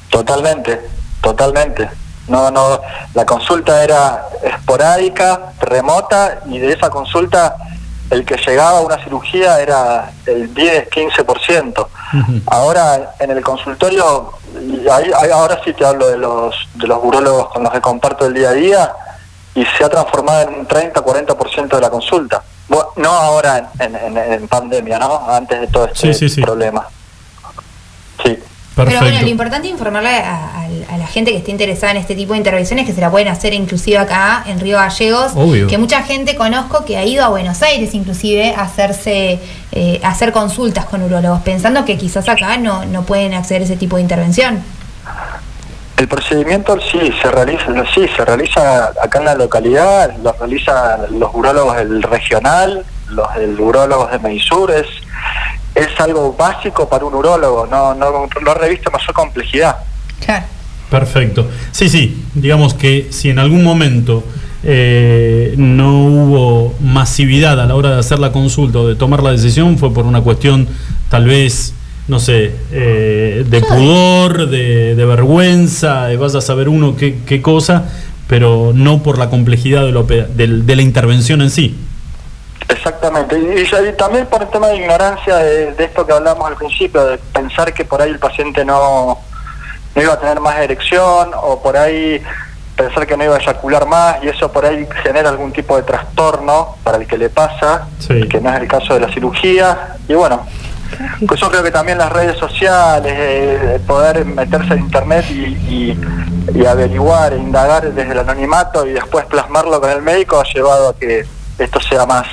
Totalmente, 0.10 0.80
totalmente. 1.22 1.90
No, 2.30 2.50
no, 2.52 2.80
la 3.16 3.26
consulta 3.26 3.84
era 3.84 4.30
esporádica, 4.44 5.52
remota, 5.60 6.40
y 6.50 6.58
de 6.58 6.72
esa 6.72 6.90
consulta 6.90 7.56
el 8.12 8.26
que 8.26 8.36
llegaba 8.38 8.80
a 8.80 8.82
una 8.82 9.04
cirugía 9.04 9.60
era 9.60 10.12
el 10.26 10.54
10-15%. 10.54 11.88
Ujú. 12.22 12.42
Ahora 12.48 13.14
en 13.20 13.32
el 13.32 13.42
consultorio, 13.44 14.34
ahí- 14.92 15.12
ahora 15.32 15.60
sí 15.64 15.74
te 15.74 15.86
hablo 15.86 16.08
de 16.08 16.18
los, 16.18 16.56
de 16.76 16.88
los 16.88 17.00
urólogos 17.04 17.50
con 17.50 17.64
los 17.64 17.72
que 17.72 17.82
comparto 17.82 18.26
el 18.26 18.34
día 18.34 18.50
a 18.50 18.54
día, 18.54 18.94
y 19.56 19.66
se 19.78 19.84
ha 19.84 19.90
transformado 19.90 20.44
en 20.50 20.60
un 20.60 20.68
30-40% 20.68 21.76
de 21.76 21.82
la 21.82 21.90
consulta. 21.90 22.42
Bueno, 22.68 22.90
no 22.98 23.10
ahora 23.12 23.72
en, 23.80 23.96
en- 23.96 24.18
en- 24.18 24.34
en 24.34 24.48
pandemia, 24.48 25.00
¿no? 25.00 25.28
Antes 25.30 25.60
de 25.62 25.68
todo 25.68 25.86
este 25.86 26.14
Sí, 26.14 26.30
sí, 26.30 26.30
sí. 26.36 26.42
problema. 26.42 26.88
Perfecto. 28.86 29.00
Pero 29.00 29.12
bueno, 29.12 29.22
lo 29.26 29.32
importante 29.32 29.68
es 29.68 29.74
informarle 29.74 30.10
a, 30.10 30.36
a- 30.36 30.70
a 30.94 30.98
la 30.98 31.06
gente 31.08 31.32
que 31.32 31.38
esté 31.38 31.52
interesada 31.52 31.92
en 31.92 31.98
este 31.98 32.16
tipo 32.16 32.34
de 32.34 32.38
intervenciones 32.40 32.86
que 32.86 32.94
se 32.94 33.02
la 33.02 33.12
pueden 33.12 33.28
hacer 33.28 33.54
inclusive 33.54 33.98
acá 34.00 34.44
en 34.48 34.60
Río 34.60 34.78
Gallegos. 34.78 35.34
Obvio. 35.36 35.68
Que 35.68 35.78
mucha 35.78 36.02
gente 36.04 36.36
conozco 36.36 36.84
que 36.86 36.98
ha 36.98 37.06
ido 37.06 37.24
a 37.24 37.28
Buenos 37.30 37.62
Aires 37.62 37.94
inclusive 37.94 38.56
a 38.56 38.62
hacerse, 38.64 39.40
eh, 39.72 40.00
a 40.04 40.10
hacer 40.10 40.32
consultas 40.32 40.86
con 40.86 41.04
urólogos, 41.04 41.42
pensando 41.42 41.86
que 41.86 41.98
quizás 41.98 42.28
acá 42.28 42.58
no, 42.58 42.86
no 42.86 43.04
pueden 43.04 43.34
acceder 43.36 43.62
a 43.62 43.66
ese 43.66 43.78
tipo 43.78 43.98
de 43.98 44.02
intervención. 44.02 44.64
El 45.98 46.08
procedimiento 46.08 46.78
sí 46.92 47.12
se 47.22 47.30
realiza, 47.30 47.66
sí 47.94 48.08
se 48.16 48.24
realiza 48.26 48.86
acá 49.02 49.20
en 49.20 49.26
la 49.26 49.36
localidad, 49.36 50.16
lo 50.24 50.32
realizan 50.32 51.20
los 51.20 51.30
urólogos 51.34 51.76
del 51.76 52.02
regional, 52.04 52.86
los 53.10 53.36
del 53.36 53.60
urólogos 53.60 54.10
de 54.12 54.20
Meisur, 54.20 54.72
es, 54.72 54.88
es 55.76 55.88
algo 56.00 56.34
básico 56.34 56.88
para 56.90 57.06
un 57.06 57.14
urólogo, 57.14 57.68
no, 57.68 57.94
no, 57.94 58.28
no 58.42 58.54
reviste 58.54 58.90
mayor 58.90 59.14
complejidad. 59.14 59.78
Claro. 60.24 60.46
Perfecto. 60.90 61.48
Sí, 61.72 61.88
sí, 61.88 62.24
digamos 62.34 62.74
que 62.74 63.08
si 63.12 63.30
en 63.30 63.40
algún 63.40 63.64
momento 63.64 64.24
eh, 64.64 65.54
no 65.58 66.04
hubo 66.04 66.76
masividad 66.82 67.60
a 67.60 67.66
la 67.66 67.76
hora 67.76 67.92
de 67.92 68.00
hacer 68.00 68.20
la 68.20 68.32
consulta 68.32 68.80
o 68.80 68.88
de 68.88 68.96
tomar 68.96 69.22
la 69.22 69.32
decisión, 69.32 69.78
fue 69.78 69.94
por 69.94 70.06
una 70.06 70.22
cuestión 70.22 70.68
tal 71.10 71.26
vez, 71.26 71.74
no 72.08 72.20
sé, 72.20 72.54
eh, 72.72 73.46
de 73.48 73.62
pudor, 73.62 74.50
de, 74.50 74.96
de 74.96 75.06
vergüenza, 75.06 76.08
de 76.08 76.18
vaya 76.18 76.40
a 76.40 76.42
saber 76.42 76.70
uno 76.70 76.96
qué, 76.96 77.20
qué 77.26 77.42
cosa, 77.42 77.86
pero 78.28 78.72
no 78.74 79.04
por 79.04 79.18
la 79.20 79.30
complejidad 79.30 79.86
de, 79.86 79.92
lo 79.92 80.04
de 80.04 80.76
la 80.76 80.82
intervención 80.82 81.42
en 81.42 81.52
sí. 81.52 81.76
Exactamente, 82.70 83.38
y, 83.38 83.62
y- 83.62 83.90
y 83.90 83.94
también 83.94 84.26
por 84.28 84.42
el 84.44 84.50
tema 84.50 84.68
de 84.68 84.78
ignorancia 84.78 85.36
de, 85.38 85.74
de 85.74 85.84
esto 85.84 86.06
que 86.06 86.14
hablamos 86.14 86.48
al 86.48 86.56
principio, 86.56 87.04
de 87.06 87.18
pensar 87.18 87.74
que 87.74 87.84
por 87.84 88.02
ahí 88.02 88.12
el 88.12 88.20
paciente 88.20 88.64
no, 88.64 89.18
no 89.96 90.02
iba 90.02 90.14
a 90.14 90.20
tener 90.20 90.40
más 90.40 90.58
erección 90.60 91.32
o 91.36 91.62
por 91.62 91.76
ahí 91.76 92.22
pensar 92.76 93.06
que 93.08 93.18
no 93.18 93.24
iba 93.26 93.36
a 93.36 93.40
eyacular 93.40 93.86
más 93.88 94.24
y 94.24 94.30
eso 94.30 94.52
por 94.52 94.66
ahí 94.66 94.88
genera 95.04 95.30
algún 95.30 95.52
tipo 95.52 95.76
de 95.76 95.84
trastorno 95.84 96.76
para 96.84 96.98
el 96.98 97.08
que 97.08 97.18
le 97.18 97.30
pasa, 97.30 97.88
Sí. 98.00 98.28
que 98.30 98.40
no 98.40 98.50
es 98.54 98.62
el 98.62 98.68
caso 98.68 98.94
de 98.94 99.02
la 99.02 99.12
cirugía. 99.14 99.96
Y 100.08 100.14
bueno, 100.14 100.46
pues 101.28 101.40
yo 101.42 101.50
creo 101.50 101.62
que 101.64 101.72
también 101.72 101.98
las 101.98 102.12
redes 102.12 102.38
sociales, 102.38 103.14
eh, 103.18 103.80
poder 103.86 104.24
meterse 104.26 104.74
en 104.76 104.80
internet 104.80 105.26
y, 105.30 105.34
y- 105.44 106.00
y 106.54 106.66
averiguar, 106.66 107.34
e 107.34 107.38
indagar 107.38 107.92
desde 107.92 108.12
el 108.12 108.20
anonimato 108.20 108.86
y 108.86 108.92
después 108.94 109.26
plasmarlo 109.26 109.82
con 109.82 109.90
el 109.90 110.02
médico 110.02 110.40
ha 110.40 110.44
llevado 110.46 110.90
a 110.90 110.96
que 110.96 111.26
esto 111.60 111.80
sea 111.82 112.06
más, 112.06 112.26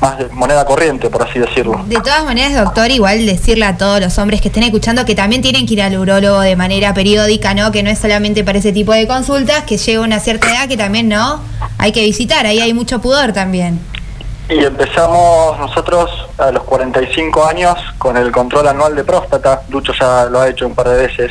más 0.00 0.18
de 0.18 0.26
moneda 0.30 0.64
corriente, 0.64 1.08
por 1.10 1.22
así 1.22 1.38
decirlo. 1.38 1.80
De 1.86 1.96
todas 1.96 2.24
maneras, 2.24 2.54
doctor, 2.64 2.90
igual 2.90 3.24
decirle 3.24 3.64
a 3.66 3.76
todos 3.76 4.00
los 4.00 4.18
hombres 4.18 4.40
que 4.40 4.48
estén 4.48 4.64
escuchando 4.64 5.04
que 5.04 5.14
también 5.14 5.42
tienen 5.42 5.64
que 5.64 5.74
ir 5.74 5.82
al 5.82 5.96
urólogo 5.96 6.40
de 6.40 6.56
manera 6.56 6.92
periódica, 6.92 7.54
¿no? 7.54 7.70
Que 7.70 7.82
no 7.84 7.90
es 7.90 8.00
solamente 8.00 8.42
para 8.42 8.58
ese 8.58 8.72
tipo 8.72 8.92
de 8.92 9.06
consultas, 9.06 9.62
que 9.62 9.76
llega 9.76 10.00
una 10.00 10.18
cierta 10.18 10.50
edad 10.50 10.66
que 10.68 10.76
también, 10.76 11.08
¿no? 11.08 11.40
Hay 11.78 11.92
que 11.92 12.02
visitar, 12.02 12.46
ahí 12.46 12.60
hay 12.60 12.74
mucho 12.74 13.00
pudor 13.00 13.32
también. 13.32 13.78
Y 14.50 14.58
empezamos 14.64 15.56
nosotros 15.60 16.10
a 16.36 16.50
los 16.50 16.64
45 16.64 17.46
años 17.46 17.74
con 17.98 18.16
el 18.16 18.32
control 18.32 18.66
anual 18.68 18.96
de 18.96 19.04
próstata. 19.04 19.62
Lucho 19.70 19.92
ya 19.98 20.24
lo 20.24 20.40
ha 20.40 20.48
hecho 20.48 20.66
un 20.66 20.74
par 20.74 20.88
de 20.88 21.06
veces. 21.06 21.30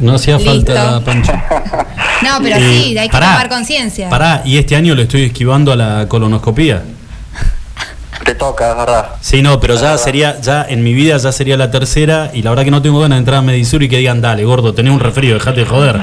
No 0.00 0.14
hacía 0.14 0.36
Listo. 0.38 0.74
falta, 0.74 1.00
Pancho. 1.04 1.32
No, 2.22 2.38
pero 2.42 2.56
Eh, 2.56 2.82
sí, 2.82 2.98
hay 2.98 3.08
que 3.08 3.12
pará, 3.12 3.26
tomar 3.28 3.48
conciencia. 3.48 4.08
Pará, 4.10 4.42
y 4.44 4.58
este 4.58 4.74
año 4.74 4.96
le 4.96 5.04
estoy 5.04 5.22
esquivando 5.22 5.70
a 5.72 5.76
la 5.76 6.06
colonoscopía. 6.08 6.82
Te 8.24 8.34
toca, 8.34 8.70
es 8.70 8.76
verdad. 8.76 9.10
Sí, 9.20 9.42
no, 9.42 9.60
pero 9.60 9.76
ya 9.76 9.96
sería, 9.96 10.40
ya 10.40 10.66
en 10.68 10.82
mi 10.82 10.92
vida 10.92 11.16
ya 11.16 11.32
sería 11.32 11.56
la 11.56 11.70
tercera 11.70 12.30
y 12.34 12.42
la 12.42 12.50
verdad 12.50 12.64
que 12.64 12.70
no 12.70 12.82
tengo 12.82 13.00
ganas 13.00 13.16
de 13.16 13.20
entrar 13.20 13.38
a 13.38 13.42
Medisur 13.42 13.82
y 13.82 13.88
que 13.88 13.98
digan, 13.98 14.20
dale, 14.20 14.44
gordo, 14.44 14.74
tenés 14.74 14.92
un 14.92 15.00
resfrío, 15.00 15.34
dejate 15.34 15.60
de 15.60 15.66
joder. 15.66 16.00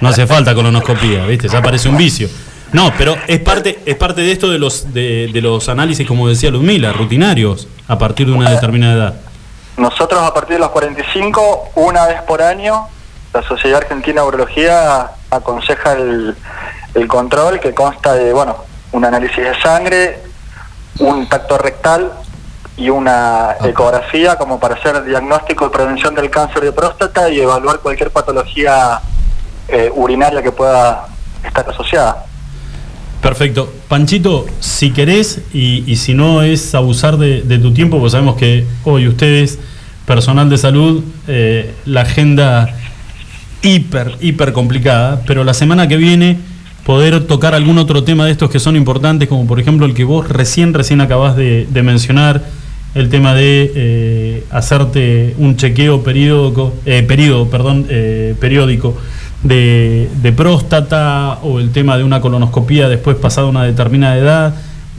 No 0.00 0.08
hace 0.08 0.26
falta 0.26 0.54
colonoscopía, 0.54 1.24
¿viste? 1.26 1.48
Ya 1.48 1.62
parece 1.62 1.88
un 1.88 1.96
vicio. 1.96 2.28
No, 2.72 2.92
pero 2.96 3.16
es 3.26 3.40
parte, 3.40 3.80
es 3.84 3.96
parte 3.96 4.22
de 4.22 4.32
esto 4.32 4.50
de 4.50 4.58
los, 4.58 4.92
de, 4.92 5.28
de 5.32 5.40
los 5.42 5.68
análisis, 5.68 6.06
como 6.06 6.28
decía 6.28 6.50
Ludmila, 6.50 6.92
rutinarios, 6.92 7.68
a 7.86 7.98
partir 7.98 8.26
de 8.26 8.32
una 8.32 8.50
determinada 8.50 8.94
edad. 8.94 9.14
Nosotros 9.76 10.20
a 10.22 10.32
partir 10.34 10.54
de 10.54 10.60
los 10.60 10.70
45, 10.70 11.70
una 11.76 12.06
vez 12.06 12.22
por 12.22 12.42
año, 12.42 12.86
la 13.32 13.42
Sociedad 13.42 13.78
Argentina 13.78 14.22
de 14.22 14.28
Urología 14.28 15.10
aconseja 15.30 15.92
el, 15.92 16.34
el 16.94 17.08
control 17.08 17.60
que 17.60 17.72
consta 17.74 18.14
de, 18.14 18.32
bueno, 18.32 18.56
un 18.92 19.04
análisis 19.04 19.38
de 19.38 19.60
sangre, 19.60 20.18
un 20.98 21.28
tacto 21.28 21.58
rectal 21.58 22.12
y 22.76 22.88
una 22.88 23.56
ecografía 23.64 24.36
como 24.36 24.58
para 24.58 24.76
hacer 24.76 25.04
diagnóstico 25.04 25.66
y 25.66 25.70
prevención 25.70 26.14
del 26.14 26.30
cáncer 26.30 26.62
de 26.62 26.72
próstata 26.72 27.30
y 27.30 27.40
evaluar 27.40 27.80
cualquier 27.80 28.10
patología 28.10 29.00
eh, 29.68 29.90
urinaria 29.94 30.42
que 30.42 30.52
pueda 30.52 31.06
estar 31.44 31.68
asociada. 31.68 32.24
Perfecto. 33.20 33.72
Panchito, 33.88 34.46
si 34.58 34.90
querés 34.92 35.42
y, 35.52 35.84
y 35.90 35.96
si 35.96 36.14
no 36.14 36.42
es 36.42 36.74
abusar 36.74 37.18
de, 37.18 37.42
de 37.42 37.58
tu 37.58 37.72
tiempo, 37.72 38.00
pues 38.00 38.12
sabemos 38.12 38.36
que 38.36 38.66
hoy 38.84 39.06
ustedes 39.06 39.58
personal 40.06 40.50
de 40.50 40.58
salud, 40.58 41.04
eh, 41.28 41.74
la 41.86 42.02
agenda 42.02 42.68
hiper, 43.62 44.16
hiper 44.20 44.52
complicada, 44.52 45.22
pero 45.26 45.44
la 45.44 45.54
semana 45.54 45.86
que 45.86 45.96
viene 45.96 46.38
poder 46.84 47.24
tocar 47.26 47.54
algún 47.54 47.78
otro 47.78 48.02
tema 48.04 48.24
de 48.26 48.32
estos 48.32 48.50
que 48.50 48.58
son 48.58 48.76
importantes, 48.76 49.28
como 49.28 49.46
por 49.46 49.60
ejemplo 49.60 49.86
el 49.86 49.94
que 49.94 50.04
vos 50.04 50.28
recién, 50.28 50.74
recién 50.74 51.00
acabás 51.00 51.36
de, 51.36 51.66
de 51.70 51.82
mencionar, 51.82 52.42
el 52.94 53.08
tema 53.08 53.34
de 53.34 53.72
eh, 53.74 54.44
hacerte 54.50 55.34
un 55.38 55.56
chequeo 55.56 56.02
periódico, 56.02 56.74
eh, 56.84 57.02
periodo, 57.02 57.48
perdón, 57.48 57.86
eh, 57.88 58.34
periódico 58.38 58.96
de, 59.42 60.08
de 60.20 60.32
próstata 60.32 61.38
o 61.42 61.58
el 61.58 61.70
tema 61.70 61.96
de 61.96 62.04
una 62.04 62.20
colonoscopía 62.20 62.88
después 62.88 63.16
pasada 63.16 63.46
una 63.46 63.64
determinada 63.64 64.16
edad, 64.18 64.54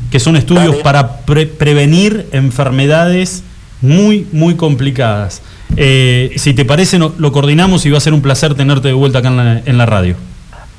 que 0.09 0.19
son 0.19 0.35
estudios 0.37 0.75
para 0.83 1.17
pre- 1.17 1.45
prevenir 1.45 2.27
enfermedades 2.31 3.43
muy, 3.81 4.25
muy 4.31 4.55
complicadas. 4.55 5.41
Eh, 5.75 6.31
si 6.37 6.53
te 6.53 6.65
parece, 6.65 6.97
no- 6.97 7.13
lo 7.17 7.31
coordinamos 7.31 7.85
y 7.85 7.89
va 7.91 7.97
a 7.97 8.01
ser 8.01 8.13
un 8.13 8.21
placer 8.21 8.55
tenerte 8.55 8.87
de 8.87 8.93
vuelta 8.93 9.19
acá 9.19 9.27
en 9.29 9.37
la, 9.37 9.61
en 9.65 9.77
la 9.77 9.85
radio. 9.85 10.15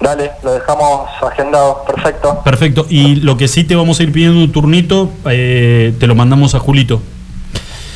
Dale, 0.00 0.32
lo 0.42 0.52
dejamos 0.54 1.08
agendado, 1.22 1.84
perfecto. 1.84 2.40
Perfecto. 2.44 2.86
Y 2.88 3.16
lo 3.16 3.36
que 3.36 3.48
sí 3.48 3.64
te 3.64 3.74
vamos 3.76 4.00
a 4.00 4.02
ir 4.02 4.12
pidiendo 4.12 4.38
un 4.40 4.52
turnito, 4.52 5.10
eh, 5.26 5.94
te 5.98 6.06
lo 6.06 6.14
mandamos 6.14 6.54
a 6.54 6.58
Julito. 6.58 7.00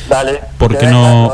Dale. 0.07 0.41
Porque 0.57 0.77
que 0.79 0.87
no. 0.87 1.31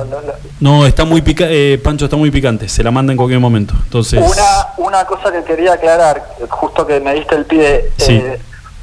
No, 0.60 0.86
está 0.86 1.06
muy 1.06 1.22
picante. 1.22 1.78
Pancho 1.78 2.06
está 2.06 2.18
muy 2.18 2.30
picante. 2.30 2.68
Se 2.68 2.84
la 2.84 2.92
manda 2.92 3.14
en 3.14 3.18
cualquier 3.18 3.40
momento. 3.40 3.74
Entonces. 3.84 4.20
Una, 4.20 4.68
una 4.90 5.06
cosa 5.06 5.32
que 5.32 5.44
quería 5.44 5.74
aclarar, 5.74 6.36
justo 6.50 6.86
que 6.86 7.00
me 7.00 7.14
diste 7.14 7.36
el 7.36 7.46
pie, 7.46 7.92
Sí. 7.98 8.14
eh, 8.14 8.40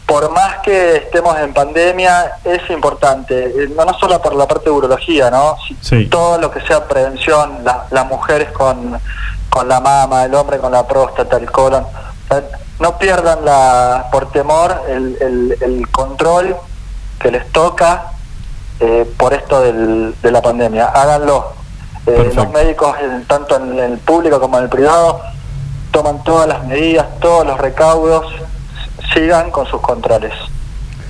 por 0.06 0.30
más 0.32 0.58
que 0.64 0.96
estemos 0.96 1.38
en 1.38 1.52
pandemia, 1.52 2.32
es 2.44 2.60
importante, 2.70 3.34
eh, 3.44 3.68
no, 3.76 3.84
no 3.84 3.92
solo 3.98 4.20
por 4.22 4.34
la 4.34 4.46
parte 4.48 4.66
de 4.66 4.70
urología, 4.70 5.30
¿no? 5.30 5.56
Si- 5.68 5.76
Sí. 5.80 6.06
Todo 6.06 6.38
lo 6.38 6.50
que 6.50 6.60
sea 6.62 6.86
prevención, 6.88 7.58
la- 7.64 7.86
las 7.90 8.06
mujeres 8.06 8.50
con, 8.52 8.98
con 9.52 9.68
la 9.68 9.80
mama, 9.80 10.24
el 10.24 10.34
hombre 10.34 10.56
con 10.58 10.72
la 10.72 10.86
próstata, 10.88 11.36
el 11.36 11.50
colon, 11.50 11.84
no 12.80 12.98
pierdan 12.98 13.44
la, 13.44 14.06
por 14.10 14.30
temor 14.32 14.74
el, 14.88 15.16
el- 15.20 15.56
el 15.60 15.88
control 15.90 16.56
que 17.20 17.30
les 17.30 17.46
toca 17.52 18.12
eh, 18.80 19.06
por 19.18 19.34
esto 19.34 19.60
del- 19.60 20.14
de 20.22 20.30
la 20.30 20.40
pandemia. 20.40 20.86
Háganlo. 20.86 21.52
Eh, 22.06 22.32
los 22.34 22.50
médicos, 22.50 22.96
tanto 23.28 23.56
en 23.56 23.78
el 23.78 23.98
público 23.98 24.40
como 24.40 24.56
en 24.56 24.64
el 24.64 24.70
privado, 24.70 25.20
toman 25.92 26.24
todas 26.24 26.48
las 26.48 26.64
medidas, 26.64 27.06
todos 27.20 27.46
los 27.46 27.58
recaudos, 27.60 28.24
sigan 29.14 29.50
con 29.50 29.66
sus 29.66 29.80
controles. 29.82 30.32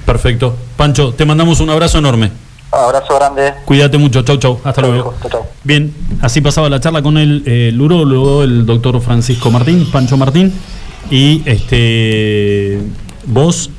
Perfecto. 0.04 0.54
Pancho, 0.76 1.14
te 1.14 1.24
mandamos 1.24 1.60
un 1.60 1.70
abrazo 1.70 1.98
enorme. 1.98 2.32
Abrazo 2.72 3.14
grande. 3.14 3.52
Cuídate 3.66 3.98
mucho. 3.98 4.22
Chau, 4.22 4.36
chau. 4.38 4.60
Hasta 4.64 4.80
Chau, 4.82 4.90
luego. 4.90 5.14
chau, 5.22 5.30
chau. 5.30 5.42
Bien, 5.62 5.92
así 6.22 6.40
pasaba 6.40 6.68
la 6.70 6.80
charla 6.80 7.02
con 7.02 7.18
el, 7.18 7.42
eh, 7.46 7.68
el 7.68 7.80
urólogo, 7.80 8.42
el 8.42 8.64
doctor 8.66 9.00
Francisco 9.00 9.50
Martín, 9.50 9.86
Pancho 9.92 10.16
Martín. 10.16 10.52
Y 11.10 11.42
este. 11.44 12.80
Vos, 13.26 13.70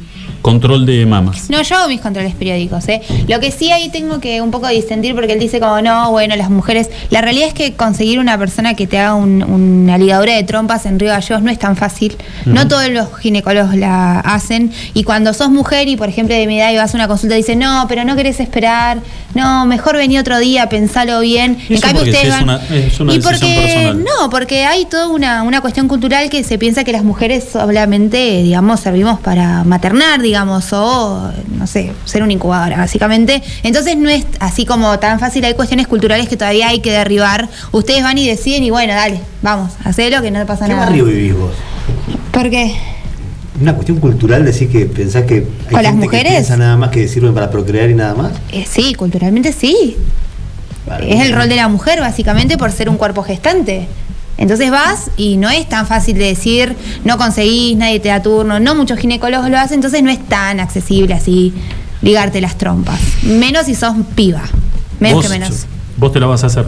control 0.44 0.86
de 0.86 1.06
mamas. 1.08 1.50
No, 1.50 1.60
yo 1.64 1.76
hago 1.78 1.88
mis 1.88 2.02
controles 2.02 2.36
periódicos, 2.36 2.88
¿eh? 2.90 3.02
Lo 3.28 3.40
que 3.40 3.50
sí 3.50 3.72
ahí 3.72 3.90
tengo 3.90 4.20
que 4.20 4.42
un 4.42 4.52
poco 4.52 4.68
disentir 4.68 5.16
porque 5.16 5.34
él 5.34 5.40
dice 5.40 5.60
como, 5.60 5.82
no, 5.82 6.12
bueno, 6.12 6.36
las 6.36 6.52
mujeres... 6.52 6.90
La 7.10 7.22
realidad 7.22 7.48
es 7.48 7.54
que 7.56 7.74
conseguir 7.74 8.20
una 8.20 8.38
persona 8.38 8.76
que 8.76 8.86
te 8.86 9.00
haga 9.00 9.16
un- 9.16 9.42
una 9.42 9.98
ligadura 9.98 10.36
de 10.36 10.44
trompas 10.44 10.86
en 10.86 11.00
Río 11.00 11.10
Gallegos 11.10 11.42
no 11.42 11.50
es 11.50 11.58
tan 11.58 11.76
fácil. 11.76 12.16
No 12.46 12.68
todos 12.68 12.90
los 12.90 13.08
ginecólogos 13.18 13.76
la 13.76 14.20
hacen. 14.20 14.72
Y 14.94 15.04
cuando 15.04 15.34
sos 15.34 15.50
mujer 15.50 15.88
y, 15.88 15.96
por 15.96 16.10
ejemplo, 16.10 16.36
de 16.36 16.46
mi 16.46 16.60
edad 16.60 16.72
y 16.72 16.78
vas 16.78 16.94
a 16.94 16.98
una 16.98 17.08
consulta, 17.08 17.36
dice, 17.36 17.56
no, 17.56 17.86
pero 17.88 18.04
no 18.04 18.16
querés 18.16 18.40
esperar. 18.42 19.00
No, 19.34 19.66
mejor 19.66 19.96
vení 19.98 20.20
otro 20.20 20.38
día, 20.40 20.68
pensalo 20.70 21.22
bien. 21.22 21.58
¿Y 21.70 21.76
eso 21.76 21.88
porque 21.94 22.12
si 22.12 22.18
es 22.28 22.30
van- 22.30 22.44
una- 22.44 22.62
es 22.70 23.00
una 23.00 23.14
y 23.14 23.20
porque, 23.20 23.40
personal? 23.62 24.04
no, 24.04 24.30
porque 24.30 24.66
hay 24.66 24.86
toda 24.86 25.08
una, 25.08 25.42
una 25.44 25.62
cuestión 25.62 25.88
cultural 25.88 26.30
que 26.30 26.44
se 26.44 26.58
piensa 26.58 26.84
que 26.84 26.92
las 26.92 27.04
mujeres 27.04 27.46
solamente, 27.52 28.44
digamos, 28.44 28.82
servimos 28.82 29.20
para 29.22 29.64
maternar, 29.64 30.22
digamos, 30.22 30.33
o, 30.36 31.32
no 31.58 31.68
sé, 31.68 31.92
ser 32.06 32.24
una 32.24 32.34
incubadora, 32.34 32.78
básicamente. 32.78 33.42
Entonces 33.64 33.98
no 33.98 34.10
es 34.10 34.26
así 34.40 34.66
como 34.66 34.98
tan 35.00 35.20
fácil, 35.20 35.46
hay 35.46 35.54
cuestiones 35.54 35.88
culturales 35.88 36.28
que 36.28 36.38
todavía 36.38 36.70
hay 36.70 36.80
que 36.80 36.92
derribar. 36.92 37.50
Ustedes 37.72 38.04
van 38.04 38.18
y 38.18 38.28
deciden 38.28 38.64
y 38.64 38.70
bueno, 38.70 38.94
dale, 38.94 39.20
vamos, 39.42 39.74
hacelo 39.84 40.22
que 40.22 40.32
no 40.32 40.46
pasa 40.46 40.66
¿Qué 40.66 40.74
nada. 40.74 40.86
barrio 40.88 41.06
vivís 41.06 41.36
vos? 41.36 41.52
¿Por 42.32 42.50
qué? 42.50 42.76
Una 43.62 43.76
cuestión 43.76 44.00
cultural, 44.00 44.44
decir 44.44 44.70
que 44.70 44.88
pensás 44.88 45.24
que 45.24 45.48
hay 45.68 45.72
¿Con 45.74 45.84
las 45.84 45.94
mujeres? 45.94 46.24
que 46.24 46.30
piensa 46.32 46.58
nada 46.58 46.76
más 46.76 46.90
que 46.90 47.08
sirven 47.08 47.34
para 47.34 47.52
procrear 47.52 47.90
y 47.90 47.94
nada 47.94 48.16
más. 48.16 48.32
Eh, 48.52 48.66
sí, 48.70 48.96
culturalmente 48.96 49.54
sí. 49.54 49.96
Vale. 50.88 51.14
Es 51.14 51.22
el 51.22 51.34
rol 51.34 51.48
de 51.48 51.56
la 51.56 51.68
mujer, 51.70 52.00
básicamente, 52.02 52.58
por 52.58 52.72
ser 52.72 52.90
un 52.90 52.98
cuerpo 52.98 53.24
gestante. 53.24 53.88
Entonces 54.44 54.72
vas 54.72 55.10
y 55.16 55.38
no 55.38 55.50
es 55.50 55.70
tan 55.70 55.88
fácil 55.88 56.18
de 56.18 56.26
decir, 56.26 56.76
no 57.06 57.18
conseguís, 57.18 57.78
nadie 57.78 58.02
te 58.02 58.10
da 58.10 58.22
turno, 58.22 58.60
no 58.60 58.76
muchos 58.76 59.00
ginecólogos 59.00 59.50
lo 59.50 59.58
hacen, 59.58 59.76
entonces 59.76 60.04
no 60.04 60.10
es 60.10 60.20
tan 60.28 60.60
accesible 60.60 61.14
así 61.14 61.54
ligarte 62.02 62.42
las 62.42 62.58
trompas. 62.58 63.00
Menos 63.24 63.68
si 63.68 63.74
sos 63.74 63.96
piba. 64.16 64.42
Menos 65.00 65.16
vos, 65.16 65.26
que 65.26 65.40
menos. 65.40 65.66
Vos 65.96 66.12
te 66.12 66.20
la 66.20 66.28
vas 66.28 66.44
a 66.44 66.48
hacer. 66.48 66.66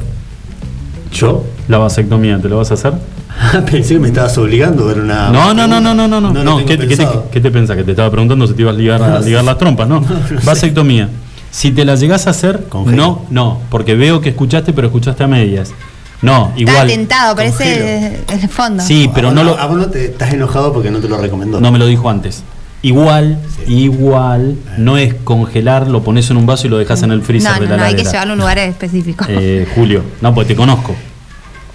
¿Yo? 1.12 1.44
La 1.68 1.78
vasectomía, 1.78 2.40
¿te 2.40 2.48
la 2.48 2.56
vas 2.56 2.72
a 2.72 2.76
hacer? 2.76 2.94
Pensé 3.70 3.96
que 3.96 4.00
me 4.00 4.08
estabas 4.08 4.38
obligando 4.38 4.86
a 4.86 4.88
ver 4.88 5.00
una. 5.02 5.30
No, 5.32 5.54
no, 5.54 5.68
no, 5.68 5.82
no, 5.82 5.94
no, 5.94 6.08
no, 6.08 6.22
no. 6.22 6.66
¿qué, 6.66 6.78
qué 6.78 6.96
te, 6.96 7.06
qué 7.30 7.42
te 7.42 7.52
pensás? 7.52 7.76
Que 7.76 7.84
te 7.84 7.92
estaba 7.92 8.10
preguntando 8.10 8.48
si 8.48 8.54
te 8.54 8.62
ibas 8.62 8.74
a 8.74 8.78
ligar, 8.78 9.04
a 9.04 9.20
ligar 9.26 9.44
las 9.44 9.58
trompas, 9.58 9.86
¿no? 9.86 10.02
Vasectomía. 10.46 11.10
Si 11.52 11.72
te 11.72 11.84
la 11.84 11.96
llegás 11.96 12.26
a 12.28 12.30
hacer, 12.30 12.68
no, 12.86 13.26
no, 13.30 13.60
porque 13.70 13.96
veo 13.96 14.22
que 14.22 14.30
escuchaste, 14.30 14.72
pero 14.72 14.88
escuchaste 14.88 15.26
a 15.26 15.28
medias. 15.28 15.74
No, 16.22 16.48
Está 16.50 16.60
igual. 16.62 16.88
tentado, 16.88 17.36
parece 17.36 18.22
el 18.32 18.50
fondo. 18.50 18.84
Sí, 18.84 19.10
pero 19.14 19.28
A 19.30 19.32
vos 19.32 19.36
no 19.36 19.44
lo, 19.44 19.60
A 19.60 19.66
vos 19.68 19.78
no 19.78 19.88
te 19.88 20.06
estás 20.06 20.34
enojado 20.34 20.74
porque 20.74 20.90
no 20.92 21.00
te 21.00 21.08
lo 21.10 21.18
recomendó. 21.18 21.60
no 21.62 21.72
me 21.72 21.80
lo 21.80 21.86
dijo 21.86 22.10
antes. 22.10 22.44
Igual, 22.82 23.40
Sí. 23.66 23.74
igual, 23.84 24.58
no 24.78 24.98
es 24.98 25.14
congelar, 25.16 25.88
lo 25.88 26.04
pones 26.04 26.30
en 26.30 26.38
un 26.38 26.46
vaso 26.46 26.68
y 26.68 26.70
lo 26.70 26.78
dejas 26.78 27.02
en 27.04 27.12
el 27.12 27.22
freezer 27.24 27.54
no, 27.54 27.60
de 27.60 27.66
no, 27.66 27.72
la 27.72 27.78
no, 27.78 27.84
hay 27.86 27.96
que 27.96 28.04
llevarlo 28.04 28.34
a 28.34 28.36
un 28.36 28.40
lugar 28.40 28.58
específico. 28.60 29.26
Eh, 29.28 29.68
Julio, 29.76 30.04
no, 30.22 30.34
pues 30.36 30.48
te 30.48 30.56
conozco. 30.56 30.96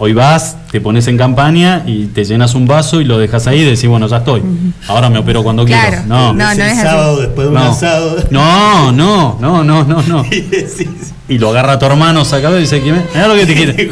Hoy 0.03 0.14
vas, 0.14 0.57
te 0.70 0.80
pones 0.80 1.07
en 1.09 1.18
campaña 1.18 1.82
y 1.86 2.07
te 2.07 2.24
llenas 2.24 2.55
un 2.55 2.66
vaso 2.66 3.03
y 3.03 3.05
lo 3.05 3.18
dejas 3.18 3.46
ahí 3.46 3.61
y 3.61 3.64
decís, 3.64 3.86
bueno, 3.86 4.07
ya 4.07 4.16
estoy. 4.16 4.42
Ahora 4.88 5.11
me 5.11 5.18
opero 5.18 5.42
cuando 5.42 5.66
Claro. 5.66 5.88
quiero. 5.90 6.07
No, 6.07 6.32
No, 6.32 6.51
Es 6.51 6.57
no 6.57 6.64
el 6.64 6.70
es 6.70 6.78
así. 6.78 6.86
sábado 6.86 7.16
después 7.20 7.44
de 7.44 7.48
un 7.48 7.55
no. 7.55 7.70
asado. 7.70 8.16
no, 8.30 8.92
no, 8.92 9.36
no, 9.40 9.62
no, 9.62 9.84
no, 9.84 10.03
no. 10.03 10.24
Y 10.30 10.40
decís, 10.40 11.12
Y 11.28 11.36
lo 11.36 11.51
agarra 11.51 11.78
tu 11.78 11.84
hermano 11.84 12.24
sacado 12.24 12.57
y 12.57 12.62
dice, 12.62 12.80
"¿Quién 12.80 12.94
es? 12.96 13.03
Mirá 13.14 13.28
lo 13.28 13.34
que 13.34 13.44
te 13.46 13.55
quiere. 13.55 13.90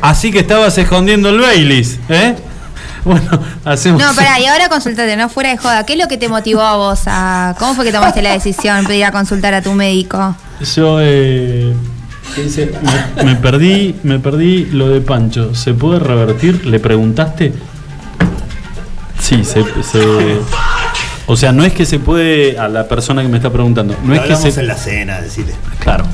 Así 0.00 0.30
que 0.30 0.38
estabas 0.38 0.78
escondiendo 0.78 1.30
el 1.30 1.40
Baileys, 1.40 1.98
¿eh? 2.08 2.36
Bueno, 3.04 3.28
hacemos. 3.64 4.00
No, 4.00 4.14
pará, 4.14 4.38
y 4.40 4.46
ahora 4.46 4.68
consultate, 4.68 5.16
no 5.16 5.28
fuera 5.28 5.50
de 5.50 5.56
joda. 5.56 5.84
¿Qué 5.84 5.94
es 5.94 5.98
lo 5.98 6.06
que 6.06 6.16
te 6.16 6.28
motivó 6.28 6.62
a 6.62 6.76
vos 6.76 7.00
a. 7.06 7.56
¿Cómo 7.58 7.74
fue 7.74 7.84
que 7.84 7.90
tomaste 7.90 8.22
la 8.22 8.30
decisión 8.34 8.84
de 8.84 8.98
ir 8.98 9.04
a 9.04 9.10
consultar 9.10 9.52
a 9.52 9.62
tu 9.62 9.72
médico? 9.72 10.36
Yo 10.76 10.98
eh, 11.00 11.74
¿qué 12.01 12.01
dice? 12.40 12.72
Me, 13.16 13.24
me 13.24 13.36
perdí, 13.36 13.94
me 14.02 14.18
perdí 14.18 14.64
lo 14.72 14.88
de 14.88 15.00
Pancho. 15.02 15.54
¿Se 15.54 15.74
puede 15.74 15.98
revertir? 16.00 16.64
¿Le 16.66 16.80
preguntaste? 16.80 17.52
Sí, 19.20 19.44
se, 19.44 19.62
se- 19.82 20.38
o 21.26 21.36
sea, 21.36 21.52
no 21.52 21.64
es 21.64 21.72
que 21.72 21.86
se 21.86 21.98
puede 22.00 22.58
a 22.58 22.68
la 22.68 22.88
persona 22.88 23.22
que 23.22 23.28
me 23.28 23.36
está 23.36 23.50
preguntando, 23.52 23.94
no 24.02 24.08
Lo 24.14 24.14
es 24.14 24.22
que 24.22 24.50
se 24.50 24.60
en 24.60 24.66
la 24.66 24.76
cena, 24.76 25.20
decirle. 25.20 25.52
claro. 25.78 26.04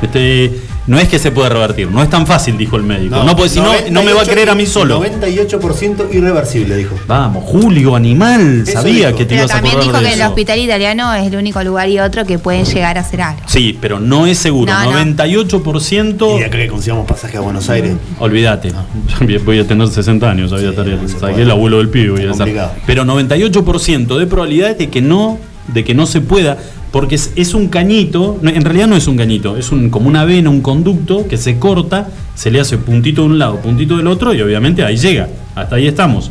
Este, 0.00 0.58
no 0.86 0.98
es 0.98 1.08
que 1.08 1.18
se 1.18 1.30
puede 1.32 1.48
revertir, 1.48 1.90
no 1.90 2.02
es 2.02 2.08
tan 2.10 2.26
fácil, 2.26 2.56
dijo 2.56 2.76
el 2.76 2.82
médico. 2.84 3.16
No, 3.24 3.34
porque 3.36 3.48
si 3.50 3.60
no, 3.60 3.72
no 3.90 4.02
me 4.02 4.12
va 4.12 4.22
a 4.22 4.24
creer 4.26 4.50
a 4.50 4.54
mí 4.54 4.66
solo. 4.66 5.02
98% 5.02 6.12
irreversible, 6.14 6.76
dijo. 6.76 6.94
Vamos, 7.06 7.44
Julio, 7.44 7.96
animal, 7.96 8.62
Eso 8.62 8.72
sabía 8.72 9.08
dijo. 9.08 9.18
que 9.18 9.24
te 9.24 9.28
Pero 9.30 9.40
ibas 9.42 9.50
a 9.50 9.54
también 9.54 9.74
acordar 9.76 9.92
dijo 10.00 10.04
de 10.04 10.16
que 10.16 10.22
el 10.22 10.28
hospital 10.28 10.58
italiano 10.60 11.14
es 11.14 11.26
el 11.26 11.36
único 11.36 11.62
lugar 11.64 11.88
y 11.88 11.98
otro 11.98 12.24
que 12.24 12.38
pueden 12.38 12.64
llegar 12.64 12.98
a 12.98 13.00
hacer 13.00 13.20
algo. 13.22 13.40
Sí, 13.46 13.76
pero 13.80 13.98
no 14.00 14.26
es 14.26 14.38
seguro. 14.38 14.72
No, 14.72 14.92
no. 14.92 15.14
98%. 15.14 16.40
Y 16.40 16.42
acá 16.44 16.56
que 16.58 16.68
consigamos 16.68 17.06
pasaje 17.06 17.36
a 17.36 17.40
Buenos 17.40 17.68
Aires. 17.68 17.94
Olvídate, 18.18 18.72
voy 19.44 19.58
a 19.60 19.66
tener 19.66 19.88
60 19.88 20.30
años, 20.30 20.52
había 20.52 20.70
Sí, 20.70 20.76
tarea. 20.76 20.96
no 20.96 21.18
puede. 21.18 21.42
el 21.42 21.50
abuelo 21.50 21.78
del 21.78 21.88
pibe, 21.88 22.10
voy 22.10 22.22
a. 22.26 22.72
Pero 22.86 23.04
98% 23.04 24.18
de 24.18 24.26
probabilidades 24.26 24.78
de 24.78 24.88
que 24.88 25.00
no, 25.02 25.38
de 25.68 25.84
que 25.84 25.94
no 25.94 26.06
se 26.06 26.20
pueda, 26.20 26.58
porque 26.96 27.16
es, 27.16 27.30
es 27.36 27.52
un 27.52 27.68
cañito, 27.68 28.38
no, 28.40 28.48
en 28.48 28.62
realidad 28.62 28.86
no 28.86 28.96
es 28.96 29.06
un 29.06 29.18
cañito, 29.18 29.58
es 29.58 29.70
un, 29.70 29.90
como 29.90 30.08
una 30.08 30.24
vena, 30.24 30.48
un 30.48 30.62
conducto 30.62 31.28
que 31.28 31.36
se 31.36 31.58
corta, 31.58 32.08
se 32.34 32.50
le 32.50 32.58
hace 32.58 32.78
puntito 32.78 33.20
de 33.20 33.28
un 33.28 33.38
lado, 33.38 33.58
puntito 33.60 33.98
del 33.98 34.06
otro, 34.06 34.32
y 34.32 34.40
obviamente 34.40 34.82
ahí 34.82 34.96
llega, 34.96 35.28
hasta 35.54 35.76
ahí 35.76 35.86
estamos. 35.86 36.30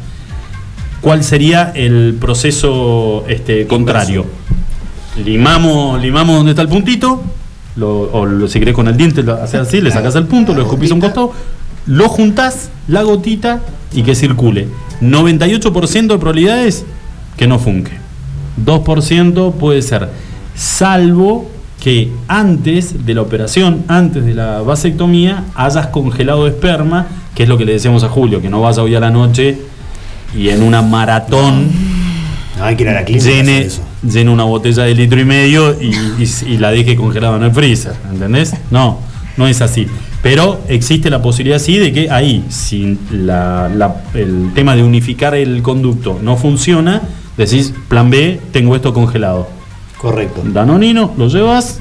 ¿Cuál 1.01 1.24
sería 1.24 1.72
el 1.76 2.18
proceso 2.20 3.26
este, 3.28 3.68
contrario? 3.68 4.26
Limamos, 5.24 6.01
limamos 6.01 6.38
donde 6.38 6.53
está 6.53 6.63
el 6.63 6.68
puntito, 6.68 7.22
lo- 7.76 8.09
o 8.11 8.26
lo- 8.26 8.47
si 8.47 8.57
querés 8.57 8.74
con 8.74 8.88
el 8.88 8.97
diente, 8.97 9.22
lo 9.22 9.36
haces 9.36 9.59
así, 9.61 9.82
le 9.82 9.91
sacas 9.91 10.16
el 10.16 10.26
punto, 10.26 10.55
lo 10.55 10.63
escupís 10.63 10.89
a 10.89 10.95
un 10.95 10.99
costado, 10.99 11.32
lo 11.86 12.09
juntás, 12.09 12.70
la 12.88 13.03
gotita, 13.03 13.61
y 13.93 14.01
que 14.01 14.16
circule. 14.16 14.68
98% 14.99 16.07
de 16.16 16.18
probabilidades 16.20 16.86
que 17.38 17.45
no 17.45 17.59
funque. 17.59 17.91
2% 18.66 19.51
puede 19.53 19.82
ser, 19.84 20.09
salvo 20.56 21.49
que 21.82 22.10
antes 22.28 23.06
de 23.06 23.14
la 23.14 23.22
operación, 23.22 23.84
antes 23.88 24.26
de 24.26 24.34
la 24.34 24.62
vasectomía, 24.62 25.43
hayas 25.53 25.88
congelado 25.88 26.47
esperma, 26.47 27.08
que 27.36 27.43
es 27.43 27.49
lo 27.49 27.58
que 27.58 27.66
le 27.66 27.74
decíamos 27.74 28.03
a 28.03 28.10
Julio, 28.10 28.41
que 28.41 28.49
no 28.49 28.62
vaya 28.62 28.82
hoy 28.82 28.95
a 28.95 28.99
la 28.99 29.12
noche 29.12 29.58
y 30.36 30.49
en 30.49 30.64
una 30.64 30.82
maratón 30.82 31.70
No, 32.58 32.64
hay 32.64 32.76
que 32.76 32.84
ir 32.84 32.89
a 32.89 32.93
la 32.93 33.03
clínica. 33.06 33.28
a 33.28 33.32
hacer 33.32 33.45
llene, 33.45 33.68
llene 34.10 34.32
una 34.32 34.45
botella 34.45 34.84
de 34.84 34.95
litro 34.95 35.20
y 35.20 35.26
medio 35.26 35.76
y, 35.82 35.88
y- 36.24 36.53
y 36.53 36.58
la 36.58 36.72
deje 36.72 36.95
congelada 36.95 37.36
en 37.38 37.43
el 37.43 37.51
freezer, 37.51 37.93
¿entendés? 38.12 38.53
No, 38.72 38.99
no 39.38 39.47
es 39.47 39.62
así. 39.62 39.86
Pero 40.24 40.62
existe 40.70 41.10
la 41.12 41.22
posibilidad 41.22 41.60
sí 41.60 41.78
de 41.78 41.91
que 41.93 42.10
ahí, 42.10 42.43
si 42.49 42.97
la- 43.12 43.70
la- 43.70 44.03
el 44.16 44.51
tema 44.56 44.76
de 44.76 44.82
unificar 44.84 45.36
el 45.36 45.62
conducto 45.62 46.18
no 46.24 46.36
funciona, 46.38 47.01
decís, 47.38 47.74
plan 47.89 48.10
B, 48.10 48.39
tengo 48.51 48.76
esto 48.76 48.93
congelado. 48.93 49.47
Correcto. 50.06 50.43
Danonino, 50.45 51.14
lo 51.18 51.28
llevas. 51.28 51.80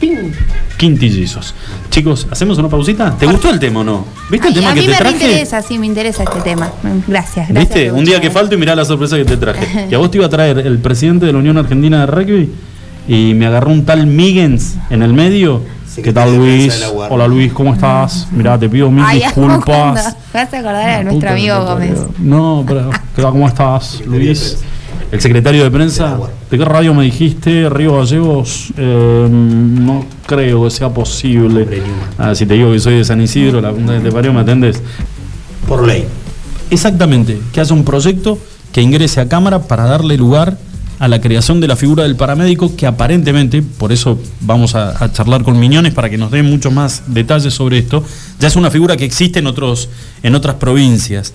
¡ping! 0.00 0.32
Quintillizos. 0.76 1.54
Chicos, 1.88 2.26
¿hacemos 2.28 2.58
una 2.58 2.68
pausita? 2.68 3.16
¿Te 3.16 3.24
gustó 3.26 3.50
el 3.50 3.60
tema 3.60 3.80
o 3.80 3.84
no? 3.84 4.04
¿Viste 4.28 4.48
el 4.48 4.54
Ay, 4.54 4.58
tema 4.58 4.70
a 4.72 4.74
que 4.74 4.80
mí 4.80 4.86
te 4.86 4.92
me 4.92 4.98
traje? 4.98 5.14
interesa, 5.26 5.62
sí, 5.62 5.78
me 5.78 5.86
interesa 5.86 6.24
este 6.24 6.40
tema. 6.40 6.72
Gracias, 7.06 7.48
gracias. 7.50 7.54
¿Viste? 7.76 7.92
Un 7.92 8.04
día 8.04 8.20
que 8.20 8.32
falta 8.32 8.56
y 8.56 8.58
mirá 8.58 8.74
la 8.74 8.84
sorpresa 8.84 9.16
que 9.16 9.24
te 9.24 9.36
traje. 9.36 9.86
Y 9.90 9.94
a 9.94 9.98
vos 9.98 10.10
te 10.10 10.16
iba 10.18 10.26
a 10.26 10.28
traer 10.28 10.58
el 10.58 10.78
presidente 10.80 11.24
de 11.26 11.32
la 11.32 11.38
Unión 11.38 11.56
Argentina 11.56 12.00
de 12.00 12.06
Rugby 12.06 12.50
y 13.06 13.34
me 13.34 13.46
agarró 13.46 13.70
un 13.70 13.84
tal 13.84 14.08
Miggins 14.08 14.74
en 14.90 15.04
el 15.04 15.12
medio. 15.12 15.62
¿Qué 16.02 16.12
tal 16.12 16.34
Luis? 16.34 16.84
Hola 17.10 17.28
Luis, 17.28 17.52
¿cómo 17.52 17.72
estás? 17.74 18.26
Mirá, 18.32 18.58
te 18.58 18.68
pido 18.68 18.90
mil 18.90 19.04
Ay, 19.06 19.22
¿cómo 19.32 19.46
disculpas. 19.54 20.16
vas 20.34 20.52
a 20.52 20.58
acordar 20.58 20.88
a 20.88 21.04
nuestro 21.04 21.28
que 21.28 21.34
amigo 21.34 21.64
Gómez. 21.64 22.00
No, 22.18 22.64
pero 22.66 22.90
¿qué 23.14 23.22
tal? 23.22 23.30
¿cómo 23.30 23.46
estás, 23.46 24.00
Luis? 24.06 24.58
El 25.14 25.20
secretario 25.20 25.60
de 25.60 25.70
De 25.70 25.76
prensa. 25.76 26.18
¿De 26.50 26.58
qué 26.58 26.64
radio 26.64 26.92
me 26.92 27.04
dijiste? 27.04 27.70
Río 27.70 27.98
Gallegos. 27.98 28.72
Eh, 28.76 29.28
no 29.30 30.04
creo 30.26 30.64
que 30.64 30.70
sea 30.70 30.88
posible. 30.88 31.68
Ah, 32.18 32.34
si 32.34 32.44
te 32.46 32.54
digo 32.54 32.72
que 32.72 32.80
soy 32.80 32.96
de 32.96 33.04
San 33.04 33.20
Isidro, 33.20 33.60
la 33.60 33.70
punta 33.70 33.96
que 33.96 34.00
te 34.00 34.10
parió, 34.10 34.32
¿me 34.32 34.40
atendés? 34.40 34.82
Por 35.68 35.86
ley. 35.86 36.04
Exactamente, 36.68 37.38
que 37.52 37.60
haya 37.60 37.72
un 37.72 37.84
proyecto 37.84 38.40
que 38.72 38.82
ingrese 38.82 39.20
a 39.20 39.28
Cámara 39.28 39.60
para 39.60 39.84
darle 39.84 40.16
lugar 40.16 40.58
a 40.98 41.06
la 41.06 41.20
creación 41.20 41.60
de 41.60 41.68
la 41.68 41.76
figura 41.76 42.02
del 42.02 42.16
paramédico 42.16 42.74
que 42.74 42.84
aparentemente, 42.84 43.62
por 43.62 43.92
eso 43.92 44.18
vamos 44.40 44.74
a, 44.74 45.04
a 45.04 45.12
charlar 45.12 45.44
con 45.44 45.60
Miñones 45.60 45.94
para 45.94 46.10
que 46.10 46.18
nos 46.18 46.32
dé 46.32 46.42
mucho 46.42 46.72
más 46.72 47.04
detalles 47.06 47.54
sobre 47.54 47.78
esto, 47.78 48.02
ya 48.40 48.48
es 48.48 48.56
una 48.56 48.70
figura 48.70 48.96
que 48.96 49.04
existe 49.04 49.38
en, 49.38 49.46
otros, 49.46 49.88
en 50.24 50.34
otras 50.34 50.56
provincias. 50.56 51.32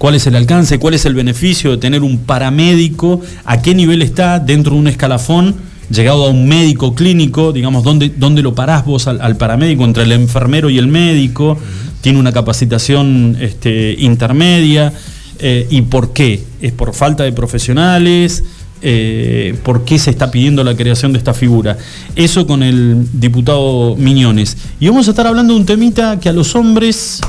¿Cuál 0.00 0.14
es 0.14 0.26
el 0.26 0.34
alcance? 0.34 0.78
¿Cuál 0.78 0.94
es 0.94 1.04
el 1.04 1.12
beneficio 1.12 1.72
de 1.72 1.76
tener 1.76 2.02
un 2.02 2.20
paramédico? 2.20 3.20
¿A 3.44 3.60
qué 3.60 3.74
nivel 3.74 4.00
está 4.00 4.38
dentro 4.38 4.72
de 4.72 4.78
un 4.78 4.88
escalafón? 4.88 5.56
Llegado 5.90 6.24
a 6.24 6.30
un 6.30 6.48
médico 6.48 6.94
clínico, 6.94 7.52
digamos, 7.52 7.84
¿dónde, 7.84 8.10
dónde 8.16 8.40
lo 8.40 8.54
parás 8.54 8.86
vos 8.86 9.06
al, 9.06 9.36
paramédico? 9.36 9.84
Entre 9.84 10.04
el 10.04 10.12
enfermero 10.12 10.70
y 10.70 10.78
el 10.78 10.86
médico. 10.86 11.58
Tiene 12.00 12.18
una 12.18 12.32
capacitación 12.32 13.36
este, 13.42 13.94
intermedia. 13.98 14.90
Eh, 15.38 15.66
¿Y 15.68 15.82
por 15.82 16.14
qué? 16.14 16.44
¿Es 16.62 16.72
por 16.72 16.94
falta 16.94 17.24
de 17.24 17.32
profesionales? 17.32 18.42
Eh, 18.80 19.54
¿Por 19.62 19.84
qué 19.84 19.98
se 19.98 20.08
está 20.08 20.30
pidiendo 20.30 20.64
la 20.64 20.74
creación 20.74 21.12
de 21.12 21.18
esta 21.18 21.34
figura? 21.34 21.76
Eso 22.16 22.46
con 22.46 22.62
el 22.62 23.06
diputado 23.12 23.96
Miñones. 23.96 24.56
Y 24.80 24.88
vamos 24.88 25.08
a 25.08 25.10
estar 25.10 25.26
hablando 25.26 25.52
de 25.52 25.60
un 25.60 25.66
temita 25.66 26.18
que 26.18 26.30
a 26.30 26.32
los 26.32 26.54
hombres 26.56 27.20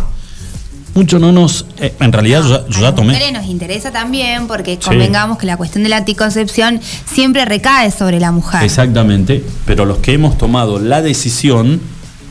mucho 0.93 1.19
no 1.19 1.31
nos... 1.31 1.65
eh, 1.77 1.93
en 1.99 2.11
realidad 2.11 2.41
yo, 2.43 2.49
ya- 2.49 2.67
yo 2.67 2.77
a 2.77 2.79
ya 2.79 2.81
las 2.81 2.95
tomé... 2.95 3.13
mujeres 3.13 3.33
nos 3.33 3.45
interesa 3.45 3.91
también 3.91 4.47
porque 4.47 4.77
convengamos 4.77 5.37
que 5.37 5.45
la 5.45 5.57
cuestión 5.57 5.83
de 5.83 5.89
la 5.89 5.97
anticoncepción 5.97 6.79
siempre 7.11 7.45
recae 7.45 7.91
sobre 7.91 8.19
la 8.19 8.31
mujer. 8.31 8.63
Exactamente, 8.63 9.43
pero 9.65 9.85
los 9.85 9.99
que 9.99 10.13
hemos 10.13 10.37
tomado 10.37 10.79
la 10.79 11.01
decisión, 11.01 11.79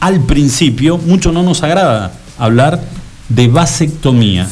al 0.00 0.20
principio, 0.20 0.98
mucho 0.98 1.32
no 1.32 1.42
nos 1.42 1.62
agrada 1.62 2.12
hablar 2.38 2.80
de 3.28 3.48
vasectomía. 3.48 4.46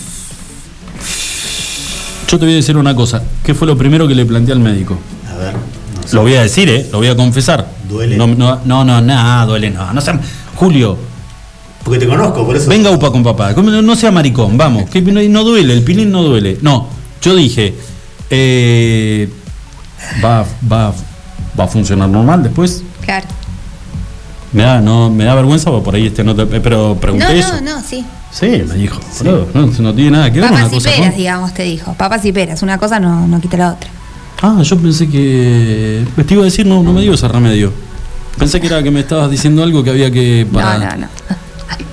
Yo 2.30 2.38
te 2.38 2.44
voy 2.44 2.52
a 2.52 2.56
decir 2.56 2.76
una 2.76 2.94
cosa, 2.94 3.22
¿qué 3.44 3.54
fue 3.54 3.66
lo 3.66 3.76
primero 3.78 4.06
que 4.06 4.14
le 4.14 4.26
planteé 4.26 4.52
al 4.52 4.60
médico? 4.60 4.98
A 5.30 5.34
ver. 5.38 5.54
no 5.54 6.06
sé. 6.06 6.14
Lo 6.14 6.22
voy 6.22 6.34
a 6.34 6.42
decir, 6.42 6.68
¿eh? 6.68 6.86
Lo 6.92 6.98
voy 6.98 7.08
a 7.08 7.16
confesar. 7.16 7.66
Duele. 7.88 8.16
No, 8.18 8.26
no, 8.26 8.60
no, 8.66 8.84
no, 8.84 9.00
nada, 9.00 9.46
duele, 9.46 9.70
no. 9.70 9.90
no 9.92 10.00
sea- 10.02 10.20
Julio, 10.54 10.98
Porque 11.84 12.00
te 12.00 12.06
conozco, 12.06 12.44
por 12.44 12.56
eso. 12.56 12.68
venga 12.68 12.90
UPA 12.90 13.10
con 13.10 13.22
papá. 13.22 13.54
¿Cómo 13.54 13.70
No, 13.70 13.96
sea 13.96 14.10
maricón, 14.10 14.56
vamos. 14.58 14.90
Que 14.90 15.00
no, 15.00 15.20
no 15.22 15.44
duele, 15.44 15.72
el 15.74 15.82
pilín 15.82 16.10
no 16.10 16.22
duele. 16.22 16.58
No, 16.60 16.88
yo 17.22 17.34
dije, 17.34 17.74
eh, 18.30 19.28
va, 20.22 20.44
va, 20.70 20.92
va 21.58 21.64
a 21.64 21.68
funcionar 21.68 22.08
normal 22.08 22.42
después. 22.42 22.82
Claro. 23.04 23.26
Me 24.52 24.62
da, 24.62 24.80
no, 24.80 25.10
me 25.10 25.24
da 25.24 25.34
vergüenza 25.34 25.70
porque 25.70 25.84
por 25.84 25.94
ahí 25.94 26.06
este 26.06 26.24
no 26.24 26.34
te- 26.34 26.46
pero 26.46 26.96
pregunté 27.00 27.26
No, 27.26 27.30
eso. 27.32 27.54
no, 27.62 27.76
no, 27.76 27.82
sí. 27.82 28.04
Sí, 28.30 28.46
me 28.66 28.74
dijo. 28.74 28.98
boludo, 29.18 29.48
no, 29.54 29.66
no 29.66 29.94
tiene 29.94 30.10
nada 30.10 30.30
que 30.32 30.40
ver 30.40 30.50
una 30.50 30.58
Papas 30.64 30.72
y 30.72 30.76
cosa 30.76 30.90
peras, 30.90 31.08
con- 31.10 31.16
digamos, 31.18 31.54
te 31.54 31.62
dijo. 31.62 31.94
Papas 31.94 32.24
y 32.24 32.32
peras. 32.32 32.62
Una 32.62 32.78
cosa 32.78 33.00
no, 33.00 33.26
no 33.26 33.40
quita 33.40 33.56
la 33.56 33.72
otra. 33.72 33.88
Ah, 34.42 34.60
yo 34.62 34.76
pensé 34.78 35.08
que. 35.08 36.04
pues 36.14 36.26
Te 36.26 36.34
iba 36.34 36.42
a 36.42 36.46
decir, 36.46 36.66
no, 36.66 36.82
no 36.82 36.92
me 36.92 37.00
dio 37.02 37.14
ese 37.14 37.26
remedio. 37.28 37.72
Pensé 38.38 38.60
que 38.60 38.68
era 38.68 38.82
que 38.82 38.90
me 38.90 39.00
estabas 39.00 39.30
diciendo 39.30 39.62
algo 39.62 39.82
que 39.82 39.90
había 39.90 40.10
que. 40.10 40.46
Para... 40.52 40.78
No, 40.78 40.84
no, 40.90 40.96
no. 40.96 41.08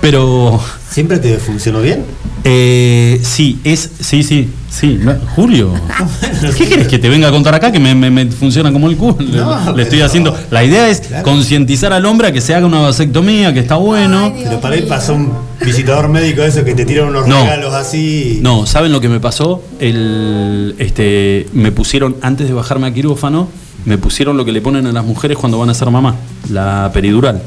Pero. 0.00 0.60
¿Siempre 0.90 1.18
te 1.18 1.36
funcionó 1.38 1.80
bien? 1.82 2.04
Eh, 2.44 3.20
sí, 3.22 3.58
es. 3.64 3.90
Sí, 4.00 4.22
sí, 4.22 4.48
sí. 4.70 4.98
no, 5.02 5.14
Julio. 5.34 5.72
¿Qué 6.56 6.64
quieres 6.66 6.86
que 6.88 6.98
te 6.98 7.08
venga 7.08 7.28
a 7.28 7.30
contar 7.32 7.54
acá 7.54 7.72
que 7.72 7.80
me, 7.80 7.94
me- 7.94 8.10
me 8.10 8.26
funciona 8.26 8.72
como 8.72 8.88
el 8.88 8.96
culo? 8.96 9.16
Le- 9.18 9.38
No, 9.38 9.72
le, 9.76 9.82
estoy 9.82 10.00
haciendo. 10.00 10.34
La 10.50 10.62
idea 10.64 10.88
es 10.88 11.00
Claro. 11.00 11.24
concientizar 11.24 11.92
al 11.92 12.06
hombre 12.06 12.28
a 12.28 12.32
que 12.32 12.40
se 12.40 12.54
haga 12.54 12.64
una 12.66 12.78
vasectomía, 12.80 13.52
que 13.52 13.60
está 13.60 13.76
bueno. 13.76 14.32
Ay, 14.34 14.42
Pero 14.44 14.60
para 14.60 14.74
ahí 14.76 14.82
pasó 14.82 15.14
un 15.14 15.32
visitador 15.64 16.08
médico 16.08 16.42
de 16.42 16.48
esos 16.48 16.62
que 16.62 16.74
te 16.74 16.84
tiran 16.84 17.08
unos 17.08 17.26
No. 17.26 17.42
regalos 17.42 17.74
así. 17.74 18.38
No, 18.42 18.64
¿saben 18.64 18.92
lo 18.92 19.00
que 19.00 19.08
me 19.08 19.18
pasó? 19.20 19.62
El, 19.80 20.76
este, 20.78 21.48
me 21.52 21.72
pusieron, 21.72 22.16
antes 22.22 22.46
de 22.46 22.54
bajarme 22.54 22.86
a 22.86 22.94
quirófano, 22.94 23.48
me 23.84 23.98
pusieron 23.98 24.36
lo 24.36 24.44
que 24.44 24.52
le 24.52 24.60
ponen 24.60 24.86
a 24.86 24.92
las 24.92 25.04
mujeres 25.04 25.36
cuando 25.36 25.58
van 25.58 25.70
a 25.70 25.74
ser 25.74 25.90
mamá, 25.90 26.14
la 26.50 26.90
peridural. 26.94 27.42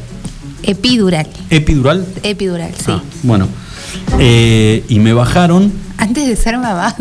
Epidural. 0.64 1.28
¿Epidural? 1.50 2.06
Epidural, 2.24 2.72
sí. 2.78 2.86
Ah, 2.88 3.02
bueno. 3.24 3.48
Eh, 4.20 4.84
y 4.90 5.00
me 5.00 5.14
bajaron 5.14 5.72
Antes 5.98 6.28
de 6.28 6.36
ser 6.36 6.58
mamás. 6.58 6.96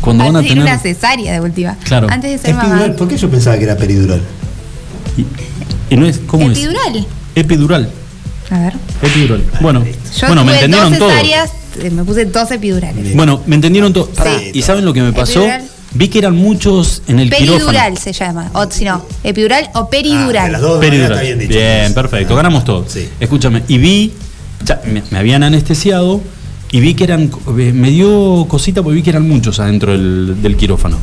cuando 0.00 0.24
van 0.24 0.36
a 0.36 0.42
tener... 0.42 0.58
una 0.64 0.78
cesárea 0.78 1.32
de 1.32 1.40
última. 1.40 1.76
Claro. 1.84 2.08
Antes 2.10 2.30
de 2.32 2.38
ser 2.38 2.56
Epidural, 2.56 2.80
mamá. 2.80 2.96
¿por 2.96 3.08
qué 3.08 3.16
yo 3.16 3.30
pensaba 3.30 3.56
que 3.58 3.64
era 3.64 3.76
peridural? 3.76 4.22
Y, 5.16 5.94
y 5.94 5.96
no 5.96 6.06
es, 6.06 6.18
¿cómo 6.26 6.50
Epidural. 6.50 6.96
es? 6.96 7.04
Epidural. 7.36 7.90
A 8.50 8.58
ver. 8.58 8.74
Epidural. 9.02 9.44
Bueno, 9.60 9.84
Yo 9.84 10.26
bueno 10.26 10.44
me 10.44 10.54
entendieron 10.54 10.98
dos 10.98 11.10
cesáreas, 11.12 11.50
eh, 11.80 11.90
me 11.90 12.04
puse 12.04 12.24
dos 12.26 12.50
epidurales. 12.50 13.14
Bueno, 13.16 13.42
me 13.46 13.54
entendieron 13.56 13.92
todo. 13.92 14.08
Pará, 14.10 14.38
Sí, 14.38 14.50
¿Y 14.54 14.62
saben 14.62 14.84
lo 14.84 14.92
que 14.92 15.00
me 15.02 15.12
pasó? 15.12 15.40
Epidural. 15.40 15.64
Vi 15.96 16.08
que 16.08 16.18
eran 16.18 16.34
muchos 16.36 17.02
en 17.06 17.20
el 17.20 17.30
quirófano. 17.30 17.66
Peridural 17.66 17.98
se 17.98 18.12
llama. 18.12 18.50
O 18.52 18.68
si 18.70 18.84
no, 18.84 19.06
epidural 19.22 19.70
o 19.74 19.78
Ah, 19.80 19.90
peridural. 19.90 20.46
de 20.46 20.52
las 20.52 20.60
dos 20.60 20.80
Peridural. 20.80 21.12
está 21.12 21.22
bien 21.22 21.38
Bien, 21.48 21.82
dicho. 21.82 21.94
perfecto, 21.94 22.34
Ah, 22.34 22.36
ganamos 22.36 22.64
todo. 22.64 22.84
Sí. 22.88 23.08
Escúchame, 23.20 23.62
y 23.68 23.78
vi, 23.78 24.12
ya, 24.64 24.80
me, 24.86 25.02
me 25.10 25.18
habían 25.18 25.42
anestesiado 25.44 26.20
y 26.72 26.80
vi 26.80 26.94
que 26.94 27.04
eran, 27.04 27.30
eh, 27.58 27.72
me 27.72 27.90
dio 27.90 28.44
cosita 28.48 28.82
porque 28.82 28.96
vi 28.96 29.02
que 29.04 29.10
eran 29.10 29.28
muchos 29.28 29.60
adentro 29.60 29.92
del, 29.92 30.42
del 30.42 30.56
quirófano. 30.56 30.98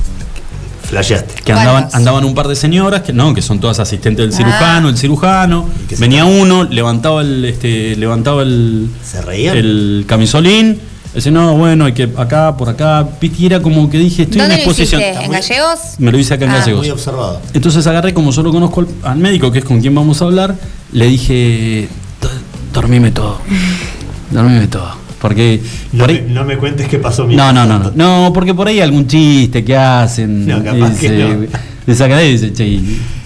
Flasheaste. 0.83 1.41
Que 1.45 1.53
andaban, 1.53 1.87
andaban 1.93 2.25
un 2.25 2.35
par 2.35 2.49
de 2.49 2.55
señoras, 2.57 3.01
que 3.03 3.13
no, 3.13 3.33
que 3.33 3.41
son 3.41 3.61
todas 3.61 3.79
asistentes 3.79 4.25
del 4.25 4.33
Ah. 4.33 4.37
cirujano, 4.37 4.89
el 4.89 4.97
cirujano. 4.97 5.69
Venía 5.99 6.25
uno, 6.25 6.65
levantaba 6.65 7.21
el, 7.21 7.45
este, 7.45 7.95
levantaba 7.95 8.41
el, 8.41 8.89
¿Se 9.09 9.21
reían? 9.21 9.55
el 9.55 10.03
camisolín. 10.05 10.81
Dice, 11.13 11.29
no, 11.29 11.57
bueno, 11.57 11.85
hay 11.85 11.91
que 11.93 12.09
acá, 12.17 12.55
por 12.55 12.69
acá. 12.69 13.05
Viste, 13.19 13.41
y 13.43 13.45
era 13.47 13.61
como 13.61 13.89
que 13.89 13.97
dije, 13.97 14.23
estoy 14.23 14.39
en 14.39 14.47
¿Dónde 14.47 14.55
lo 14.63 14.69
exposición. 14.69 15.01
hiciste? 15.01 15.25
¿En 15.25 15.31
Gallegos? 15.31 15.79
Me 15.97 16.11
lo 16.11 16.17
hice 16.17 16.33
acá 16.33 16.45
en 16.45 16.51
Ah. 16.51 16.57
Gallegos. 16.59 16.81
Muy 16.81 16.89
observado. 16.89 17.41
Entonces 17.53 17.85
agarré, 17.85 18.13
como 18.13 18.31
solo 18.31 18.51
conozco 18.51 18.81
al, 18.81 18.87
al 19.03 19.17
médico, 19.17 19.51
que 19.51 19.59
es 19.59 19.65
con 19.65 19.81
quien 19.81 19.93
vamos 19.93 20.21
a 20.21 20.25
hablar, 20.25 20.55
le 20.93 21.07
dije, 21.07 21.89
"Do- 22.21 22.29
dormime 22.73 23.11
todo. 23.11 23.39
Dormime 24.31 24.67
todo. 24.67 24.89
Porque 25.19 25.61
No, 25.91 25.99
por 26.05 26.07
me, 26.13 26.19
ahí- 26.19 26.25
no 26.29 26.45
me 26.45 26.57
cuentes 26.57 26.87
qué 26.87 26.97
pasó 26.97 27.25
mi 27.25 27.35
no, 27.35 27.51
no, 27.53 27.65
no, 27.65 27.77
no, 27.77 27.91
no, 27.93 28.31
porque 28.33 28.53
por 28.55 28.67
ahí 28.67 28.75
hay 28.77 28.81
algún 28.81 29.05
chiste 29.05 29.63
que 29.63 29.75
hacen. 29.75 30.47
No, 30.47 30.63
capaz 30.63 30.97
que 30.97 31.11
dice, 31.11 31.35
no. 31.35 31.47
Le 31.85 31.95
saca 31.95 32.23
y 32.23 32.31
dice, 32.31 32.53
che, 32.53 32.79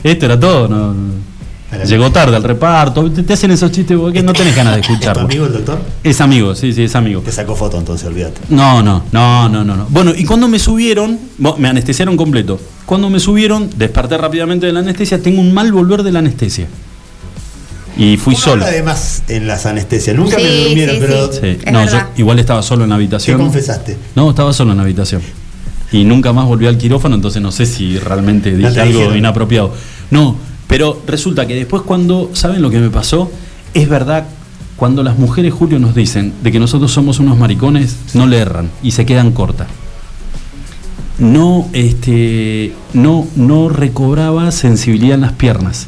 esto 0.04 0.26
era 0.26 0.40
todo, 0.40 0.68
no, 0.68 0.94
Llegó 1.84 2.12
tarde 2.12 2.36
al 2.38 2.44
reparto, 2.44 3.12
te, 3.12 3.24
te 3.24 3.34
hacen 3.34 3.52
esos 3.52 3.72
chistes 3.72 3.98
porque 3.98 4.24
no 4.24 4.32
tenés 4.34 4.56
ganas 4.56 4.76
de 4.76 4.82
¿Es 4.82 4.88
tu 4.88 4.94
escucharlo. 4.94 5.24
amigo 5.24 5.46
el 5.46 5.54
doctor? 5.54 5.80
Es 6.04 6.22
amigo, 6.22 6.56
sí, 6.56 6.72
sí, 6.74 6.84
es 6.84 6.96
amigo. 6.96 7.22
Te 7.22 7.32
sacó 7.32 7.56
foto 7.56 7.78
entonces, 7.78 8.08
olvídate. 8.08 8.42
No, 8.50 8.82
no, 8.82 9.04
no, 9.12 9.50
no, 9.50 9.64
no, 9.64 9.76
no. 9.76 9.88
Bueno, 9.90 10.14
y 10.16 10.24
cuando 10.26 10.48
me 10.48 10.60
subieron, 10.60 11.20
me 11.58 11.68
anestesiaron 11.68 12.16
completo. 12.18 12.60
Cuando 12.86 13.10
me 13.10 13.20
subieron, 13.20 13.70
desperté 13.76 14.18
rápidamente 14.18 14.66
de 14.68 14.72
la 14.74 14.80
anestesia, 14.80 15.22
tengo 15.22 15.42
un 15.42 15.54
mal 15.54 15.72
volver 15.72 16.04
de 16.04 16.12
la 16.12 16.20
anestesia. 16.20 16.68
Y 17.98 18.18
fui 18.18 18.34
Uno 18.36 18.44
solo. 18.44 18.66
Además, 18.66 19.24
en 19.30 19.48
las 19.48 19.66
anestesias. 19.66 20.16
Nunca 20.18 20.36
me 20.38 20.64
durmieron, 20.64 20.96
sí, 20.98 21.02
pero. 21.02 21.32
sí. 21.32 21.40
Sí. 21.42 21.58
Es 21.66 21.72
No, 21.72 21.86
yo 21.90 21.98
igual 22.18 22.40
estaba 22.40 22.62
solo 22.62 22.84
en 22.84 22.90
la 22.90 22.96
¿Qué 22.96 23.04
habitación. 23.04 23.38
confesaste? 23.40 23.98
No, 24.16 24.30
estaba 24.30 24.52
solo 24.52 24.72
en 24.72 24.78
la 24.78 24.84
habitación. 24.84 25.22
Y 25.94 26.04
nunca 26.04 26.34
más 26.34 26.46
volví 26.46 26.68
al 26.68 26.78
quirófano, 26.78 27.16
entonces 27.16 27.42
no 27.42 27.54
sé 27.54 27.66
si 27.66 27.98
realmente 27.98 28.52
dije 28.54 28.82
algo 28.82 28.94
dijeron. 29.00 29.18
inapropiado. 29.18 29.74
No, 30.12 30.36
Pero 30.68 31.02
resulta 31.08 31.46
que 31.46 31.56
después 31.56 31.84
cuando, 31.84 32.32
¿saben 32.34 32.62
lo 32.62 32.70
que 32.70 32.80
me 32.80 32.90
pasó? 32.90 33.32
Es 33.74 33.88
verdad, 33.88 34.26
cuando 34.78 35.04
las 35.04 35.18
mujeres, 35.18 35.54
Julio, 35.54 35.80
nos 35.80 35.94
dicen 35.96 36.34
de 36.44 36.52
que 36.52 36.60
nosotros 36.60 36.92
somos 36.92 37.20
unos 37.20 37.38
maricones, 37.38 37.96
no 38.14 38.26
le 38.28 38.40
erran 38.40 38.70
y 38.82 38.92
se 38.92 39.06
quedan 39.06 39.32
cortas. 39.32 39.68
No, 41.18 41.70
este, 41.72 42.74
no, 42.94 43.26
no 43.36 43.70
recobraba 43.70 44.52
sensibilidad 44.52 45.16
en 45.16 45.22
las 45.22 45.32
piernas. 45.34 45.88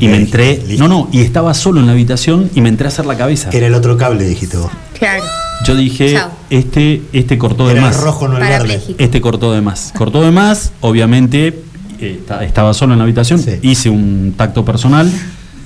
Y 0.00 0.06
me 0.08 0.14
Eh, 0.14 0.20
entré, 0.20 0.62
listo. 0.66 0.86
no, 0.86 0.88
no, 0.88 1.08
y 1.12 1.20
estaba 1.20 1.52
solo 1.54 1.80
en 1.80 1.86
la 1.86 1.92
habitación 1.92 2.50
y 2.54 2.60
me 2.60 2.68
entré 2.68 2.86
a 2.86 2.88
hacer 2.88 3.06
la 3.06 3.16
cabeza. 3.16 3.50
Era 3.52 3.66
el 3.66 3.74
otro 3.74 3.96
cable, 3.96 4.24
dijiste 4.24 4.56
vos. 4.56 4.70
Claro. 4.98 5.24
Yo 5.66 5.74
dije, 5.76 6.14
Chao. 6.14 6.30
este, 6.50 7.02
este 7.12 7.38
cortó 7.38 7.66
de 7.66 7.72
Era 7.72 7.80
el 7.82 7.86
más. 7.88 8.00
rojo, 8.00 8.26
no 8.28 8.36
el 8.36 8.42
verde. 8.42 8.80
Este 8.98 9.20
cortó 9.20 9.52
de 9.52 9.60
más. 9.60 9.92
Cortó 9.96 10.22
de 10.22 10.30
más, 10.30 10.72
obviamente 10.80 11.62
eh, 12.06 12.16
esta- 12.20 12.44
estaba 12.44 12.74
solo 12.74 12.92
en 12.94 12.98
la 12.98 13.04
habitación, 13.04 13.38
Sí. 13.38 13.52
hice 13.62 13.90
un 13.90 14.34
tacto 14.36 14.64
personal, 14.64 15.10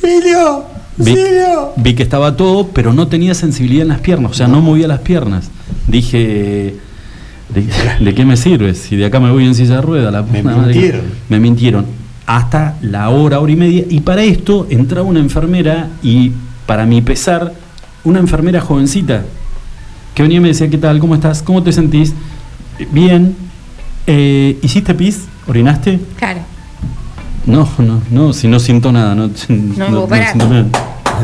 ¡Silvio! 0.01 0.65
vi, 0.99 1.17
vi 1.77 1.95
que 1.95 2.03
estaba 2.03 2.37
todo, 2.37 2.69
pero 2.69 2.93
no 2.93 3.09
tenía 3.09 3.35
sensibilidad 3.35 3.83
en 3.83 3.89
las 3.89 4.01
piernas, 4.01 4.31
o 4.31 4.35
sea, 4.35 4.47
no, 4.49 4.61
movía 4.61 4.87
las 4.89 5.01
piernas. 5.01 5.51
Dije, 5.89 6.75
¿de, 7.55 7.65
de 8.05 8.15
qué 8.15 8.25
me 8.25 8.37
sirve? 8.37 8.75
Si 8.75 8.97
de 8.97 9.07
acá 9.07 9.21
me 9.21 9.31
voy 9.31 9.45
en 9.47 9.55
silla 9.55 9.77
de 9.77 9.83
rueda, 9.83 10.11
la 10.11 10.23
Me 10.23 10.43
puta 10.43 10.57
madre 10.57 10.73
mintieron. 10.73 11.03
Me 11.29 11.41
mintieron. 11.41 11.87
Hasta 12.27 12.77
la 12.83 13.09
hora, 13.11 13.39
hora 13.41 13.53
y 13.53 13.57
media, 13.57 13.85
y 13.89 14.01
para 14.01 14.23
esto 14.25 14.67
entraba 14.71 15.07
una 15.07 15.21
enfermera 15.21 15.89
y, 16.03 16.33
para 16.67 16.85
mi 16.87 17.01
pesar, 17.03 17.53
una 18.05 18.19
enfermera 18.19 18.61
jovencita, 18.61 19.25
que 20.15 20.23
venía 20.23 20.39
y 20.39 20.41
me 20.41 20.49
decía, 20.49 20.69
¿qué 20.69 20.79
tal? 20.79 20.99
¿Cómo 20.99 21.15
estás? 21.15 21.43
¿Cómo 21.43 21.63
te 21.63 21.73
sentís? 21.73 22.15
Bien. 22.91 23.35
Eh, 24.09 24.59
¿Hiciste 24.63 24.95
pis? 24.95 25.23
¿Orinaste? 25.47 26.01
Claro. 26.17 26.41
No, 27.47 27.69
no, 27.79 28.01
no, 28.11 28.33
si 28.33 28.49
no 28.49 28.59
siento 28.59 28.91
nada, 28.93 29.15
no, 29.15 29.29
no, 29.49 29.87
puedo 29.87 30.09
parar. 30.09 30.33
siento 30.33 30.49
nada. 30.49 30.65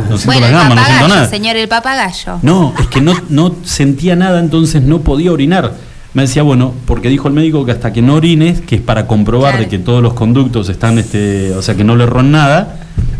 No 0.08 0.16
siento 0.16 0.26
Bueno, 0.26 0.40
la 0.42 0.46
el 0.46 0.52
gama, 0.52 0.74
no 0.76 0.84
siento 0.84 1.08
nada. 1.08 1.28
señor, 1.28 1.56
el 1.56 1.68
papagayo. 1.68 2.38
No, 2.42 2.72
es 2.78 2.86
que 2.86 3.00
no, 3.00 3.14
no 3.28 3.54
sentía 3.64 4.14
nada, 4.16 4.38
entonces 4.40 4.82
no 4.82 5.00
podía 5.00 5.32
orinar. 5.32 5.74
Me 6.14 6.22
decía, 6.22 6.42
bueno, 6.42 6.72
porque 6.86 7.08
dijo 7.08 7.26
el 7.28 7.34
médico 7.34 7.64
que 7.64 7.72
hasta 7.72 7.92
que 7.92 8.02
no 8.02 8.14
orines, 8.14 8.60
que 8.60 8.76
es 8.76 8.80
para 8.82 9.06
comprobar 9.06 9.52
Claro. 9.52 9.64
de 9.64 9.68
que 9.70 9.78
todos 9.78 10.02
los 10.02 10.12
conductos 10.14 10.68
están, 10.68 10.98
este, 10.98 11.52
o 11.54 11.62
sea, 11.62 11.74
que 11.74 11.84
no 11.84 11.96
le 11.96 12.04
erró 12.04 12.22
nada, 12.22 12.76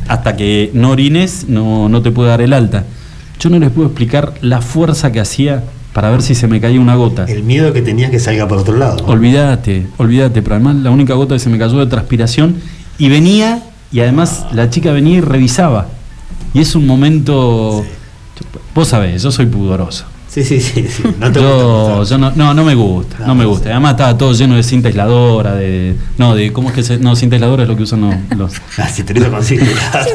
hasta 0.08 0.36
que 0.36 0.70
no 0.74 0.90
orines 0.90 1.46
no, 1.48 1.88
no 1.88 2.02
te 2.02 2.10
puede 2.10 2.28
dar 2.28 2.42
el 2.42 2.52
alta. 2.52 2.84
Yo 3.40 3.50
no 3.50 3.58
les 3.58 3.70
puedo 3.70 3.88
explicar 3.88 4.34
la 4.42 4.60
fuerza 4.60 5.10
que 5.10 5.20
hacía 5.20 5.64
para 5.92 6.10
ver 6.10 6.22
si 6.22 6.34
se 6.34 6.48
me 6.48 6.60
caía 6.60 6.80
una 6.80 6.94
gota. 6.94 7.24
El 7.24 7.42
miedo 7.42 7.72
que 7.72 7.82
tenías 7.82 8.10
que 8.10 8.18
salga 8.18 8.48
por 8.48 8.58
otro 8.58 8.76
lado. 8.76 9.04
Olvídate, 9.06 9.86
olvídate, 9.98 10.42
pero 10.42 10.56
además 10.56 10.76
la 10.76 10.90
única 10.90 11.14
gota 11.14 11.34
que 11.34 11.38
se 11.38 11.50
me 11.50 11.58
cayó 11.58 11.78
de 11.78 11.86
transpiración 11.86 12.56
y 12.98 13.08
venía, 13.08 13.62
y 13.90 14.00
además 14.00 14.46
la 14.52 14.70
chica 14.70 14.92
venía 14.92 15.18
y 15.18 15.20
revisaba. 15.20 15.88
Y 16.54 16.60
es 16.60 16.74
un 16.74 16.86
momento, 16.86 17.84
vos 18.74 18.88
sabés, 18.88 19.22
yo 19.22 19.30
soy 19.30 19.46
pudoroso. 19.46 20.04
Sí, 20.32 20.42
sí, 20.44 20.60
sí. 20.62 20.86
sí. 20.88 21.02
No 21.20 21.30
te 21.30 21.40
yo, 21.40 21.96
gusta. 21.98 22.14
yo 22.14 22.18
no, 22.18 22.32
no, 22.34 22.54
no 22.54 22.64
me 22.64 22.74
gusta, 22.74 23.18
no, 23.18 23.26
No, 23.26 23.34
me 23.34 23.44
gusta. 23.44 23.68
Además 23.68 23.90
estaba 23.92 24.16
todo 24.16 24.32
lleno 24.32 24.56
de 24.56 24.62
cinta 24.62 24.88
aisladora, 24.88 25.54
de. 25.56 25.94
No, 26.16 26.34
de. 26.34 26.50
¿Cómo 26.54 26.70
es 26.70 26.74
que 26.74 26.82
se.? 26.82 26.96
No, 26.98 27.14
cinta 27.16 27.36
aisladora 27.36 27.64
es 27.64 27.68
lo 27.68 27.76
que 27.76 27.82
usan 27.82 28.00
los. 28.00 28.14
los- 28.38 28.52
Ah, 28.78 28.88
si 28.88 29.02
te 29.02 29.12
lo 29.12 29.30
con 29.30 29.42
cinta. 29.44 29.66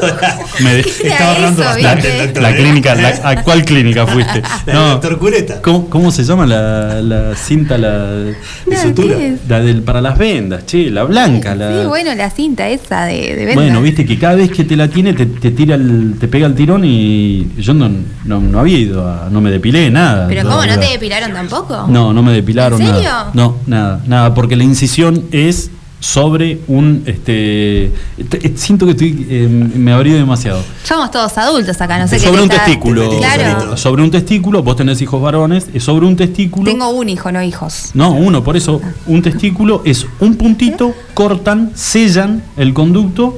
me 0.60 0.80
Estaba 0.80 1.36
eso, 1.36 1.62
bastante 1.62 2.32
la 2.40 2.52
clínica, 2.56 2.94
la- 2.96 3.20
¿a 3.30 3.42
cuál 3.44 3.64
clínica 3.64 4.06
fuiste? 4.08 4.42
La 4.66 4.74
doctor 4.90 5.18
Cureta. 5.20 5.62
¿Cómo, 5.62 5.88
cómo 5.88 6.10
se 6.10 6.24
llama 6.24 6.46
la, 6.46 7.00
la 7.00 7.36
cinta, 7.36 7.78
la, 7.78 8.08
De 8.10 8.34
No, 8.66 8.76
sutura. 8.82 9.16
la 9.48 9.60
del, 9.60 9.82
para 9.82 10.00
las 10.00 10.18
vendas, 10.18 10.66
che, 10.66 10.90
la 10.90 11.04
blanca? 11.04 11.54
La, 11.54 11.82
Sí, 11.82 11.86
bueno, 11.86 12.12
la 12.16 12.28
cinta 12.30 12.68
esa 12.68 13.04
de. 13.04 13.52
Bueno, 13.54 13.80
viste 13.82 14.04
que 14.04 14.18
cada 14.18 14.34
vez 14.34 14.50
que 14.50 14.64
te 14.64 14.74
la 14.74 14.88
tiene 14.88 15.12
te, 15.14 15.26
te 15.26 15.52
tira 15.52 15.76
el, 15.76 16.14
te 16.18 16.26
pega 16.26 16.46
el 16.48 16.54
tirón 16.56 16.84
y 16.84 17.52
yo 17.58 17.72
no, 17.72 17.88
no, 18.24 18.40
no 18.40 18.58
había 18.58 18.78
ido 18.78 19.06
a, 19.08 19.28
no 19.30 19.40
me 19.40 19.52
depilé 19.52 19.88
nada. 19.90 20.07
Pero 20.28 20.44
No, 20.44 20.50
¿cómo? 20.50 20.66
¿No 20.66 20.78
te 20.78 20.86
depilaron 20.90 21.32
tampoco? 21.32 21.86
No, 21.88 22.12
no 22.12 22.22
me 22.22 22.32
depilaron 22.32 22.80
¿En 22.80 22.86
serio? 22.88 23.02
nada. 23.10 23.30
No, 23.34 23.56
nada, 23.66 24.00
nada, 24.06 24.34
porque 24.34 24.56
la 24.56 24.64
incisión 24.64 25.24
es 25.32 25.70
sobre 26.00 26.60
un 26.68 27.02
este 27.06 27.90
te- 28.28 28.56
siento 28.56 28.86
que 28.86 28.92
estoy 28.92 29.26
eh, 29.28 29.48
me 29.48 29.92
abrí 29.92 30.12
demasiado. 30.12 30.62
Somos 30.84 31.10
todos 31.10 31.36
adultos 31.38 31.80
acá, 31.80 31.98
no 31.98 32.06
sé 32.06 32.18
qué 32.20 32.26
sobre 32.26 32.42
un 32.42 32.48
está- 32.50 32.64
testículo. 32.64 33.18
Claro. 33.18 33.76
Sobre 33.76 34.02
un 34.04 34.10
testículo, 34.12 34.62
vos 34.62 34.76
tenés 34.76 35.02
hijos 35.02 35.20
varones, 35.20 35.66
es 35.74 35.82
sobre 35.82 36.06
un 36.06 36.14
testículo. 36.14 36.70
Tengo 36.70 36.88
un 36.90 37.08
hijo, 37.08 37.32
no 37.32 37.42
hijos. 37.42 37.90
No, 37.94 38.12
uno, 38.12 38.44
por 38.44 38.56
eso 38.56 38.80
un 39.06 39.22
testículo 39.22 39.82
es 39.84 40.06
un 40.20 40.36
puntito, 40.36 40.94
cortan, 41.14 41.72
sellan 41.74 42.44
el 42.56 42.72
conducto, 42.74 43.36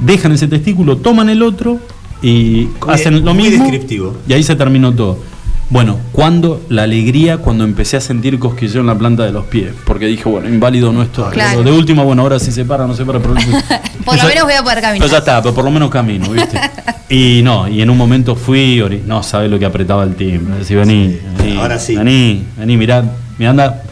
dejan 0.00 0.32
ese 0.32 0.48
testículo, 0.48 0.96
toman 0.96 1.28
el 1.28 1.42
otro 1.42 1.78
y 2.22 2.68
Muy- 2.80 2.94
hacen 2.94 3.24
lo 3.24 3.34
muy 3.34 3.44
mismo. 3.50 3.64
descriptivo. 3.64 4.16
Y 4.26 4.32
ahí 4.32 4.42
se 4.42 4.56
terminó 4.56 4.92
todo. 4.94 5.18
Bueno, 5.70 5.98
cuando 6.12 6.62
la 6.70 6.84
alegría 6.84 7.38
cuando 7.38 7.64
empecé 7.64 7.98
a 7.98 8.00
sentir 8.00 8.38
cosquilleo 8.38 8.80
en 8.80 8.86
la 8.86 8.96
planta 8.96 9.24
de 9.24 9.32
los 9.32 9.44
pies, 9.46 9.72
porque 9.84 10.06
dije, 10.06 10.26
bueno, 10.26 10.48
inválido 10.48 10.92
no 10.92 11.02
esto. 11.02 11.28
Claro. 11.30 11.62
De 11.62 11.70
última, 11.70 12.02
bueno, 12.04 12.22
ahora 12.22 12.38
sí 12.38 12.50
se 12.52 12.64
para, 12.64 12.86
no 12.86 12.94
se 12.94 13.04
para, 13.04 13.18
pero 13.18 13.34
Por 14.04 14.16
lo 14.16 14.24
menos 14.24 14.44
voy 14.44 14.54
a 14.54 14.62
poder 14.62 14.80
caminar. 14.80 15.06
Pero 15.06 15.12
ya 15.12 15.18
está, 15.18 15.42
pero 15.42 15.54
por 15.54 15.64
lo 15.64 15.70
menos 15.70 15.90
camino, 15.90 16.30
¿viste? 16.30 16.58
Y 17.10 17.40
no, 17.42 17.66
y 17.66 17.80
en 17.80 17.88
un 17.88 17.96
momento 17.96 18.34
fui, 18.36 18.80
ori- 18.80 19.02
no 19.02 19.22
sabes 19.22 19.50
lo 19.50 19.58
que 19.58 19.64
apretaba 19.64 20.04
el 20.04 20.14
timbre. 20.14 20.58
Decía, 20.58 20.76
vení, 20.78 21.12
Sí, 21.14 21.20
vení, 21.44 21.56
ahora 21.58 21.78
sí. 21.78 21.96
vení, 21.96 22.44
vení, 22.58 22.76
mirá, 22.76 23.02
mirá, 23.38 23.50
anda, 23.50 23.82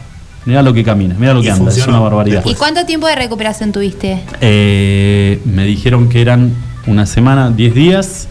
mirá 0.45 0.61
lo 0.61 0.71
que 0.71 0.83
camina, 0.83 1.15
mirá 1.17 1.33
lo 1.33 1.39
Y 1.39 1.43
que 1.45 1.51
anda, 1.51 1.71
es 1.71 1.87
una 1.87 1.99
barbaridad. 1.99 2.43
¿Y 2.45 2.53
cuánto 2.53 2.85
tiempo 2.85 3.07
de 3.07 3.15
recuperación 3.15 3.71
tuviste? 3.71 4.21
Eh, 4.39 5.41
me 5.45 5.65
dijeron 5.65 6.09
que 6.09 6.21
eran 6.21 6.53
una 6.85 7.07
semana, 7.07 7.49
10 7.49 7.73
días, 7.73 8.27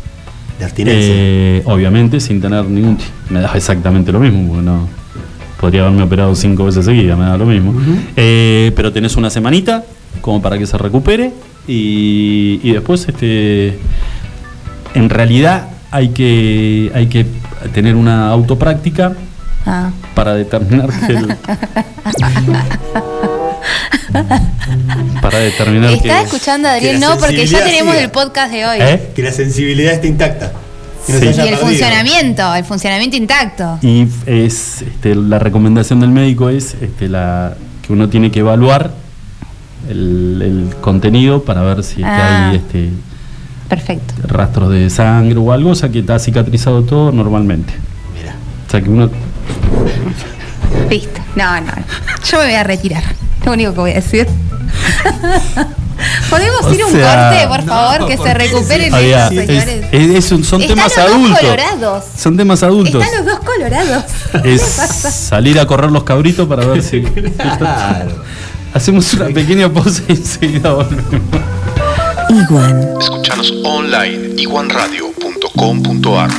De 0.58 0.64
abstinencia. 0.64 1.00
eh, 1.12 1.62
obviamente 1.66 2.18
sin 2.20 2.40
tener 2.40 2.64
ningún... 2.64 2.98
Me 3.30 3.40
da 3.40 3.52
exactamente 3.54 4.10
lo 4.12 4.20
mismo, 4.20 4.48
porque 4.48 4.62
no... 4.64 4.88
Podría 5.60 5.82
haberme 5.82 6.02
operado 6.02 6.34
cinco 6.34 6.66
veces 6.66 6.84
seguidas, 6.84 7.16
me 7.18 7.24
da 7.24 7.36
lo 7.38 7.46
mismo. 7.46 7.74
Eh, 8.16 8.72
pero 8.76 8.92
tenés 8.92 9.16
una 9.16 9.30
semanita 9.30 9.84
como 10.20 10.42
para 10.42 10.58
que 10.58 10.66
se 10.66 10.76
recupere 10.76 11.32
y, 11.66 12.60
y 12.62 12.72
después, 12.72 13.06
este, 13.08 13.78
en 14.94 15.08
realidad 15.08 15.68
hay 15.90 16.10
que, 16.10 16.90
hay 16.94 17.06
que 17.06 17.24
tener 17.72 17.94
una 17.96 18.28
autopráctica 18.30 19.14
Ah. 19.68 19.90
para 20.14 20.34
determinar 20.34 20.88
que 21.06 21.12
el- 21.14 21.26
para 25.22 25.38
determinar 25.38 25.90
que 25.90 25.96
Está 25.96 26.22
escuchando 26.22 26.68
a 26.68 26.72
Adriel, 26.72 27.00
no, 27.00 27.16
porque 27.18 27.46
ya 27.46 27.64
tenemos 27.64 27.94
siga. 27.94 28.04
el 28.04 28.10
podcast 28.10 28.52
de 28.52 28.66
hoy. 28.66 28.78
¿Eh? 28.80 29.10
Que 29.14 29.22
la 29.22 29.32
sensibilidad 29.32 29.92
esté 29.94 30.08
intacta. 30.08 30.52
Sí. 31.06 31.12
Y 31.12 31.14
el 31.28 31.34
perdido. 31.34 31.58
funcionamiento, 31.58 32.54
el 32.54 32.64
funcionamiento 32.64 33.16
intacto. 33.16 33.78
Y 33.82 34.08
es 34.26 34.82
este, 34.82 35.14
la 35.14 35.38
recomendación 35.38 36.00
del 36.00 36.10
médico 36.10 36.48
es 36.48 36.74
este, 36.80 37.08
la, 37.08 37.54
que 37.86 37.92
uno 37.92 38.08
tiene 38.08 38.30
que 38.32 38.40
evaluar 38.40 38.90
el, 39.88 40.42
el 40.42 40.74
contenido 40.80 41.44
para 41.44 41.62
ver 41.62 41.84
si 41.84 42.02
Ah. 42.02 42.48
hay 42.50 42.56
este, 42.56 42.90
Perfecto. 43.68 44.14
rastros 44.26 44.70
de 44.72 44.90
sangre 44.90 45.38
o 45.38 45.52
algo, 45.52 45.70
o 45.70 45.74
sea 45.76 45.90
que 45.90 46.00
está 46.00 46.18
cicatrizado 46.18 46.82
todo 46.82 47.12
normalmente. 47.12 47.72
Mira. 48.18 48.34
O 48.66 48.70
sea 48.70 48.80
que 48.80 48.90
uno 48.90 49.08
Listo. 50.90 51.20
No, 51.34 51.60
no. 51.60 51.72
Yo 52.24 52.38
me 52.38 52.44
voy 52.44 52.54
a 52.54 52.64
retirar. 52.64 53.02
Lo 53.44 53.52
único 53.52 53.72
que 53.74 53.80
voy 53.80 53.90
a 53.92 53.94
decir. 53.94 54.26
¿Podemos 56.28 56.64
O 56.64 56.72
ir 56.74 56.82
a 56.82 56.86
un 56.86 56.92
sea, 56.92 57.30
corte, 57.30 57.46
por 57.48 57.64
no, 57.64 57.72
favor? 57.72 58.06
que 58.08 58.16
¿por 58.16 58.26
se 58.26 58.34
recuperen 58.34 58.94
estos 58.94 59.00
es- 59.32 59.46
señores. 59.46 59.84
es- 59.92 60.10
es 60.24 60.32
un- 60.32 60.44
son 60.44 60.60
Están 60.62 60.76
temas 60.76 60.92
los 60.96 61.04
dos 61.06 61.14
adultos. 61.14 61.38
colorados. 61.40 62.04
Son 62.18 62.36
temas 62.36 62.62
adultos. 62.62 63.02
Están 63.04 63.24
los 63.24 63.34
dos 63.34 63.44
colorados. 63.44 64.04
Es 64.44 64.60
salir 64.62 65.58
a 65.58 65.66
correr 65.66 65.90
los 65.90 66.04
cabritos 66.04 66.46
para 66.48 66.66
ver 66.66 66.82
si. 66.82 67.00
Claro. 67.02 68.22
Hacemos 68.74 69.14
una 69.14 69.26
pequeña 69.26 69.72
pausa 69.72 70.02
y 70.08 70.12
enseguida 70.12 70.72
volvemos. 70.74 71.40
Iguan. 72.28 72.88
Escuchanos 73.00 73.52
online 73.64 74.34
iguanradio.com.ar 74.36 76.30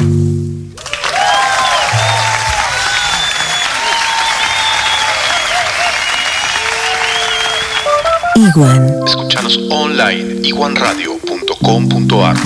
Iguan. 8.38 9.04
Escuchanos 9.08 9.60
online 9.72 10.48
iguanradio.com.ar 10.48 12.38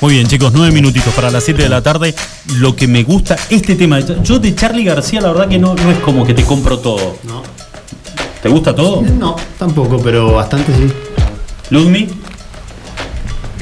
Muy 0.00 0.14
bien, 0.14 0.28
chicos, 0.28 0.52
nueve 0.54 0.70
minutitos 0.72 1.12
para 1.14 1.32
las 1.32 1.42
7 1.42 1.64
de 1.64 1.68
la 1.68 1.82
tarde. 1.82 2.14
Lo 2.58 2.76
que 2.76 2.86
me 2.86 3.02
gusta, 3.02 3.36
este 3.50 3.74
tema. 3.74 3.98
Yo 3.98 4.38
de 4.38 4.54
Charlie 4.54 4.84
García, 4.84 5.20
la 5.20 5.32
verdad 5.32 5.48
que 5.48 5.58
no, 5.58 5.74
no 5.74 5.90
es 5.90 5.98
como 5.98 6.24
que 6.24 6.34
te 6.34 6.44
compro 6.44 6.78
todo. 6.78 7.16
No. 7.24 7.42
¿Te 8.40 8.48
gusta 8.48 8.72
todo? 8.72 9.02
No, 9.02 9.34
tampoco, 9.58 9.98
pero 10.00 10.32
bastante 10.32 10.72
sí. 10.76 10.92
Ludmi, 11.70 12.08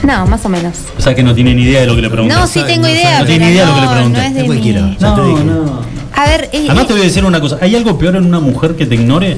No, 0.03 0.27
más 0.27 0.45
o 0.45 0.49
menos. 0.49 0.75
o 0.99 1.01
sea 1.01 1.15
que 1.15 1.23
no 1.23 1.35
tiene 1.35 1.55
ni 1.55 1.63
idea 1.63 1.81
de 1.83 1.87
lo 1.87 1.95
que 1.95 2.03
le 2.03 2.11
preguntas. 2.11 2.39
No, 2.41 2.47
sí 2.47 2.61
tengo 2.67 2.83
no 2.87 2.93
idea, 2.93 3.11
no 3.21 3.25
pero 3.25 3.27
tiene 3.29 3.51
idea 3.53 3.65
de 3.65 3.69
lo 3.71 3.75
que 3.75 3.81
le 3.81 3.87
no, 3.87 3.93
pregunté. 3.93 4.31
no 4.31 4.39
es 4.41 4.45
cualquiera. 4.47 4.97
te 4.99 5.05
No, 5.05 5.17
no, 5.17 5.45
no. 5.65 5.83
A 6.15 6.27
ver, 6.27 6.51
eh, 6.53 6.65
Además 6.69 6.87
te 6.87 6.93
eh, 6.93 6.97
voy 6.97 7.01
a 7.03 7.05
decir 7.07 7.25
una 7.25 7.41
cosa. 7.41 7.59
¿Hay 7.61 7.75
algo 7.77 7.97
peor 7.99 8.17
en 8.17 8.25
una 8.27 8.41
mujer 8.41 8.75
que 8.77 8.85
te 8.87 8.95
ignore? 8.97 9.37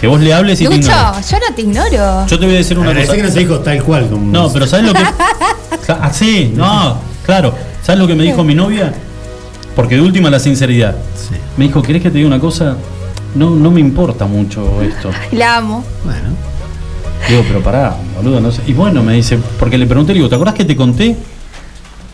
Que 0.00 0.06
vos 0.06 0.20
le 0.20 0.32
hables 0.32 0.60
y 0.60 0.64
te 0.64 0.70
Lucho, 0.76 0.88
ignore. 0.90 1.22
yo 1.30 1.36
no 1.48 1.54
te 1.54 1.62
ignoro. 1.62 2.26
Yo 2.26 2.38
te 2.38 2.46
voy 2.46 2.54
a 2.54 2.58
decir 2.58 2.78
una 2.78 2.88
cosa. 2.88 3.06
Parece 3.06 3.16
que 3.16 3.22
no 3.28 3.32
te 3.34 3.38
dijo 3.40 3.58
tal 3.60 3.82
cual. 3.82 4.08
Como 4.08 4.32
No, 4.32 4.52
pero 4.52 4.66
¿sabes 4.66 4.86
lo 4.86 4.92
que.? 4.94 5.00
Cla- 5.86 5.98
Ah, 6.00 6.10
sí, 6.12 6.52
no, 6.54 6.98
claro. 7.26 7.54
¿Sabes 7.82 7.98
lo 8.00 8.06
que 8.06 8.14
me 8.14 8.24
dijo 8.24 8.44
mi 8.44 8.54
novia? 8.54 8.92
Porque 9.76 9.96
de 9.96 10.02
última 10.02 10.30
la 10.30 10.38
sinceridad. 10.40 10.94
Sí. 11.16 11.34
Me 11.56 11.66
dijo, 11.66 11.82
¿querés 11.82 12.02
que 12.02 12.10
te 12.10 12.16
diga 12.18 12.28
una 12.28 12.40
cosa? 12.40 12.76
No, 13.34 13.50
no 13.50 13.70
me 13.70 13.80
importa 13.80 14.26
mucho 14.26 14.80
esto. 14.82 15.10
La 15.32 15.56
amo. 15.56 15.84
Bueno. 16.04 16.49
Digo, 17.28 17.42
pero 17.46 17.60
pará, 17.62 17.96
boludo, 18.16 18.40
no 18.40 18.50
sé. 18.50 18.62
Y 18.66 18.72
bueno, 18.72 19.02
me 19.02 19.14
dice, 19.14 19.38
porque 19.58 19.78
le 19.78 19.86
pregunté, 19.86 20.12
le 20.12 20.18
digo, 20.18 20.28
¿te 20.28 20.34
acordás 20.34 20.54
que 20.54 20.64
te 20.64 20.74
conté? 20.74 21.16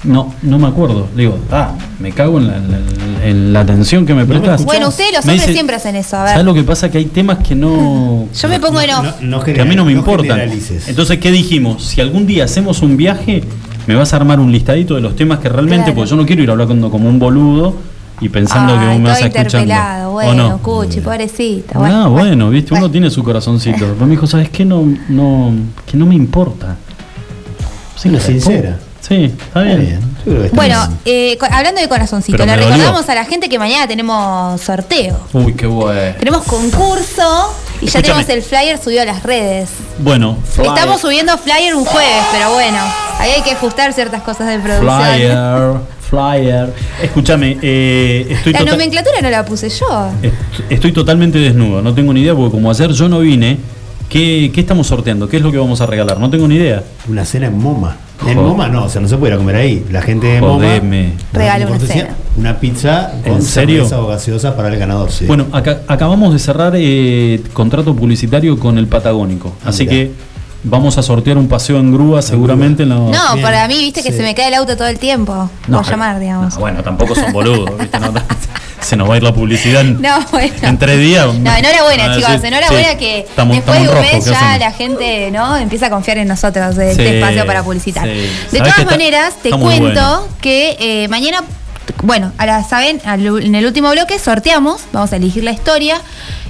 No, 0.04 0.34
no 0.42 0.58
me 0.58 0.68
acuerdo. 0.68 1.08
Le 1.16 1.22
digo, 1.22 1.38
ah, 1.50 1.72
me 1.98 2.12
cago 2.12 2.38
en 2.38 2.46
la, 2.48 2.56
en 2.56 2.70
la- 2.70 2.78
en 3.26 3.52
la 3.52 3.60
atención 3.60 4.06
que 4.06 4.14
me 4.14 4.24
prestas. 4.24 4.64
Bueno, 4.64 4.88
ustedes 4.88 5.12
los 5.14 5.24
Me 5.24 5.32
hombres 5.32 5.46
dice, 5.46 5.52
siempre 5.54 5.74
hacen 5.76 5.96
eso. 5.96 6.16
A 6.16 6.20
¿Sabes 6.20 6.36
ver. 6.36 6.44
lo 6.44 6.54
que 6.54 6.62
pasa? 6.62 6.90
Que 6.90 6.98
hay 6.98 7.06
temas 7.06 7.38
que 7.38 7.54
no. 7.56 8.28
Yo 8.40 8.48
me 8.48 8.60
pongo 8.60 8.80
en 8.80 8.90
off. 8.90 9.04
No, 9.20 9.38
no 9.38 9.42
que 9.44 9.60
a 9.60 9.64
mí 9.64 9.74
no 9.74 9.84
me 9.84 9.92
importan. 9.92 10.26
generalices. 10.38 10.86
Entonces, 10.88 11.18
¿qué 11.18 11.32
dijimos? 11.32 11.82
Si 11.82 12.00
algún 12.00 12.26
día 12.26 12.44
hacemos 12.44 12.82
un 12.82 12.96
viaje, 12.96 13.42
me 13.86 13.94
vas 13.96 14.12
a 14.12 14.16
armar 14.16 14.38
un 14.38 14.52
listadito 14.52 14.94
de 14.94 15.00
los 15.00 15.16
temas 15.16 15.38
que 15.40 15.48
realmente, 15.48 15.86
Claro. 15.86 15.94
porque 15.96 16.10
yo 16.10 16.16
no 16.16 16.26
quiero 16.26 16.42
ir 16.42 16.50
hablando 16.50 16.90
como 16.90 17.08
un 17.08 17.18
boludo 17.18 17.74
y 18.20 18.28
pensando 18.28 18.78
que 18.78 18.86
vos 18.86 18.98
me 18.98 19.08
vas 19.10 19.22
a 19.22 19.26
escuchando. 19.26 19.58
interpelado. 19.58 20.08
¿O 20.10 20.12
Bueno, 20.12 20.48
no? 20.50 20.58
Cuchi, 20.58 21.00
pobrecita. 21.00 21.78
ah, 21.78 22.08
bueno, 22.08 22.48
viste, 22.50 22.72
uno 22.72 22.80
bueno. 22.82 22.92
tiene 22.92 23.10
su 23.10 23.22
corazoncito. 23.22 23.78
Pero 23.94 23.96
me 24.06 24.10
dijo, 24.12 24.26
¿sabes 24.26 24.48
qué? 24.50 24.64
No, 24.64 24.82
no, 25.08 25.52
que 25.86 25.96
no 25.96 26.06
me 26.06 26.14
importa. 26.14 26.76
Sí, 27.96 28.08
de 28.10 28.20
sincera. 28.20 28.70
puta. 28.72 28.82
Sí, 29.00 29.24
está 29.26 29.44
Está 29.46 29.62
bien. 29.62 30.00
bien. 30.24 30.50
Bueno, 30.52 30.76
eh, 31.04 31.38
hablando 31.52 31.80
de 31.80 31.88
corazoncito, 31.88 32.44
le 32.44 32.56
recordamos 32.56 33.08
a 33.08 33.14
la 33.14 33.24
gente 33.24 33.48
que 33.48 33.56
mañana 33.58 33.86
tenemos 33.86 34.60
sorteo. 34.60 35.16
Uy, 35.32 35.54
qué 35.54 35.66
bueno. 35.66 36.16
Tenemos 36.18 36.42
concurso 36.42 37.54
y 37.80 37.86
ya 37.86 38.02
tenemos 38.02 38.28
el 38.28 38.42
flyer 38.42 38.78
subido 38.82 39.02
a 39.02 39.04
las 39.04 39.22
redes. 39.22 39.70
Bueno, 40.00 40.36
flyer, 40.44 40.70
Estamos 40.72 41.00
subiendo 41.00 41.38
flyer 41.38 41.76
un 41.76 41.84
jueves, 41.84 42.24
pero 42.32 42.52
bueno, 42.52 42.78
ahí 43.20 43.30
hay 43.36 43.42
que 43.42 43.52
ajustar 43.52 43.92
ciertas 43.92 44.22
cosas 44.22 44.48
de 44.48 44.58
producción. 44.58 45.00
flyer, 45.00 45.38
flyer. 46.10 46.72
Escúchame, 47.02 47.56
eh, 47.62 48.26
estoy 48.30 48.52
La 48.52 48.60
tota- 48.60 48.72
nomenclatura 48.72 49.20
no 49.22 49.30
la 49.30 49.44
puse 49.44 49.68
yo. 49.68 50.08
Est- 50.22 50.34
Estoy 50.70 50.92
totalmente 50.92 51.38
desnudo, 51.38 51.82
no 51.82 51.94
tengo 51.94 52.12
ni 52.12 52.20
idea, 52.22 52.34
porque 52.34 52.52
como 52.52 52.70
ayer 52.70 52.90
yo 52.92 53.08
no 53.08 53.20
vine, 53.20 53.58
¿qué, 54.08 54.50
qué 54.54 54.60
estamos 54.60 54.86
sorteando? 54.86 55.28
¿Qué 55.28 55.36
es 55.38 55.42
lo 55.42 55.50
que 55.52 55.58
vamos 55.58 55.80
a 55.80 55.86
regalar? 55.86 56.18
No 56.20 56.30
tengo 56.30 56.46
ni 56.48 56.56
idea. 56.56 56.82
Una 57.08 57.24
cena 57.24 57.46
en 57.48 57.58
MoMA. 57.58 57.96
En 58.20 58.34
Joder. 58.34 58.36
MoMA 58.36 58.68
no, 58.68 58.84
o 58.84 58.88
sea, 58.88 59.02
no 59.02 59.08
se 59.08 59.16
puede 59.18 59.32
ir 59.32 59.34
a 59.34 59.38
comer 59.38 59.56
ahí. 59.56 59.84
La 59.90 60.00
gente 60.00 60.26
de 60.26 60.40
Jodeme. 60.40 61.02
MoMA. 61.08 61.14
Regala 61.34 61.66
por 61.66 61.76
una 61.76 61.86
cena. 61.86 62.08
Una 62.38 62.58
pizza 62.58 63.12
¿En 63.24 63.32
con 63.32 63.42
serio? 63.42 63.76
cerveza 63.84 64.00
o 64.00 64.06
gaseosa 64.06 64.56
para 64.56 64.68
el 64.68 64.78
ganador, 64.78 65.10
sí. 65.10 65.26
Bueno, 65.26 65.46
acá, 65.52 65.80
acabamos 65.86 66.32
de 66.32 66.38
cerrar 66.38 66.72
eh, 66.76 67.42
contrato 67.52 67.94
publicitario 67.94 68.58
con 68.58 68.78
el 68.78 68.86
Patagónico, 68.86 69.52
Ah, 69.64 69.68
así 69.68 69.82
mirá. 69.84 69.90
que 69.92 70.10
vamos 70.68 70.98
a 70.98 71.02
sortear 71.02 71.38
un 71.38 71.48
paseo 71.48 71.78
en 71.78 71.92
grúa 71.92 72.22
seguramente 72.22 72.82
en 72.82 72.90
la... 72.90 72.96
No, 72.96 73.10
bien. 73.34 73.42
para 73.42 73.66
mí, 73.68 73.78
viste 73.78 74.02
que 74.02 74.10
Sí. 74.10 74.16
se 74.18 74.22
me 74.22 74.34
cae 74.34 74.48
el 74.48 74.54
auto 74.54 74.76
todo 74.76 74.88
el 74.88 74.98
tiempo. 74.98 75.50
No, 75.68 75.78
por 75.82 75.88
llamar, 75.90 76.18
digamos. 76.20 76.54
no, 76.54 76.60
bueno, 76.60 76.82
tampoco 76.82 77.14
son 77.14 77.32
boludos, 77.32 77.78
¿viste? 77.78 77.98
No, 78.00 78.12
se 78.80 78.96
nos 78.96 79.08
va 79.08 79.14
a 79.14 79.16
ir 79.16 79.22
la 79.22 79.32
publicidad 79.34 79.80
en, 79.82 80.00
No, 80.02 80.18
bueno. 80.30 80.52
en 80.62 80.78
tres 80.78 80.98
días. 80.98 81.26
No, 81.34 81.54
enhorabuena, 81.54 82.04
Ah, 82.12 82.16
chicos. 82.16 82.40
sí, 82.40 82.46
enhorabuena 82.46 82.90
sí. 82.92 82.96
que 82.98 83.18
Estamos- 83.20 83.56
después 83.56 83.76
estamos 83.78 83.82
de 83.82 83.88
un 83.88 83.94
rojo, 84.04 84.14
mes 84.14 84.24
¿qué 84.24 84.30
ya 84.30 84.36
hacemos? 84.38 84.58
la 84.60 84.72
gente 84.72 85.30
no 85.32 85.56
empieza 85.56 85.86
a 85.86 85.90
confiar 85.90 86.18
en 86.18 86.28
nosotros 86.28 86.76
de 86.76 86.94
Sí, 86.94 87.00
este 87.02 87.18
espacio 87.18 87.46
para 87.46 87.62
publicitar. 87.62 88.04
sí. 88.04 88.28
De 88.52 88.58
todas 88.58 88.78
está- 88.78 88.90
maneras, 88.90 89.34
te 89.42 89.48
está 89.48 89.60
cuento 89.60 89.86
bueno. 89.88 90.28
que 90.40 90.76
eh, 90.78 91.08
mañana, 91.08 91.42
bueno, 92.02 92.32
a 92.38 92.46
la, 92.46 92.62
saben, 92.64 93.00
al- 93.04 93.24
en 93.42 93.54
el 93.54 93.66
último 93.66 93.90
bloque 93.90 94.18
sorteamos, 94.18 94.82
vamos 94.92 95.12
a 95.12 95.16
elegir 95.16 95.42
la 95.44 95.52
historia. 95.52 96.00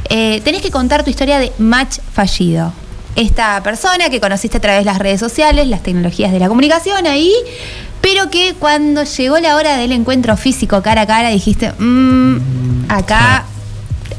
Eh, 0.09 0.41
tenés 0.45 0.63
que 0.63 0.71
contar 0.71 1.05
tu 1.05 1.11
historia 1.11 1.39
de 1.39 1.53
match 1.59 1.99
fallido. 2.13 2.73
Esta 3.17 3.63
persona 3.63 4.11
que 4.11 4.21
conociste 4.21 4.59
a 4.59 4.61
través 4.61 4.81
de 4.81 4.85
las 4.85 4.99
redes 4.99 5.19
sociales, 5.21 5.67
las 5.69 5.83
tecnologías 5.83 6.33
de 6.33 6.39
la 6.39 6.49
comunicación 6.49 7.07
ahí, 7.07 7.33
pero 8.03 8.31
que 8.31 8.55
cuando 8.59 9.05
llegó 9.05 9.39
la 9.39 9.57
hora 9.57 9.77
del 9.79 9.93
encuentro 9.93 10.37
físico 10.37 10.83
cara 10.83 11.03
a 11.03 11.07
cara 11.07 11.31
dijiste, 11.31 11.73
"Mm, 11.79 12.85
acá 12.91 13.45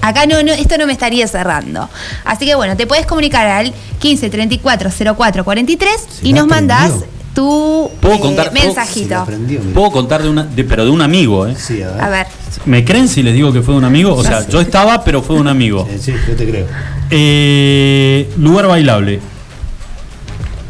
acá 0.02 0.26
no, 0.26 0.42
no, 0.44 0.52
esto 0.54 0.78
no 0.78 0.86
me 0.88 0.94
estaría 0.94 1.28
cerrando. 1.28 1.90
Así 2.26 2.46
que 2.46 2.56
bueno, 2.56 2.76
te 2.78 2.88
puedes 2.88 3.06
comunicar 3.06 3.46
al 3.48 3.74
15 4.00 4.30
34 4.30 4.90
04 4.92 5.44
43 5.44 5.92
Se 6.22 6.28
y 6.28 6.34
nos 6.34 6.48
mandás 6.48 6.86
aprendió. 6.92 7.08
tu 7.34 7.92
¿Puedo 8.02 8.16
eh, 8.16 8.20
contar- 8.20 8.52
mensajito. 8.54 9.16
aprendió. 9.18 9.60
Puedo 9.74 9.92
contar 9.92 10.24
de 10.24 10.30
una, 10.30 10.44
de- 10.44 10.64
pero 10.64 10.86
de 10.86 10.92
un 10.92 11.02
amigo, 11.02 11.46
¿eh? 11.48 11.56
Sí, 11.58 11.82
a 11.82 11.92
ver. 11.92 12.02
A 12.02 12.10
ver. 12.10 12.28
¿Me 12.68 12.84
creen 12.84 13.08
si 13.08 13.24
les 13.24 13.34
digo 13.34 13.54
que 13.54 13.62
fue 13.62 13.74
de 13.74 13.80
un 13.80 13.86
amigo? 13.86 14.14
O 14.14 14.24
sea, 14.24 14.46
yo 14.46 14.60
estaba, 14.60 15.04
pero 15.06 15.22
fue 15.22 15.38
de 15.38 15.42
un 15.42 15.48
amigo. 15.48 15.88
Sí, 15.90 16.00
sí, 16.00 16.14
yo 16.28 16.36
te 16.36 16.48
creo. 16.48 16.68
Eh, 17.10 18.30
lugar 18.38 18.68
bailable. 18.68 19.22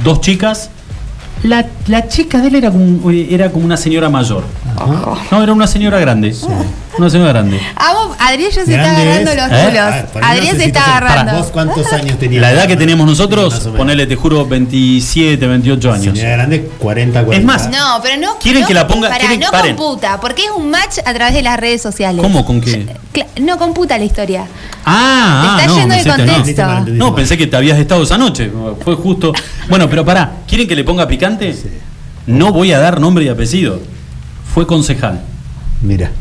Dos 0.03 0.21
chicas. 0.21 0.69
La, 1.41 1.65
la 1.87 2.07
chica 2.07 2.39
de 2.39 2.47
él 2.49 2.55
era 2.55 2.71
como, 2.71 3.09
era 3.11 3.49
como 3.51 3.65
una 3.65 3.77
señora 3.77 4.09
mayor. 4.09 4.43
No, 5.31 5.41
era 5.43 5.53
una 5.53 5.67
señora 5.67 5.99
grande. 5.99 6.35
Una 6.97 7.09
señora 7.09 7.31
grande. 7.31 7.59
Amo, 7.75 8.15
Adrián 8.19 8.49
ya 8.51 8.65
se 8.65 8.71
está 8.75 8.89
agarrando 8.91 9.31
es. 9.31 9.37
los 9.37 9.45
¿Eh? 9.45 10.05
para 10.13 10.27
mí 10.27 10.37
Adrián 10.39 10.57
se 10.57 10.65
está 10.65 10.97
agarrando. 10.97 11.37
¿Vos 11.37 11.47
cuántos 11.47 11.93
años 11.93 12.17
tenías? 12.17 12.41
La 12.41 12.51
edad 12.51 12.67
que 12.67 12.75
teníamos 12.75 13.05
Más 13.05 13.17
nosotros, 13.17 13.69
ponele, 13.77 14.07
te 14.07 14.15
juro, 14.15 14.45
27, 14.47 15.45
28 15.47 15.93
años. 15.93 16.17
Señora 16.17 16.37
grande, 16.37 16.69
40, 16.79 17.23
40. 17.23 17.35
Es 17.37 17.43
más, 17.45 17.69
No, 17.69 17.99
pero 18.01 18.19
no. 18.19 18.37
¿Quieren 18.39 18.61
no- 18.63 18.67
que 18.67 18.73
la 18.73 18.87
ponga- 18.87 19.09
Pará, 19.09 19.19
quieren- 19.19 19.39
no 19.39 19.51
paren. 19.51 19.75
computa, 19.75 20.19
porque 20.19 20.43
es 20.45 20.51
un 20.55 20.69
match 20.71 20.97
a 21.05 21.13
través 21.13 21.35
de 21.35 21.43
las 21.43 21.59
redes 21.59 21.81
sociales. 21.81 22.21
¿Cómo? 22.21 22.43
¿Con 22.45 22.61
qué? 22.61 22.87
No 23.41 23.57
computa 23.57 23.97
la 23.97 24.05
historia. 24.05 24.45
Ah, 24.85 25.41
Te 25.43 25.47
ah, 25.47 25.55
está 25.59 25.67
no, 25.67 25.79
yendo 25.79 25.95
de 25.95 26.25
contexto. 26.25 26.91
No, 26.93 27.05
mal. 27.07 27.15
pensé 27.15 27.37
que 27.37 27.47
te 27.47 27.55
habías 27.57 27.77
estado 27.77 28.03
esa 28.03 28.17
noche. 28.17 28.51
Fue 28.83 28.95
justo. 28.95 29.33
Bueno, 29.69 29.87
pero 29.89 30.03
pará, 30.05 30.31
¿quieren 30.47 30.67
que 30.67 30.75
le 30.75 30.83
ponga 30.83 31.07
picante? 31.07 31.53
Sí. 31.53 31.67
No 32.27 32.51
voy 32.53 32.71
a 32.73 32.79
dar 32.79 32.99
nombre 33.01 33.25
y 33.25 33.29
apellido. 33.29 33.79
Fue 34.53 34.67
concejal. 34.67 35.21
Mira. 35.81 36.11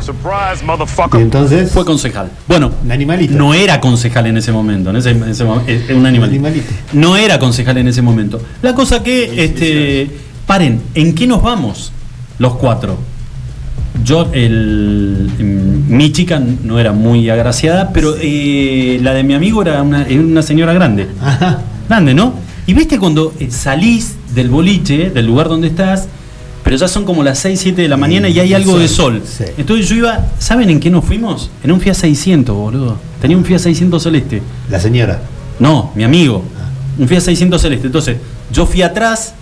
Surprise, 0.00 0.62
Y 0.62 0.66
motherfucker. 0.66 1.20
entonces. 1.20 1.70
Fue 1.70 1.84
concejal. 1.84 2.30
Bueno, 2.48 2.72
Un 2.84 2.90
animalito. 2.90 3.34
no 3.34 3.54
era 3.54 3.80
concejal 3.80 4.26
en 4.26 4.36
ese 4.36 4.50
momento. 4.52 4.90
En 4.90 4.96
ese, 4.96 5.10
en 5.10 5.22
ese 5.24 5.44
es 5.66 5.90
un 5.90 6.04
animalito. 6.06 6.24
animalito. 6.24 6.72
No 6.92 7.16
era 7.16 7.38
concejal 7.38 7.78
en 7.78 7.88
ese 7.88 8.02
momento. 8.02 8.40
La 8.62 8.74
cosa 8.74 9.02
que, 9.02 9.44
este, 9.44 10.10
paren, 10.46 10.82
¿en 10.94 11.14
qué 11.14 11.26
nos 11.26 11.42
vamos 11.42 11.92
los 12.38 12.54
cuatro? 12.56 12.98
Yo, 14.02 14.28
el, 14.32 15.30
mm, 15.38 15.94
mi 15.94 16.10
chica 16.10 16.40
no 16.40 16.80
era 16.80 16.92
muy 16.92 17.28
agraciada, 17.30 17.90
pero 17.92 18.14
eh, 18.20 18.98
la 19.02 19.12
de 19.14 19.22
mi 19.22 19.34
amigo 19.34 19.62
era 19.62 19.82
una, 19.82 20.02
era 20.06 20.20
una 20.20 20.42
señora 20.42 20.72
grande. 20.72 21.08
Ajá. 21.20 21.60
Grande, 21.88 22.14
¿no? 22.14 22.34
Y 22.66 22.74
viste 22.74 22.98
cuando 22.98 23.34
eh, 23.38 23.50
salís 23.50 24.14
del 24.34 24.48
boliche, 24.48 25.10
del 25.10 25.26
lugar 25.26 25.48
donde 25.48 25.68
estás, 25.68 26.08
pero 26.62 26.76
ya 26.76 26.88
son 26.88 27.04
como 27.04 27.22
las 27.22 27.38
6, 27.40 27.58
7 27.60 27.82
de 27.82 27.88
la 27.88 27.96
mañana 27.96 28.28
y 28.28 28.38
hay 28.38 28.54
algo 28.54 28.78
de 28.78 28.88
sol, 28.88 29.22
sí. 29.24 29.44
Entonces 29.58 29.88
yo 29.88 29.96
iba, 29.96 30.26
¿saben 30.38 30.70
en 30.70 30.80
qué 30.80 30.90
nos 30.90 31.04
fuimos? 31.04 31.50
En 31.62 31.72
un 31.72 31.80
Fiat 31.80 31.94
600, 31.94 32.54
boludo. 32.54 32.98
Tenía 33.20 33.36
un 33.36 33.44
Fiat 33.44 33.58
600 33.58 34.02
celeste. 34.02 34.42
La 34.70 34.78
señora. 34.78 35.20
No, 35.58 35.90
mi 35.94 36.04
amigo. 36.04 36.44
Un 36.98 37.08
Fiat 37.08 37.20
600 37.20 37.60
celeste. 37.60 37.86
Entonces, 37.86 38.16
yo 38.52 38.64
fui 38.64 38.82
atrás, 38.82 39.34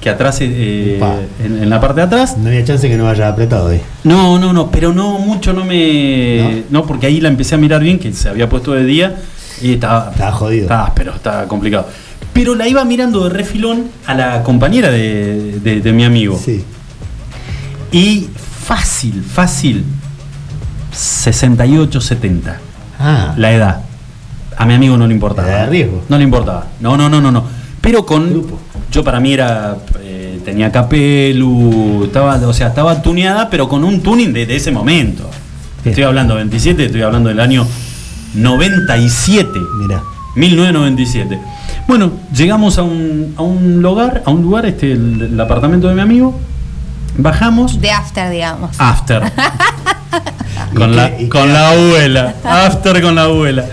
que 0.00 0.10
atrás, 0.10 0.38
eh, 0.40 1.00
en, 1.42 1.62
en 1.62 1.70
la 1.70 1.80
parte 1.80 2.00
de 2.00 2.06
atrás. 2.06 2.36
No 2.36 2.48
había 2.48 2.64
chance 2.64 2.88
que 2.88 2.96
no 2.96 3.04
vaya 3.04 3.28
apretado 3.28 3.68
ahí. 3.68 3.80
No, 4.04 4.38
no, 4.38 4.52
no, 4.52 4.70
pero 4.70 4.92
no 4.92 5.18
mucho, 5.18 5.52
no 5.52 5.64
me. 5.64 6.64
¿No? 6.70 6.80
¿No? 6.80 6.86
porque 6.86 7.06
ahí 7.06 7.20
la 7.20 7.28
empecé 7.28 7.54
a 7.54 7.58
mirar 7.58 7.80
bien, 7.80 7.98
que 7.98 8.12
se 8.12 8.28
había 8.28 8.48
puesto 8.48 8.72
de 8.72 8.84
día 8.84 9.16
y 9.62 9.74
estaba. 9.74 10.10
Estaba 10.10 10.32
jodido. 10.32 10.62
Estaba, 10.62 10.92
pero 10.94 11.14
estaba 11.14 11.46
complicado. 11.46 11.88
Pero 12.36 12.54
la 12.54 12.68
iba 12.68 12.84
mirando 12.84 13.24
de 13.24 13.30
refilón 13.30 13.84
a 14.06 14.12
la 14.14 14.42
compañera 14.42 14.90
de, 14.90 15.58
de- 15.60 15.80
de 15.80 15.92
mi 15.92 16.04
amigo. 16.04 16.38
Sí. 16.42 16.62
Y 17.92 18.28
fácil, 18.64 19.22
fácil. 19.24 19.84
68, 20.92 22.00
70. 22.00 22.58
Ah. 22.98 23.34
La 23.36 23.52
edad. 23.52 23.80
A 24.56 24.64
mi 24.66 24.74
amigo 24.74 24.96
no 24.96 25.06
le 25.06 25.14
importaba. 25.14 25.48
Edad 25.48 25.64
de 25.64 25.70
riesgo. 25.70 26.04
No 26.08 26.16
le 26.18 26.24
importaba. 26.24 26.66
No, 26.80 26.96
no, 26.96 27.08
no, 27.08 27.20
no, 27.20 27.30
no. 27.32 27.44
Pero 27.80 28.04
con. 28.06 28.30
Grupo. 28.30 28.58
Yo 28.90 29.02
para 29.04 29.18
mí 29.20 29.32
era. 29.32 29.76
eh, 30.00 30.40
tenía 30.44 30.70
capelu. 30.72 32.04
Estaba, 32.04 32.36
o 32.36 32.52
sea, 32.52 32.68
estaba 32.68 33.00
tuneada, 33.02 33.48
pero 33.50 33.68
con 33.68 33.84
un 33.84 34.00
tuning 34.02 34.32
de, 34.32 34.46
de 34.46 34.56
ese 34.56 34.70
momento. 34.70 35.28
Estoy 35.84 36.04
hablando 36.04 36.34
de 36.34 36.40
27, 36.40 36.86
estoy 36.86 37.02
hablando 37.02 37.28
del 37.28 37.40
año 37.40 37.66
97. 38.34 39.50
Mira. 39.78 40.02
1997. 40.34 41.38
Bueno, 41.86 42.12
llegamos 42.34 42.78
a 42.78 42.82
un, 42.82 43.34
a 43.36 43.42
un 43.42 43.80
lugar, 43.80 44.22
a 44.26 44.30
un 44.30 44.42
lugar, 44.42 44.66
este, 44.66 44.92
el, 44.92 45.22
el 45.32 45.40
apartamento 45.40 45.88
de 45.88 45.94
mi 45.94 46.00
amigo. 46.00 46.38
Bajamos. 47.16 47.80
De 47.80 47.90
after, 47.90 48.30
digamos. 48.30 48.70
After. 48.78 49.22
con 50.74 50.92
¿Y 50.92 50.96
la, 50.96 51.12
con 51.30 51.52
la 51.52 51.70
abuela. 51.70 52.34
After 52.44 53.00
con 53.02 53.14
la 53.14 53.22
abuela. 53.24 53.64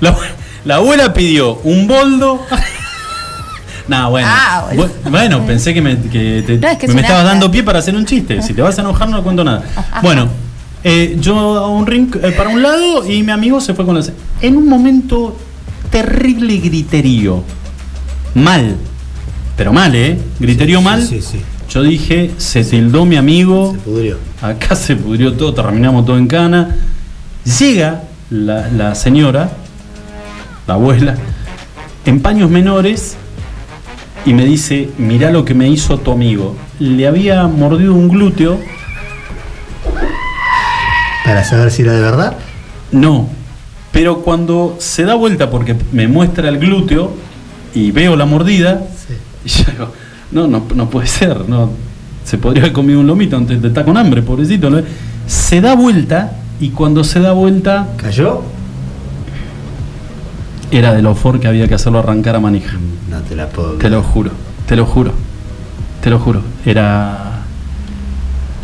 La, 0.00 0.16
la 0.64 0.76
abuela 0.76 1.12
pidió 1.14 1.56
un 1.64 1.86
boldo. 1.86 2.40
No, 3.88 4.10
bueno. 4.10 4.28
Ah, 4.30 4.62
bueno. 4.72 4.84
Bu- 5.04 5.10
bueno, 5.10 5.44
pensé 5.44 5.74
que 5.74 5.82
me, 5.82 5.98
que 5.98 6.44
te- 6.46 6.56
No, 6.56 6.68
es 6.68 6.78
que 6.78 6.86
me 6.86 7.00
estabas 7.00 7.22
after. 7.24 7.32
dando 7.32 7.50
pie 7.50 7.64
para 7.64 7.80
hacer 7.80 7.96
un 7.96 8.06
chiste. 8.06 8.40
Si 8.40 8.54
te 8.54 8.62
vas 8.62 8.78
a 8.78 8.80
enojar, 8.82 9.08
no 9.08 9.20
cuento 9.24 9.42
nada. 9.42 9.64
Bueno, 10.02 10.28
Eh, 10.84 11.16
yo 11.20 11.36
a 11.58 11.68
un 11.68 11.84
ring 11.84 12.14
eh, 12.22 12.30
para 12.32 12.48
un 12.50 12.62
lado 12.62 13.04
y 13.10 13.22
mi 13.24 13.32
amigo 13.32 13.60
se 13.60 13.74
fue 13.74 13.84
con 13.84 13.96
la. 13.98 14.04
En 14.40 14.56
un 14.56 14.68
momento 14.68 15.36
terrible 15.90 16.56
griterío. 16.58 17.42
Mal. 18.34 18.76
Pero 19.56 19.72
mal, 19.72 19.94
¿eh? 19.94 20.18
Griterío 20.40 20.80
mal. 20.80 21.02
Sí, 21.06 21.20
sí. 21.20 21.40
Yo 21.68 21.82
dije, 21.82 22.30
se 22.38 22.64
tildó 22.64 23.04
mi 23.04 23.16
amigo. 23.16 23.72
Se 23.72 23.78
pudrió. 23.78 24.18
Acá 24.40 24.74
se 24.76 24.96
pudrió 24.96 25.32
todo, 25.34 25.54
terminamos 25.54 26.04
todo 26.04 26.18
en 26.18 26.26
cana. 26.26 26.76
Llega 27.58 28.02
la, 28.30 28.68
la 28.68 28.94
señora, 28.94 29.50
la 30.66 30.74
abuela, 30.74 31.16
en 32.06 32.20
paños 32.20 32.50
menores 32.50 33.16
y 34.24 34.32
me 34.34 34.44
dice, 34.44 34.90
mirá 34.98 35.30
lo 35.30 35.44
que 35.44 35.54
me 35.54 35.68
hizo 35.68 35.98
tu 35.98 36.12
amigo. 36.12 36.56
Le 36.78 37.06
había 37.06 37.46
mordido 37.46 37.94
un 37.94 38.08
glúteo, 38.08 38.58
Para 41.24 41.44
saber 41.44 41.70
si 41.70 41.82
era 41.82 41.92
de 41.92 42.00
verdad. 42.00 42.36
no, 42.90 43.28
pero 43.92 44.20
cuando 44.22 44.76
se 44.78 45.04
da 45.04 45.14
vuelta 45.14 45.50
porque 45.50 45.76
me 45.92 46.08
muestra 46.08 46.48
el 46.48 46.58
glúteo 46.58 47.12
y 47.74 47.90
veo 47.90 48.16
la 48.16 48.24
mordida, 48.26 48.82
y 49.44 49.48
yo 49.48 49.64
digo, 49.70 49.92
no, 50.30 50.46
no, 50.46 50.64
no 50.74 50.90
puede 50.90 51.06
ser, 51.06 51.48
no, 51.48 51.70
se 52.24 52.38
podría 52.38 52.62
haber 52.62 52.72
comido 52.72 53.00
un 53.00 53.06
lomito 53.06 53.36
antes 53.36 53.60
de 53.60 53.68
estar 53.68 53.84
con 53.84 53.96
hambre, 53.96 54.22
pobrecito. 54.22 54.70
¿no? 54.70 54.80
Se 55.26 55.60
da 55.60 55.74
vuelta 55.74 56.32
y 56.60 56.70
cuando 56.70 57.02
se 57.04 57.20
da 57.20 57.32
vuelta 57.32 57.88
¿Cayó? 57.96 58.42
era 60.70 60.94
de 60.94 61.02
lo 61.02 61.14
for 61.14 61.38
que 61.40 61.48
había 61.48 61.68
que 61.68 61.74
hacerlo 61.74 61.98
arrancar 61.98 62.36
a 62.36 62.40
manija. 62.40 62.76
No 63.10 63.18
te 63.20 63.36
la 63.36 63.48
puedo. 63.48 63.72
Te 63.72 63.90
lo 63.90 64.02
juro, 64.02 64.30
te 64.66 64.76
lo 64.76 64.86
juro, 64.86 65.12
te 66.02 66.08
lo 66.10 66.18
juro. 66.18 66.40
Era 66.64 67.42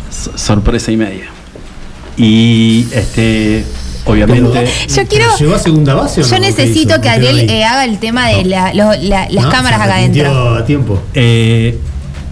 so- 0.09 0.35
sorpresa 0.37 0.91
y 0.91 0.97
media. 0.97 1.25
Y 2.17 2.87
este, 2.91 3.63
obviamente. 4.11 4.65
Yo 4.87 5.07
quiero- 5.07 5.37
¿Llegó 5.37 5.55
a 5.55 5.59
segunda 5.59 5.93
base 5.93 6.21
o 6.21 6.23
no? 6.23 6.29
Yo 6.29 6.35
¿Qué 6.35 6.41
necesito 6.41 6.95
que 6.95 7.01
¿Qué 7.09 7.15
quedó 7.19 7.29
Ariel 7.29 7.49
eh, 7.49 7.63
haga 7.65 7.85
el 7.85 7.97
tema 7.99 8.27
de 8.27 8.45
la- 8.45 8.73
lo- 8.73 8.93
la- 9.01 9.29
las 9.29 9.45
¿No? 9.45 9.49
cámaras 9.51 9.79
Se 9.79 9.83
acá 9.85 9.95
adentro. 9.95 10.55
a 10.55 10.65
tiempo. 10.65 10.99
eh, 11.13 11.77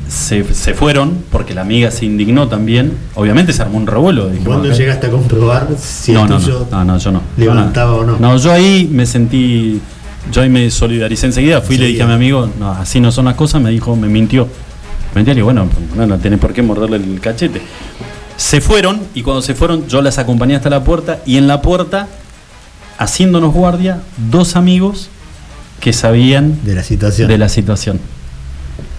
se, 0.10 0.46
se 0.54 0.74
fueron 0.74 1.18
porque 1.32 1.54
la 1.54 1.62
amiga 1.62 1.92
se 1.92 2.06
indignó 2.06 2.48
también. 2.48 2.94
Obviamente 3.16 3.52
se 3.52 3.62
armó 3.62 3.78
un 3.78 3.88
revuelo. 3.88 4.28
dijimos, 4.30 4.48
¿Cuándo 4.48 4.70
acá- 4.70 4.78
llegaste 4.78 5.08
a 5.08 5.10
comprobar 5.12 5.68
si 5.78 6.14
no, 6.14 6.24
el 6.24 6.30
no, 6.30 6.38
tuyo 6.40 6.68
no, 6.72 6.78
no, 6.86 6.94
no, 6.94 6.98
yo 6.98 7.12
no. 7.12 7.22
levantaba 7.36 7.92
no, 7.92 7.98
o 7.98 8.04
no? 8.06 8.18
No, 8.18 8.38
yo 8.38 8.52
ahí 8.54 8.88
me 8.90 9.06
sentí, 9.06 9.82
yo 10.32 10.42
ahí 10.42 10.50
me 10.50 10.70
solidaricé 10.72 11.26
enseguida, 11.26 11.60
fui 11.62 11.76
y 11.76 11.80
le 11.80 11.86
dije 11.88 12.04
a 12.04 12.08
mi 12.08 12.14
amigo, 12.14 12.50
no, 12.58 12.72
así 12.72 13.02
no 13.02 13.12
son 13.12 13.26
las 13.26 13.36
cosas, 13.36 13.62
me 13.62 13.70
dijo, 13.70 13.98
me 13.98 14.08
mintió. 14.08 14.48
Me 15.14 15.20
mintió, 15.20 15.34
le 15.34 15.40
digo, 15.40 15.46
bueno, 15.48 15.68
no, 15.98 16.08
no 16.08 16.18
tenés 16.20 16.40
por 16.40 16.54
qué 16.54 16.62
morderle 16.62 16.98
el 16.98 17.20
cachete. 17.20 17.62
Se 18.38 18.62
fueron 18.62 19.02
y 19.16 19.24
cuando 19.24 19.42
se 19.42 19.56
fueron 19.56 19.88
yo 19.88 20.02
las 20.02 20.18
acompañé 20.20 20.56
hasta 20.56 20.70
la 20.70 20.84
puerta 20.84 21.20
y 21.26 21.38
en 21.38 21.48
la 21.48 21.62
puerta, 21.62 22.08
haciéndonos 22.98 23.54
guardia, 23.54 24.00
dos 24.30 24.56
amigos 24.56 25.10
que 25.80 25.92
sabían 25.94 26.60
De 26.64 26.76
la 26.76 26.84
situación. 26.84 27.28
de 27.28 27.38
la 27.38 27.50
situación. 27.50 28.00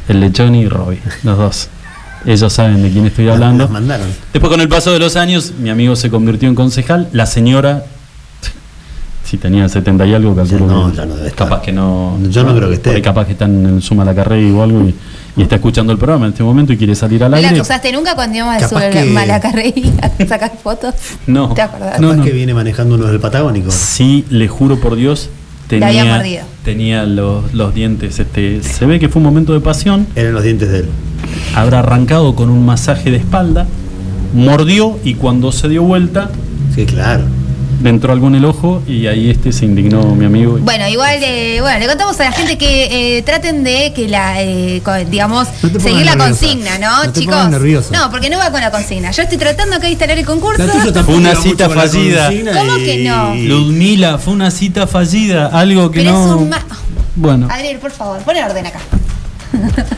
El 0.09 0.21
lechón 0.21 0.55
y 0.55 0.69
Robbie, 0.69 1.01
los 1.23 1.39
dos. 1.39 1.69
Ellos 2.27 2.53
saben 2.53 2.83
de 2.83 2.91
quién 2.91 3.07
estoy 3.07 3.29
hablando. 3.29 3.69
mandaron. 3.69 4.09
Después 4.33 4.51
con 4.51 4.61
el 4.61 4.69
paso 4.69 4.93
de 4.93 4.99
los 4.99 5.17
años, 5.17 5.53
mi 5.59 5.71
amigo 5.71 5.95
se 5.95 6.11
convirtió 6.11 6.49
en 6.49 6.55
concejal. 6.57 7.09
La 7.13 7.27
señora, 7.27 7.85
si 9.25 9.37
tenía 9.37 9.69
70 9.69 10.05
y 10.07 10.15
algo, 10.15 10.35
calculo 10.35 10.67
Ya 10.67 10.73
no, 10.75 10.91
que 10.91 10.97
ya 10.97 11.07
no 11.07 11.15
debe 11.15 11.29
estar. 11.29 11.47
capaz 11.49 11.63
que 11.63 11.73
no. 11.73 12.19
Yo 12.29 12.43
no 12.43 12.57
creo 12.57 12.69
que 12.69 12.75
esté. 12.75 13.01
capaz 13.03 13.27
que 13.27 13.33
está 13.33 13.45
en 13.45 13.67
el 13.67 13.83
Suma 13.83 14.05
la 14.05 14.15
Carrera 14.15 14.53
o 14.57 14.63
algo 14.63 14.81
y, 14.89 14.95
y 15.39 15.43
está 15.43 15.55
escuchando 15.57 15.93
el 15.93 15.99
programa 15.99 16.27
en 16.27 16.33
este 16.33 16.43
momento 16.43 16.73
y 16.73 16.77
quiere 16.77 16.95
salir 16.95 17.23
al 17.25 17.31
¿No 17.31 17.37
la 17.39 17.49
aire. 17.49 17.59
cruzaste 17.61 17.93
nunca 17.93 18.15
cuando 18.15 18.37
íbamos 18.37 18.57
a 18.57 18.59
Capaz 18.59 18.69
subir 18.83 18.91
que- 18.91 19.05
mala 19.11 19.41
carrera 19.41 19.73
a 20.21 20.27
sacar 20.29 20.53
fotos? 20.63 20.95
No. 21.27 21.55
¿Te 21.55 21.63
acordás? 21.63 22.01
No, 22.01 22.09
Capaz 22.09 22.19
no. 22.19 22.25
que 22.25 22.33
viene 22.33 22.53
manejando 22.55 22.97
uno 22.97 23.07
del 23.07 23.21
Patagónico. 23.21 23.71
Sí, 23.71 24.25
le 24.29 24.49
juro 24.49 24.79
por 24.81 24.97
Dios, 24.97 25.31
tenía, 25.69 26.05
mordido. 26.05 26.45
tenía 26.65 27.05
los, 27.05 27.55
los 27.55 27.75
dientes. 27.75 28.19
Este, 28.19 28.63
se 28.63 28.85
ve 28.87 28.99
que 28.99 29.09
fue 29.09 29.21
un 29.21 29.25
momento 29.27 29.53
de 29.53 29.61
pasión. 29.61 30.07
Eran 30.17 30.35
los 30.35 30.43
dientes 30.43 30.71
de 30.71 30.79
él. 30.81 30.89
Habrá 31.55 31.79
arrancado 31.81 32.35
con 32.35 32.51
un 32.51 32.65
masaje 32.67 33.11
de 33.11 33.17
espalda, 33.19 33.67
mordió 34.35 34.99
y 35.05 35.15
cuando 35.15 35.53
se 35.53 35.69
dio 35.69 35.83
vuelta, 35.83 36.31
Sí, 36.75 36.85
claro. 36.87 37.25
Le 37.81 37.91
entró 37.91 38.13
algo 38.13 38.27
en 38.27 38.35
el 38.35 38.45
ojo 38.45 38.83
y 38.89 39.07
ahí 39.07 39.31
este 39.31 39.53
se 39.53 39.65
indignó 39.65 40.03
mi 40.15 40.25
amigo. 40.25 40.59
y- 40.59 40.63
Bueno, 40.63 40.89
igual, 40.89 41.19
eh, 41.23 41.59
bueno, 41.61 41.79
le 41.79 41.87
contamos 41.87 42.19
a 42.21 42.25
la 42.25 42.33
gente 42.33 42.59
que 42.59 43.19
eh, 43.19 43.23
traten 43.23 43.63
de 43.63 43.93
que 43.95 44.09
la, 44.09 44.43
eh, 44.43 44.83
digamos, 45.09 45.47
No 45.63 45.79
seguir 45.81 46.05
la 46.05 46.17
nerviosa. 46.17 46.19
consigna, 46.47 46.79
¿no, 46.79 47.13
chicos? 47.13 47.91
No, 47.93 48.11
porque 48.11 48.31
no 48.31 48.39
va 48.39 48.51
con 48.51 48.61
la 48.61 48.71
consigna. 48.71 49.11
Yo 49.13 49.23
estoy 49.23 49.39
tratando 49.39 49.77
acá 49.77 49.85
de 49.87 49.91
instalar 49.93 50.19
el 50.19 50.27
concurso. 50.27 50.63
Fue 51.05 51.15
una 51.15 51.35
cita 51.37 51.69
fallida. 51.71 52.31
¿Cómo 52.53 52.77
que 52.79 53.05
no? 53.09 53.35
Ludmila, 53.37 54.19
fue 54.19 54.33
una 54.35 54.51
cita 54.51 54.87
fallida, 54.87 55.47
algo 55.47 55.91
que 55.91 56.01
Pero 56.01 56.13
no. 56.13 56.25
es 56.27 56.33
un 56.43 56.49
ma- 56.49 56.67
Bueno, 57.15 57.49
Adriel, 57.51 57.79
por 57.79 57.91
favor, 57.93 58.19
pon 58.21 58.37
orden 58.37 58.67
acá. 58.67 58.81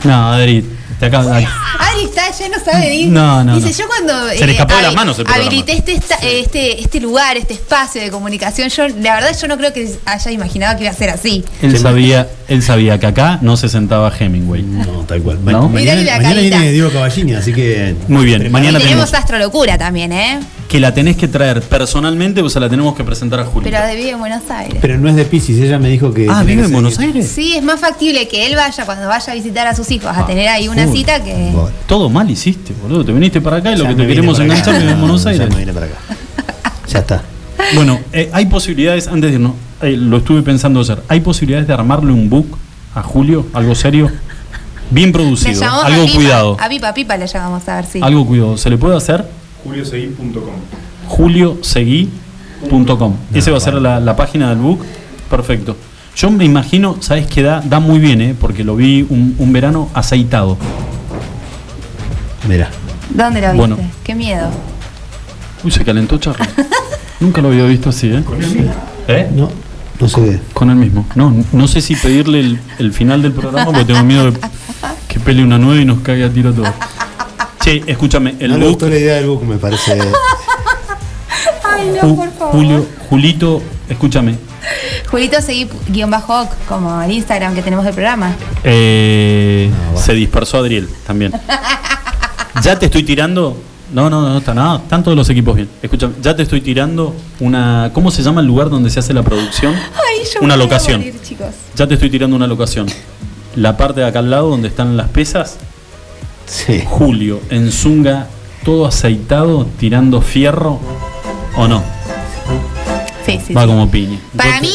no, 0.03 0.31
Adri, 0.31 0.65
te. 1.09 1.47
Adri 1.79 2.03
está, 2.05 2.31
ya 2.31 2.49
no 2.49 2.63
sabe 2.63 2.89
ni- 2.89 3.05
No, 3.07 3.43
no, 3.43 3.55
Dice, 3.55 3.69
no. 3.69 3.77
yo 3.77 3.87
cuando 3.87 4.29
Se 4.29 4.45
le 4.45 4.51
escapó 4.53 4.75
de 4.75 4.81
las 4.83 4.95
manos 4.95 5.17
el 5.19 5.25
programa. 5.25 5.47
habilité 5.47 5.73
este, 5.73 5.93
esta- 5.93 6.15
este, 6.17 6.81
este 6.81 6.99
lugar, 6.99 7.37
este 7.37 7.53
espacio 7.53 8.01
de 8.01 8.11
comunicación, 8.11 8.69
yo 8.69 8.87
la 8.87 9.15
verdad 9.15 9.35
yo 9.39 9.47
no 9.47 9.57
creo 9.57 9.73
que 9.73 9.89
haya 10.05 10.31
imaginado 10.31 10.77
que 10.77 10.83
iba 10.83 10.91
a 10.91 10.95
ser 10.95 11.09
así. 11.09 11.43
Él 11.61 11.77
sabía, 11.77 12.27
él 12.47 12.61
sabía 12.61 12.99
que 12.99 13.07
acá 13.07 13.39
no 13.41 13.57
se 13.57 13.69
sentaba 13.69 14.11
Hemingway. 14.17 14.61
No, 14.63 15.03
tal 15.07 15.21
cual. 15.21 15.39
Mañana 15.39 16.19
viene 16.19 16.71
Diego 16.71 16.91
Caballini, 16.91 17.33
así 17.33 17.53
que. 17.53 17.95
Muy 18.07 18.25
bien, 18.25 18.51
mañana 18.51 18.77
y 18.79 18.81
tenemos 18.83 19.09
tenemos 19.09 19.13
astrolocura 19.13 19.77
también, 19.77 20.11
¿eh? 20.11 20.39
Que 20.71 20.79
la 20.79 20.93
tenés 20.93 21.17
que 21.17 21.27
traer 21.27 21.61
personalmente 21.63 22.41
o 22.41 22.49
se 22.49 22.57
la 22.57 22.69
tenemos 22.69 22.95
que 22.95 23.03
presentar 23.03 23.41
a 23.41 23.43
Julio. 23.45 23.69
Pero 23.69 23.85
de 23.85 23.93
vive 23.97 24.11
en 24.11 24.19
Buenos 24.19 24.49
Aires. 24.49 24.77
Pero 24.81 24.97
no 24.97 25.09
es 25.09 25.17
de 25.17 25.25
Pisces, 25.25 25.59
ella 25.59 25.77
me 25.77 25.89
dijo 25.89 26.13
que. 26.13 26.27
ah, 26.29 26.43
vive 26.43 26.61
que 26.61 26.67
en 26.67 26.71
Buenos. 26.71 26.97
Aires. 26.97 27.27
Sí, 27.29 27.55
es 27.57 27.61
más 27.63 27.77
factible 27.81 28.25
que 28.29 28.45
él 28.47 28.55
vaya 28.55 28.85
cuando 28.85 29.05
vaya 29.09 29.33
a 29.33 29.35
visitar 29.35 29.67
a 29.67 29.75
sus 29.75 29.91
hijos 29.91 30.07
a 30.07 30.21
Ah, 30.21 30.25
tener 30.25 30.47
ahí 30.47 30.69
una 30.69 30.85
uy, 30.87 30.97
cita 30.97 31.21
que. 31.21 31.33
Bueno, 31.51 31.69
Todo 31.87 32.09
mal 32.09 32.29
hiciste, 32.31 32.73
boludo. 32.81 33.03
Te 33.03 33.11
viniste 33.11 33.41
para 33.41 33.57
acá 33.57 33.73
y 33.73 33.75
lo 33.77 33.83
ya 33.83 33.89
que 33.89 33.95
te 33.95 34.07
queremos 34.07 34.39
enganchar 34.39 34.79
vive 34.79 34.91
en 34.91 34.95
No, 34.95 35.01
Buenos 35.01 35.23
ya 35.25 35.29
Aires. 35.31 35.49
me 35.49 35.55
vine 35.57 35.73
para 35.73 35.85
acá. 35.87 35.95
Ya 36.87 36.99
está. 36.99 37.21
Bueno, 37.75 37.99
eh, 38.13 38.29
hay 38.31 38.45
posibilidades, 38.45 39.07
antes 39.09 39.29
de 39.29 39.35
irnos, 39.35 39.53
eh, 39.81 39.97
lo 39.97 40.17
estuve 40.17 40.41
pensando 40.41 40.79
ayer, 40.79 41.03
hay 41.09 41.19
posibilidades 41.19 41.67
de 41.67 41.73
armarle 41.73 42.13
un 42.13 42.29
book 42.29 42.57
a 42.95 43.03
Julio, 43.03 43.45
algo 43.53 43.75
serio, 43.75 44.09
bien 44.89 45.11
producido, 45.11 45.63
algo 45.63 46.03
a 46.03 46.05
Pipa, 46.05 46.15
cuidado, 46.15 46.57
A 46.59 46.69
Pipa, 46.69 46.93
Pipa 46.93 47.17
le 47.17 47.27
llamamos 47.27 47.67
a 47.67 47.75
ver 47.75 47.85
si. 47.85 48.01
algo 48.01 48.25
cuidado. 48.25 48.57
¿Se 48.57 48.69
le 48.69 48.77
puede 48.77 48.95
hacer? 48.95 49.25
juliosegui.com. 49.63 50.55
juliosegui.com. 51.07 53.15
Esa 53.33 53.51
va 53.51 53.57
a 53.57 53.61
ser 53.61 53.73
la, 53.75 53.99
la 53.99 54.15
página 54.15 54.49
del 54.49 54.59
book. 54.59 54.85
Perfecto. 55.29 55.75
Yo 56.15 56.29
me 56.29 56.45
imagino, 56.45 56.97
¿sabes 56.99 57.25
qué 57.27 57.41
da? 57.41 57.61
Da 57.61 57.79
muy 57.79 57.99
bien, 57.99 58.21
¿eh? 58.21 58.35
porque 58.39 58.63
lo 58.63 58.75
vi 58.75 59.05
un, 59.09 59.35
un 59.37 59.53
verano 59.53 59.89
aceitado. 59.93 60.57
Mira. 62.47 62.69
¿Dónde 63.09 63.41
lo 63.41 63.47
viste? 63.47 63.57
Bueno. 63.57 63.77
Qué 64.03 64.15
miedo. 64.15 64.49
Uy, 65.63 65.71
se 65.71 65.83
calentó 65.85 66.17
Charlie. 66.17 66.47
Nunca 67.19 67.41
lo 67.41 67.49
había 67.49 67.65
visto 67.65 67.89
así, 67.89 68.07
¿eh? 68.07 68.23
¿Eh? 69.07 69.29
No, 69.33 69.49
no 69.99 70.09
sé 70.09 70.21
qué. 70.21 70.39
Con 70.53 70.69
el 70.69 70.75
mismo. 70.75 71.05
No, 71.15 71.33
no 71.51 71.67
sé 71.67 71.81
si 71.81 71.95
pedirle 71.95 72.39
el, 72.39 72.59
el 72.79 72.93
final 72.93 73.21
del 73.21 73.31
programa 73.31 73.65
porque 73.65 73.85
tengo 73.85 74.03
miedo 74.03 74.31
de 74.31 74.39
que 75.07 75.19
pele 75.19 75.43
una 75.43 75.59
nueva 75.59 75.81
y 75.81 75.85
nos 75.85 75.99
caiga 75.99 76.27
a 76.27 76.29
tiro 76.29 76.53
todo. 76.53 76.65
Che, 77.63 77.83
escúchame, 77.87 78.35
el 78.39 78.51
no 78.51 78.57
book, 78.57 78.67
gustó 78.69 78.89
la 78.89 78.97
idea 78.97 79.15
del 79.15 79.27
book, 79.27 79.43
me 79.43 79.57
parece. 79.57 79.93
Ay, 81.63 81.95
no, 82.01 82.15
por 82.15 82.31
favor. 82.33 82.53
Julio, 82.55 82.85
Julito, 83.09 83.61
escúchame. 83.89 84.35
Julito 85.09 85.41
seguí 85.41 85.67
guion 85.89 86.09
bajo 86.11 86.47
como 86.67 87.01
el 87.01 87.11
Instagram 87.11 87.53
que 87.55 87.61
tenemos 87.61 87.85
del 87.85 87.93
programa. 87.93 88.35
eh, 88.63 89.69
No, 89.87 89.95
va. 89.95 90.01
se 90.01 90.13
dispersó 90.13 90.57
Adriel 90.57 90.89
también. 91.05 91.31
Ya 92.63 92.77
te 92.77 92.85
estoy 92.87 93.01
tirando. 93.03 93.57
No, 93.91 94.09
no, 94.09 94.21
no, 94.21 94.37
está 94.37 94.53
nada. 94.53 94.77
Están 94.77 95.03
todos 95.03 95.17
los 95.17 95.27
equipos 95.29 95.55
bien. 95.55 95.67
Escúchame, 95.81 96.13
ya 96.21 96.35
te 96.35 96.43
estoy 96.43 96.61
tirando 96.61 97.15
una. 97.39 97.89
¿Cómo 97.93 98.11
se 98.11 98.21
llama 98.21 98.41
el 98.41 98.47
lugar 98.47 98.69
donde 98.69 98.89
se 98.91 98.99
hace 98.99 99.13
la 99.13 99.23
producción? 99.23 99.73
Ay, 99.73 100.17
yo 100.31 100.41
Una 100.41 100.55
me 100.55 100.63
voy 100.63 100.65
a 100.65 100.69
locación. 100.69 100.97
morir, 100.99 101.15
chicos. 101.23 101.47
Ya 101.75 101.87
te 101.87 101.95
estoy 101.95 102.09
tirando 102.11 102.35
una 102.35 102.45
locación. 102.45 102.87
La 103.55 103.77
parte 103.77 104.01
de 104.01 104.05
acá 104.05 104.19
al 104.19 104.29
lado 104.29 104.49
donde 104.49 104.67
están 104.67 104.95
las 104.95 105.09
pesas, 105.09 105.57
Sí. 106.51 106.83
Julio, 106.85 107.39
en 107.49 107.71
Zunga, 107.71 108.27
todo 108.65 108.85
aceitado, 108.85 109.65
tirando 109.79 110.21
fierro, 110.21 110.79
¿o 111.55 111.67
no? 111.67 111.81
Sí, 113.25 113.39
sí, 113.47 113.53
Va 113.53 113.61
sí. 113.61 113.67
como 113.67 113.89
piña. 113.89 114.19
Para 114.35 114.59
mí, 114.59 114.73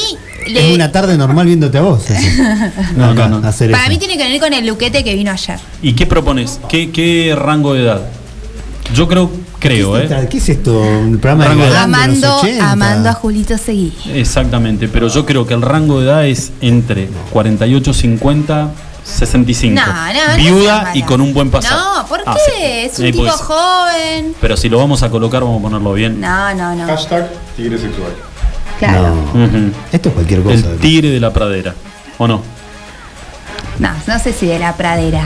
le- 0.49 0.69
Es 0.71 0.75
una 0.75 0.91
tarde 0.91 1.19
normal 1.19 1.47
viéndote 1.47 1.77
a 1.79 1.83
vos. 1.83 2.09
así. 2.11 2.27
No, 2.97 3.11
Acá, 3.11 3.29
no, 3.29 3.41
no. 3.41 3.49
hacer 3.49 3.71
para 3.71 3.85
eso. 3.85 3.93
mí 3.93 3.99
tiene 3.99 4.17
que 4.17 4.25
venir 4.25 4.41
con 4.41 4.53
el 4.55 4.67
luquete 4.67 5.05
que 5.05 5.15
vino 5.15 5.31
ayer. 5.31 5.59
¿Y 5.83 5.93
qué 5.93 6.07
propones? 6.07 6.61
¿Qué, 6.69 6.91
qué 6.91 7.35
rango 7.37 7.75
de 7.75 7.83
edad? 7.83 8.07
Yo 8.95 9.09
creo, 9.09 9.31
creo, 9.59 9.95
¿Qué, 9.95 10.05
es 10.05 10.11
¿eh? 10.13 10.29
¿Qué 10.31 10.39
es 10.39 10.49
esto? 10.49 10.81
¿Un 10.81 11.19
programa 11.19 11.43
de 11.45 11.49
Rango 11.51 11.63
de- 11.65 11.69
los 11.71 11.79
Amando, 11.79 12.37
80? 12.39 12.71
amando 12.71 13.09
a 13.11 13.13
Julito 13.15 13.59
Seguí. 13.59 13.93
Exactamente, 14.15 14.87
pero 14.89 15.09
yo 15.09 15.27
creo 15.27 15.45
que 15.47 15.55
el 15.55 15.63
rango 15.63 16.01
de 16.01 16.07
edad 16.07 16.27
es 16.27 16.53
entre 16.61 17.09
48, 17.33 17.93
50, 17.93 18.71
65. 19.07 19.75
No, 19.81 19.87
no, 19.87 20.29
no 20.31 20.37
Viuda 20.37 20.91
y 20.95 21.03
con 21.05 21.21
un 21.21 21.33
buen 21.33 21.51
pasado. 21.51 22.03
No, 22.03 22.07
¿por 22.07 22.21
Ah, 22.27 22.35
qué? 22.35 22.41
sí. 22.51 22.63
Es 22.93 22.99
un 22.99 23.07
Sí, 23.07 23.13
tipo 23.13 23.29
joven. 23.31 24.35
Pero 24.41 24.57
si 24.57 24.69
lo 24.69 24.79
vamos 24.79 25.03
a 25.03 25.11
colocar, 25.11 25.43
vamos 25.43 25.61
a 25.61 25.63
ponerlo 25.63 25.93
bien. 25.93 26.21
No, 26.21 26.53
no, 26.55 26.75
no. 26.75 26.87
Hashtag 26.87 27.31
tigre 27.57 27.79
sexual. 27.79 28.13
Claro. 28.79 29.15
Esto 29.93 30.09
es 30.09 30.15
cualquier 30.15 30.43
cosa. 30.43 30.55
El 30.55 30.79
tigre 30.79 31.11
de 31.11 31.21
la 31.21 31.33
pradera. 31.33 31.75
¿O 32.19 32.27
no? 32.27 32.43
No, 33.79 33.91
no 34.07 34.19
sé 34.19 34.33
si 34.33 34.47
de 34.47 34.59
la 34.59 34.75
pradera. 34.77 35.23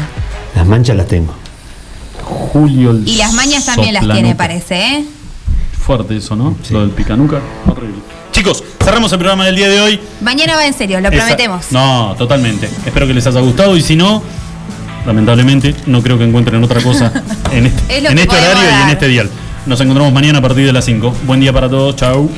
Las 0.54 0.66
manchas 0.66 0.96
las 0.96 1.06
tengo. 1.06 1.34
Julio 2.24 2.90
el 2.90 3.08
Y 3.08 3.16
las 3.16 3.32
mañas 3.32 3.64
también 3.66 3.94
las 3.94 4.02
tiene, 4.08 4.34
parece, 4.34 4.76
¿eh? 4.96 5.04
Fuerte 5.72 6.16
eso, 6.16 6.36
¿no? 6.36 6.56
Sí. 6.62 6.74
Lo 6.74 6.80
del 6.80 6.90
picanuca. 6.90 7.40
Horrible. 7.66 8.02
Chicos, 8.40 8.64
cerramos 8.82 9.12
el 9.12 9.18
programa 9.18 9.44
del 9.44 9.54
día 9.54 9.68
de 9.68 9.82
hoy. 9.82 10.00
Mañana 10.22 10.56
va 10.56 10.64
en 10.66 10.72
serio, 10.72 10.98
lo 11.02 11.08
Esa- 11.10 11.18
prometemos. 11.18 11.70
No, 11.72 12.14
totalmente. 12.16 12.70
Espero 12.86 13.06
que 13.06 13.12
les 13.12 13.26
haya 13.26 13.38
gustado 13.40 13.76
y 13.76 13.82
si 13.82 13.96
no, 13.96 14.22
lamentablemente, 15.04 15.74
no 15.84 16.02
creo 16.02 16.16
que 16.16 16.24
encuentren 16.24 16.64
otra 16.64 16.80
cosa 16.80 17.12
en 17.52 17.66
este, 17.66 17.98
Es 17.98 18.10
en 18.10 18.18
este 18.18 18.34
horario 18.34 18.62
y 18.62 18.82
en 18.84 18.88
este 18.88 19.08
dial. 19.08 19.28
Nos 19.66 19.78
encontramos 19.82 20.10
mañana 20.14 20.38
a 20.38 20.40
partir 20.40 20.64
de 20.64 20.72
las 20.72 20.86
5. 20.86 21.16
Buen 21.26 21.40
día 21.40 21.52
para 21.52 21.68
todos. 21.68 21.96
Chau. 21.96 22.30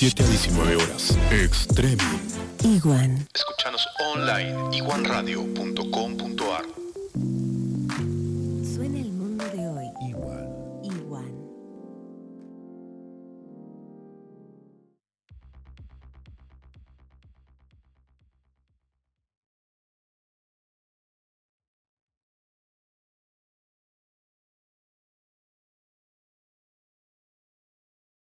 17 0.00 0.22
a 0.22 0.26
19 0.26 0.76
horas. 0.76 1.16
Extremi. 1.30 2.02
Iguan. 2.64 3.28
Escuchanos 3.34 3.86
online 4.14 4.76
iguanradio.com.ar 4.76 6.64